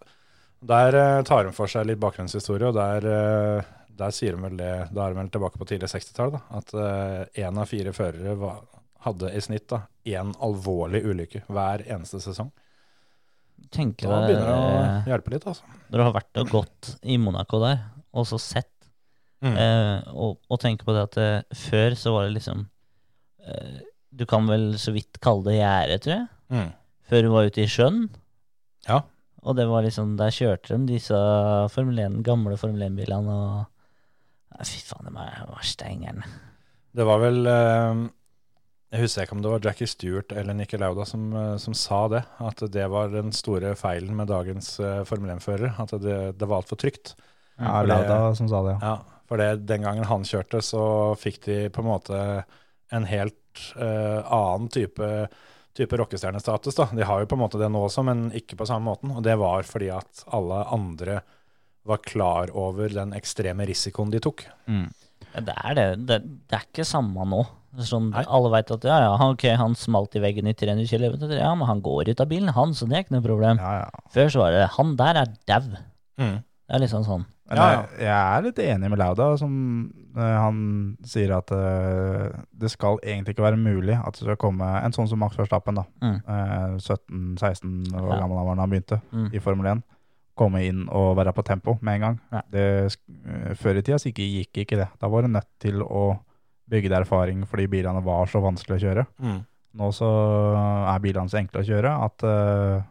[0.65, 4.57] Der eh, tar de for seg litt bakgrunnshistorie, og der, eh, der sier de vel
[4.57, 6.41] det Da er de vel tilbake på tidlig 60-tall, da.
[6.57, 6.73] At
[7.37, 8.63] én av fire førere var,
[9.05, 12.49] hadde i snitt da én alvorlig ulykke hver eneste sesong.
[13.73, 15.69] Tenker Da begynner det å eh, hjelpe litt, altså.
[15.89, 18.71] Når du har vært og gått i Monaco der, og så sett,
[19.43, 19.57] Mm.
[19.59, 22.61] eh, og, og tenke på det at eh, før så var det liksom
[23.43, 23.81] eh,
[24.15, 26.27] Du kan vel så vidt kalle det gjerde, tror jeg.
[26.53, 26.71] Mm.
[27.11, 28.05] Før du var ute i sjøen.
[28.87, 29.01] Ja.
[29.43, 31.19] Og det var liksom, der kjørte de disse
[31.75, 33.69] Formel 1, gamle Formel 1-bilene, og
[34.53, 36.27] Nei, Fy faen, de er var steingerne.
[36.93, 38.03] Det var vel eh,
[38.93, 42.03] Jeg husker ikke om det var Jackie Stewart eller Nicke Lauda som, eh, som sa
[42.13, 42.23] det.
[42.45, 45.73] At det var den store feilen med dagens eh, Formel 1-førere.
[45.81, 47.15] At det, det var altfor trygt.
[47.57, 48.93] Ja, Lauda som sa det, ja.
[48.93, 50.83] Ja, for det, den gangen han kjørte, så
[51.17, 52.17] fikk de på en måte
[52.93, 55.07] en helt uh, annen type,
[55.73, 56.77] type rockestjernestatus.
[56.77, 56.91] da.
[56.93, 59.15] De har jo på en måte det nå også, men ikke på samme måten.
[59.17, 61.23] Og det var fordi at alle andre
[61.89, 64.45] var klar over den ekstreme risikoen de tok.
[64.69, 64.85] Mm.
[65.49, 65.89] Det er det.
[66.11, 66.21] det.
[66.53, 67.41] Det er ikke samme nå.
[67.89, 71.17] Sånn, alle veit at ja, ja, han- ok, han smalt i veggen i 300 km.
[71.33, 73.57] Ja, men han går ut av bilen, han, så det er ikke noe problem.
[73.65, 74.09] Ja, ja.
[74.13, 75.71] Før så var det han der er dau.
[76.21, 77.25] Det er liksom sånn.
[77.53, 79.53] Men Ja, jeg, jeg er litt enig med Lauda, som
[80.17, 80.59] uh, han
[81.05, 85.11] sier at uh, det skal egentlig ikke være mulig at det skal komme en sånn
[85.11, 85.85] som Max Verstappen, da.
[86.01, 86.19] Mm.
[86.25, 88.21] uh, 17-16 år Ja.
[88.23, 89.29] gammel han var da han begynte Mm.
[89.37, 89.83] i Formel 1.
[90.35, 92.21] Komme inn og være på tempo med en gang.
[92.33, 92.41] Ja.
[92.51, 94.89] Det, eh, før i tida så ikke, gikk ikke det.
[94.99, 96.19] Da var du nødt til å
[96.73, 99.07] bygge deg erfaring fordi bilene var så vanskelig å kjøre.
[99.77, 100.09] Nå så
[100.89, 102.83] er bilene så enkle å kjøre at eh, eh,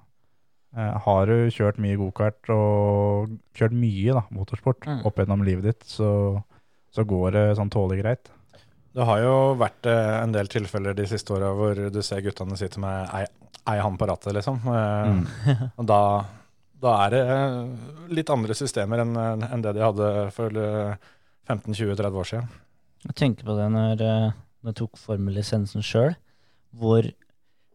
[0.74, 5.02] har du kjørt mye gokart og kjørt mye da, motorsport Mm.
[5.06, 6.42] opp gjennom livet ditt, så,
[6.96, 8.30] så går det sånn tålelig greit.
[8.96, 12.58] Det har jo vært eh, en del tilfeller de siste åra hvor du ser guttene
[12.60, 13.26] sitte med ei,
[13.72, 14.60] ei hånd på rattet, liksom.
[14.68, 15.26] Eh, Mm.
[15.80, 16.00] Og da,
[16.82, 17.58] da er det eh,
[18.20, 20.96] litt andre systemer enn enn det de hadde for eh,
[21.52, 22.50] 15-20-30 år siden.
[23.08, 24.32] Jeg tenker på det når, eh,
[24.62, 26.16] når jeg tok formellisensen sjøl,
[26.78, 27.08] hvor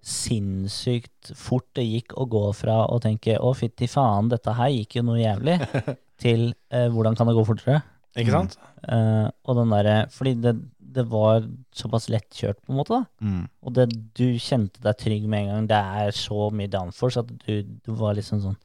[0.07, 4.97] sinnssykt fort det gikk å gå fra å tenke 'å, fytti faen, dette her gikk
[5.01, 5.61] jo noe jævlig',
[6.23, 7.83] til eh, 'hvordan kan det gå fortere'?
[8.17, 8.49] Ikke Mm.
[8.49, 8.57] sant?
[8.89, 11.43] Eh, og den derre Fordi det, det var
[11.75, 13.05] såpass lettkjørt, på en måte, da.
[13.21, 13.49] Mm.
[13.63, 15.67] Og det, du kjente deg trygg med en gang.
[15.69, 15.77] Det
[16.07, 18.57] er så mye downforce at du, du var liksom sånn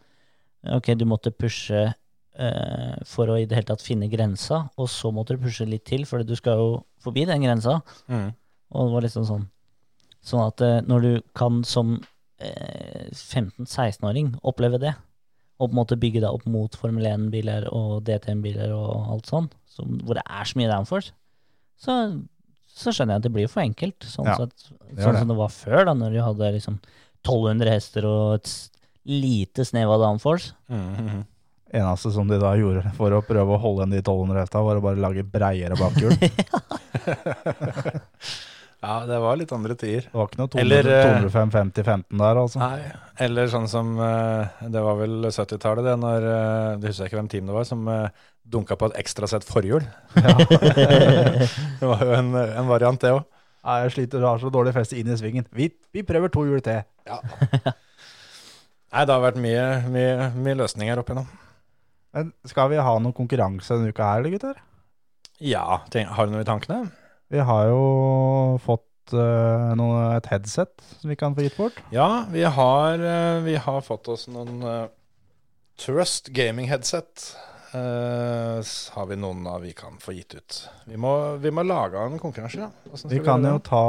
[0.72, 1.94] Ok, du måtte pushe
[2.38, 5.84] eh, for å i det hele tatt finne grensa, og så måtte du pushe litt
[5.90, 7.80] til, for du skal jo forbi den grensa.
[8.08, 8.30] Mm.
[8.72, 9.48] Og det var liksom sånn
[10.26, 11.96] Sånn at eh, når du kan som
[12.42, 14.94] eh, 15-16-åring oppleve det,
[15.62, 19.50] og på en måte bygge deg opp mot Formel 1-biler og DTM-biler og alt sånn,
[19.70, 21.14] som, hvor det er så mye downforce,
[21.82, 21.98] så,
[22.70, 24.06] så skjønner jeg at det blir for enkelt.
[24.10, 25.22] Sånn, Ja, at, sånn det.
[25.22, 26.80] som det var før, da, når du hadde liksom
[27.22, 28.56] 1200 hester og et
[29.10, 30.54] lite snev av downforce.
[30.70, 31.28] Mm, mm, mm.
[31.82, 34.82] Eneste som de da gjorde for å prøve å holde igjen de 1200 hesta, var
[34.82, 36.18] å bare lage breiere bakhjul.
[38.82, 40.08] Ja, det var litt andre tider.
[40.08, 42.62] Det var ikke noe 200, Eller, eh, 205 50-15 der, altså.
[42.64, 47.12] Nei, eller sånn som eh, Det var vel 70-tallet, det, når eh, Det husker jeg
[47.12, 47.84] ikke hvem team det var, som
[48.52, 49.86] dunka på et ekstra sett forhjul.
[50.18, 53.22] det var jo en, en variant, det òg.
[53.62, 55.46] Ja, jeg sliter, du har så dårlig feste inn i svingen.
[55.54, 56.82] Vi, vi prøver to hjul til.
[57.06, 61.30] Nei, det har vært mye, mye, mye løsninger opp igjennom.
[62.18, 64.58] Men skal vi ha noen konkurranse denne uka her, eller gutter?
[65.38, 66.90] Ja, tenk, har du noe i tankene?
[67.32, 67.84] Vi har jo
[68.60, 71.78] fått eh, noe, et headset som vi kan få gitt bort.
[71.96, 74.90] Ja, vi har, eh, vi har fått oss noen eh,
[75.82, 77.32] Trust gaming headset.
[77.72, 78.60] Uh,
[78.94, 80.58] har vi noen av vi kan få gitt ut.
[80.92, 82.68] Vi må, vi må lage en konkurranse, ja.
[82.92, 83.86] Hvordan Vi kan jo ta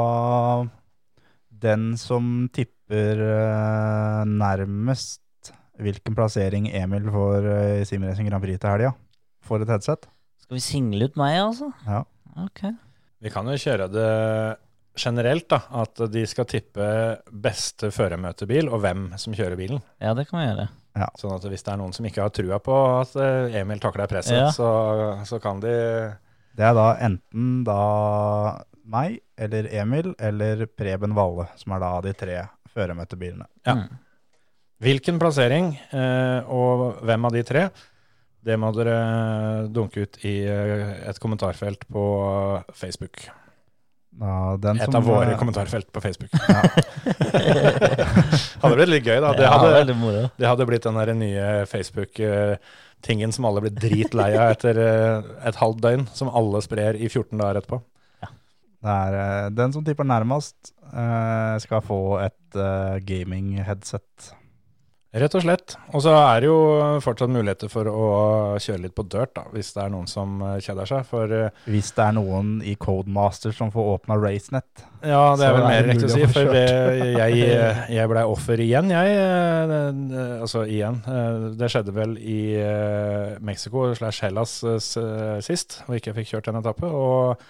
[1.65, 5.51] den som tipper uh, nærmest
[5.83, 8.95] hvilken plassering Emil får uh, i Simracing Grand Prix til helga.
[9.43, 10.09] får et headset.
[10.47, 11.69] Skal vi single ut meg, altså?
[11.85, 12.05] Ja.
[12.47, 12.63] Ok.
[13.23, 14.09] Vi kan jo kjøre det
[14.99, 15.61] generelt, da.
[15.83, 16.85] At de skal tippe
[17.31, 19.79] beste førermøtebil, og hvem som kjører bilen.
[20.03, 20.67] Ja, det kan vi gjøre.
[21.17, 24.11] Sånn at hvis det er noen som ikke har trua på at eh, Emil takler
[24.11, 24.51] presset, Ja.
[24.53, 24.67] så,
[25.25, 25.71] så kan de
[26.53, 27.79] Det er da enten da
[28.85, 32.37] meg eller Emil eller Preben Valle, som er da de tre
[32.75, 33.47] førermøtebilene.
[33.65, 33.73] Ja.
[33.79, 33.97] Mm.
[34.83, 37.63] Hvilken plassering eh, og hvem av de tre,
[38.43, 38.97] det må dere
[39.73, 42.03] dunke ut i eh, et kommentarfelt på
[42.75, 43.25] Facebook.
[44.19, 46.31] Ja, den Et som, av våre eh, kommentarfelt på Facebook.
[48.61, 49.31] hadde blitt litt gøy, da.
[49.37, 54.53] Det hadde, ja, det hadde blitt den der nye Facebook-tingen som alle blir dritlei av
[54.53, 55.17] etter eh,
[55.49, 57.79] et halvt døgn, som alle sprer i 14 dager etterpå.
[58.83, 64.33] Det er, eh, den som tipper nærmest, eh, skal få et eh, gaming-headset.
[65.13, 65.75] Rett og slett.
[65.93, 66.55] Og så er det jo
[67.05, 68.05] fortsatt muligheter for å
[68.57, 71.03] kjøre litt på dirt, da, hvis det er noen som eh, kjeder seg.
[71.05, 74.85] For eh, Hvis det er noen i Codemaster som får åpna RaceNet.
[75.05, 76.63] Ja, det er vel er mer riktig å si, for det,
[77.21, 77.43] jeg,
[77.93, 79.13] jeg ble offer igjen, jeg.
[79.21, 80.97] eh, eh, Altså igjen.
[81.05, 84.55] eh, Det skjedde vel i eh, Mexico slash Hellas
[85.45, 86.89] sist, hvor og ikke fikk kjørt en etappe.
[86.89, 87.45] Og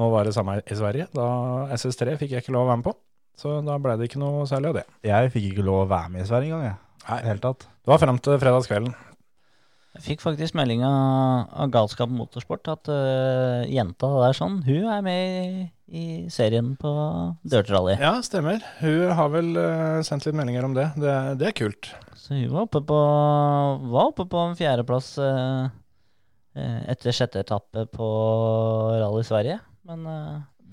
[0.00, 1.10] nå var det samme i Sverige.
[1.12, 1.28] Da
[1.76, 2.96] SS3 fikk jeg ikke lov å være med på.
[3.36, 4.86] Så da ble det ikke noe særlig av det.
[5.04, 6.80] Jeg fikk ikke lov å være med i Sverige engang, jeg.
[7.04, 7.66] I det hele tatt.
[7.84, 8.94] Det var frem til fredagskvelden.
[9.94, 15.04] Jeg fikk faktisk melding av, av Galskap Motorsport at uh, jenta der sånn, hun er
[15.06, 16.04] med i, i
[16.34, 16.90] serien på
[17.46, 17.94] Dirt Rally.
[18.02, 18.64] Ja, stemmer.
[18.80, 20.88] Hun har vel uh, sendt litt meldinger om det.
[20.98, 21.92] Det, det er kult.
[22.18, 22.98] Så hun var oppe på,
[23.92, 25.66] var oppe på en fjerdeplass øh,
[26.88, 28.08] etter sjette etappe på
[28.96, 29.58] Rally Sverige.
[29.84, 30.06] Men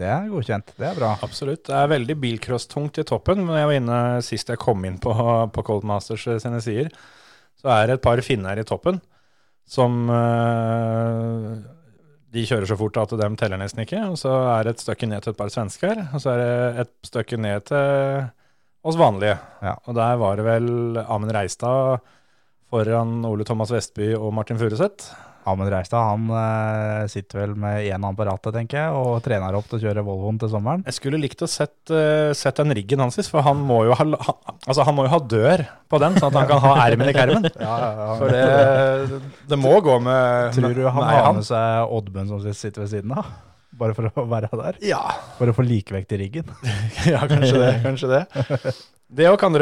[0.02, 0.74] Det er godkjent.
[0.80, 1.14] Det er bra.
[1.22, 1.64] Absolutt.
[1.70, 3.44] Det er veldig bilcross-tungt i toppen.
[3.46, 5.14] Men jeg var inne sist jeg kom inn på,
[5.54, 6.90] på Cold Masters sine sider,
[7.62, 8.98] så er det et par finner i toppen
[9.72, 11.52] som eh,
[12.32, 14.02] De kjører så fort at de teller nesten ikke.
[14.12, 16.86] Og så er det et stykke ned til et par svensker, og så er det
[16.86, 18.30] et stykke ned til
[18.88, 19.38] oss vanlige.
[19.62, 19.76] Ja.
[19.86, 22.02] Og der var det vel Amund Reistad
[22.72, 25.12] foran Ole Thomas Vestby og Martin Furuseth.
[25.50, 29.58] Amund Reistad han eh, sitter vel med én hånd på rattet, tenker jeg, og trener
[29.58, 30.86] opp til å kjøre Volvoen til sommeren.
[30.88, 34.06] Jeg skulle likt å sett, eh, sett den riggen hans, for han må, jo ha,
[34.68, 37.16] altså han må jo ha dør på den, sånn at han kan ha ermen i
[37.16, 37.50] kermen.
[38.22, 42.84] For det, det må gå med Tror du han har med seg Oddmund som sitter
[42.84, 43.30] ved siden av?
[43.82, 44.80] Bare for å være der?
[44.84, 45.02] Ja,
[45.38, 46.50] For å få likevekt i riggen?
[47.12, 47.72] ja, kanskje det.
[47.86, 48.24] kanskje Det
[49.12, 49.56] Det òg kan,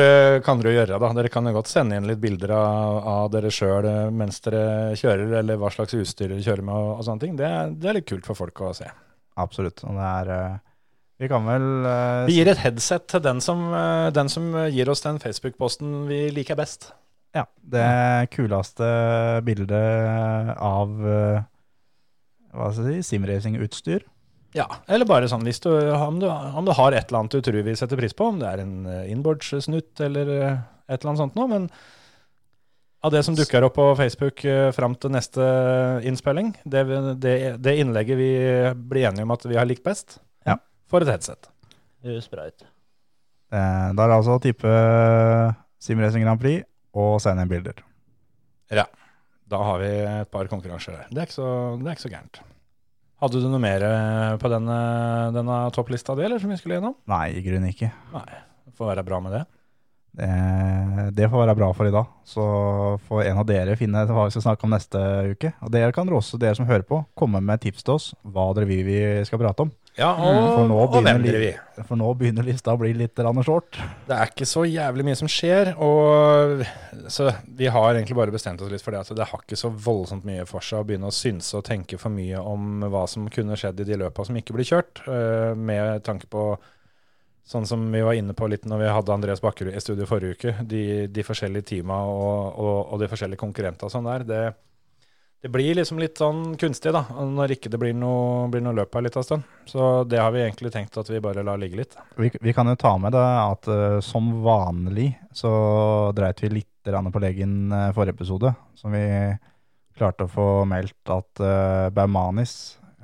[0.46, 0.98] kan dere gjøre.
[1.02, 1.12] da.
[1.18, 5.40] Dere kan jo godt sende inn litt bilder av, av dere sjøl mens dere kjører,
[5.42, 7.38] eller hva slags utstyr dere kjører med og, og sånne ting.
[7.40, 7.50] Det,
[7.82, 8.90] det er litt kult for folk å se.
[9.40, 9.84] Absolutt.
[9.88, 10.58] Og det er eh,
[11.20, 14.92] Vi kan vel uh, Vi gir et headset til den som, uh, den som gir
[14.92, 16.92] oss den Facebook-posten vi liker best.
[17.36, 18.88] Ja, det kuleste
[19.46, 21.42] bildet av uh,
[22.54, 24.06] hva skal jeg si, simracing-utstyr.
[24.58, 27.44] Ja, eller bare sånn hvis du, om, du, om du har et eller annet du
[27.46, 30.56] tror vi setter pris på, om det er en eh, inboards-snutt eller eh,
[30.90, 31.68] et eller annet sånt noe, men
[33.06, 35.46] av det som dukker opp på Facebook eh, fram til neste
[36.10, 36.82] innspilling, det,
[37.24, 38.32] det, det innlegget vi
[38.90, 40.18] blir enige om at vi har likt best,
[40.50, 40.58] Ja.
[40.90, 41.52] for et headset.
[42.02, 42.66] Det høres bra ut.
[43.54, 44.74] Eh, da er det altså å tippe
[45.80, 46.66] Simracing Grand Prix
[46.98, 47.86] og sende inn bilder.
[49.50, 51.08] Da har vi et par konkurranser der.
[51.10, 51.50] Det er ikke så,
[51.82, 52.40] det er ikke så gærent.
[53.20, 54.76] Hadde du noe mer eh, på denne,
[55.36, 56.96] denne topplista di, eller som vi skulle gjennom?
[57.12, 57.92] Nei, i grunnen ikke.
[58.14, 59.42] Nei, det får være bra med det.
[60.20, 60.30] Det,
[61.18, 62.08] det får være bra for i dag.
[62.28, 62.46] Så
[63.10, 65.02] får en av dere finne hva vi skal snakke om neste
[65.34, 65.52] uke.
[65.66, 68.70] Og dere kan også, dere som hører på, komme med tips til oss hva dere
[68.72, 69.74] vil vi skal prate om.
[70.00, 71.52] Ja, For og, nå og driver vi?
[71.88, 73.78] for nå begynner lista å bli litt short.
[74.08, 76.64] Det er ikke så jævlig mye som skjer, og
[77.12, 79.70] så vi har egentlig bare bestemt oss litt for det at det har ikke så
[79.70, 83.28] voldsomt mye for seg å begynne å synse og tenke for mye om hva som
[83.32, 86.54] kunne skjedd i de løpa som ikke blir kjørt, eh, med tanke på
[87.50, 90.38] sånn som vi var inne på litt når vi hadde Andreas Bakkerud i studio forrige
[90.38, 94.44] uke, de, de forskjellige teama og, og, og de forskjellige konkurrentene og sånn der, det,
[95.42, 98.96] det blir liksom litt sånn kunstig da, når ikke det blir noe, blir noe løp
[98.98, 99.46] her litt av stund.
[99.70, 101.96] Så det har vi egentlig tenkt at vi bare lar ligge litt.
[102.20, 105.52] Vi, vi kan jo ta med det at uh, som vanlig så
[106.18, 109.06] dreit vi litt på legen uh, forrige episode, som vi
[110.00, 112.54] klarte å få meldt at uh, Baumanis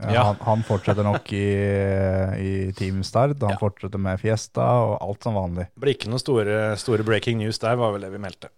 [0.01, 0.25] eh, Ja.
[0.31, 1.47] han, han fortsetter nok i,
[2.39, 3.39] i Team Stard.
[3.43, 3.61] Han Ja.
[3.63, 5.69] fortsetter med Fiesta og alt som vanlig.
[5.71, 8.51] Det blir ikke noe store, store breaking news der, var vel det vi meldte.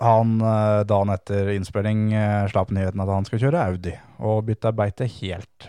[0.00, 3.92] Han eh, dagen etter innspilling uh, slapp nyheten at han skal kjøre Audi,
[4.24, 5.68] og bytta beite helt.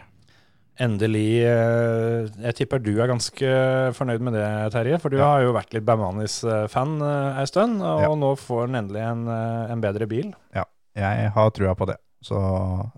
[0.82, 3.50] Endelig eh, Jeg tipper du er ganske
[3.98, 4.98] fornøyd med det, Terje.
[5.04, 5.28] For du Ja.
[5.34, 6.96] har jo vært litt Bermanis-fan
[7.38, 8.14] ei stund, og Ja.
[8.16, 10.34] nå får han endelig en, eh, en bedre bil.
[10.56, 10.64] Ja,
[10.96, 11.98] Jeg har trua på det.
[12.24, 12.38] Så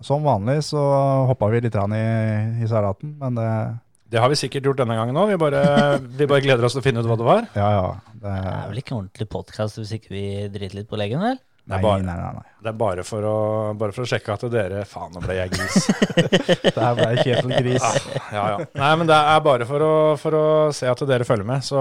[0.02, 3.78] som vanlig så hoppa vi litt i, i salaten, men det
[4.10, 5.30] Det har vi sikkert gjort denne gangen òg.
[5.32, 7.46] Vi, bare- vi bare gleder oss til å finne ut hva det var.
[7.56, 7.86] Ja, ja.
[8.12, 11.40] Det, Det er vel ikke ordentlig podkast hvis ikke vi driter litt på leggen, vel?
[11.64, 12.42] nei, bare- nei, nei, nei.
[12.60, 13.36] Det er bare for å,
[13.80, 15.86] bare for å sjekke at dere Faen, nå ble jeg gris.
[16.76, 17.86] Det er ble Kjetil Gris.
[18.34, 18.58] Ja, ja.
[18.76, 20.44] Nei, men det er bare for å, for å
[20.76, 21.64] se at dere følger med.
[21.64, 21.80] Så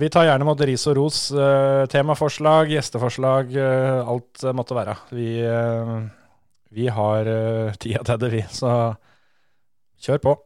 [0.00, 1.22] vi tar gjerne imot ris og ros.
[1.32, 4.98] Uh, temaforslag, gjesteforslag, uh, alt uh, måtte være.
[5.16, 5.94] Vi, eh,
[6.76, 7.32] vi har
[7.80, 8.44] tida til det, vi.
[8.52, 8.68] Så
[10.04, 10.36] kjør på.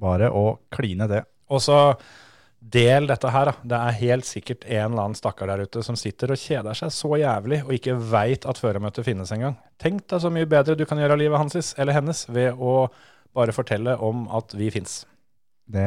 [0.00, 1.22] Bare å kline det.
[1.52, 1.78] Og så
[2.58, 3.54] del dette her, da.
[3.62, 6.92] Det er helt sikkert en eller annen stakkar der ute som sitter og kjeder seg
[6.94, 9.56] så jævlig og ikke veit at førermøtet finnes engang.
[9.82, 12.88] Tenk deg så mye bedre du kan gjøre av livet hans eller hennes ved å
[13.36, 15.04] bare fortelle om at vi fins.
[15.66, 15.86] Det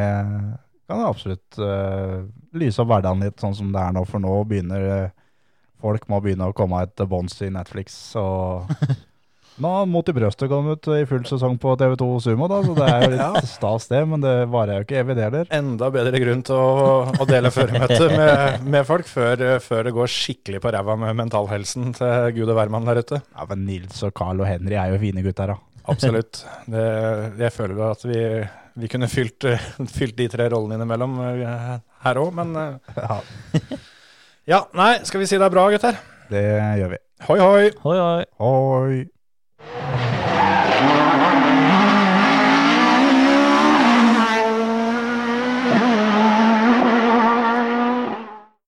[0.89, 2.25] kan absolutt uh,
[2.57, 5.27] lyse opp hverdagen litt sånn som det er nå, for nå begynner uh,
[5.81, 7.97] folk må begynne å komme etter bånds i Netflix.
[8.19, 8.69] og
[9.59, 12.75] nå har Mot i brøstet kommet ut i full sesong på TV2 Sumo, da, så
[12.77, 15.49] det er jo litt stas det, men det varer jo ikke evig det heller.
[15.59, 20.13] Enda bedre grunn til å, å dele føremøte med, med folk før, før det går
[20.13, 23.21] skikkelig på ræva med mentalhelsen til gud og hvermann der ute.
[23.35, 25.59] Ja, men Nils og Carl og Henry er jo fine gutter, da.
[25.89, 26.43] Absolutt.
[26.69, 26.85] Det,
[27.41, 28.23] jeg føler at vi,
[28.79, 29.47] vi kunne fylt,
[29.89, 31.69] fylt de tre rollene innimellom eh,
[32.05, 33.21] her òg, men eh, Ja,
[34.49, 35.97] Ja, nei, skal vi si det er bra, gutter?
[36.31, 36.41] det
[36.79, 36.97] gjør vi.
[37.27, 37.71] Hoi, hoi!
[37.83, 38.27] Hoi, hoi.
[38.41, 38.99] Hoi!
[39.61, 40.08] you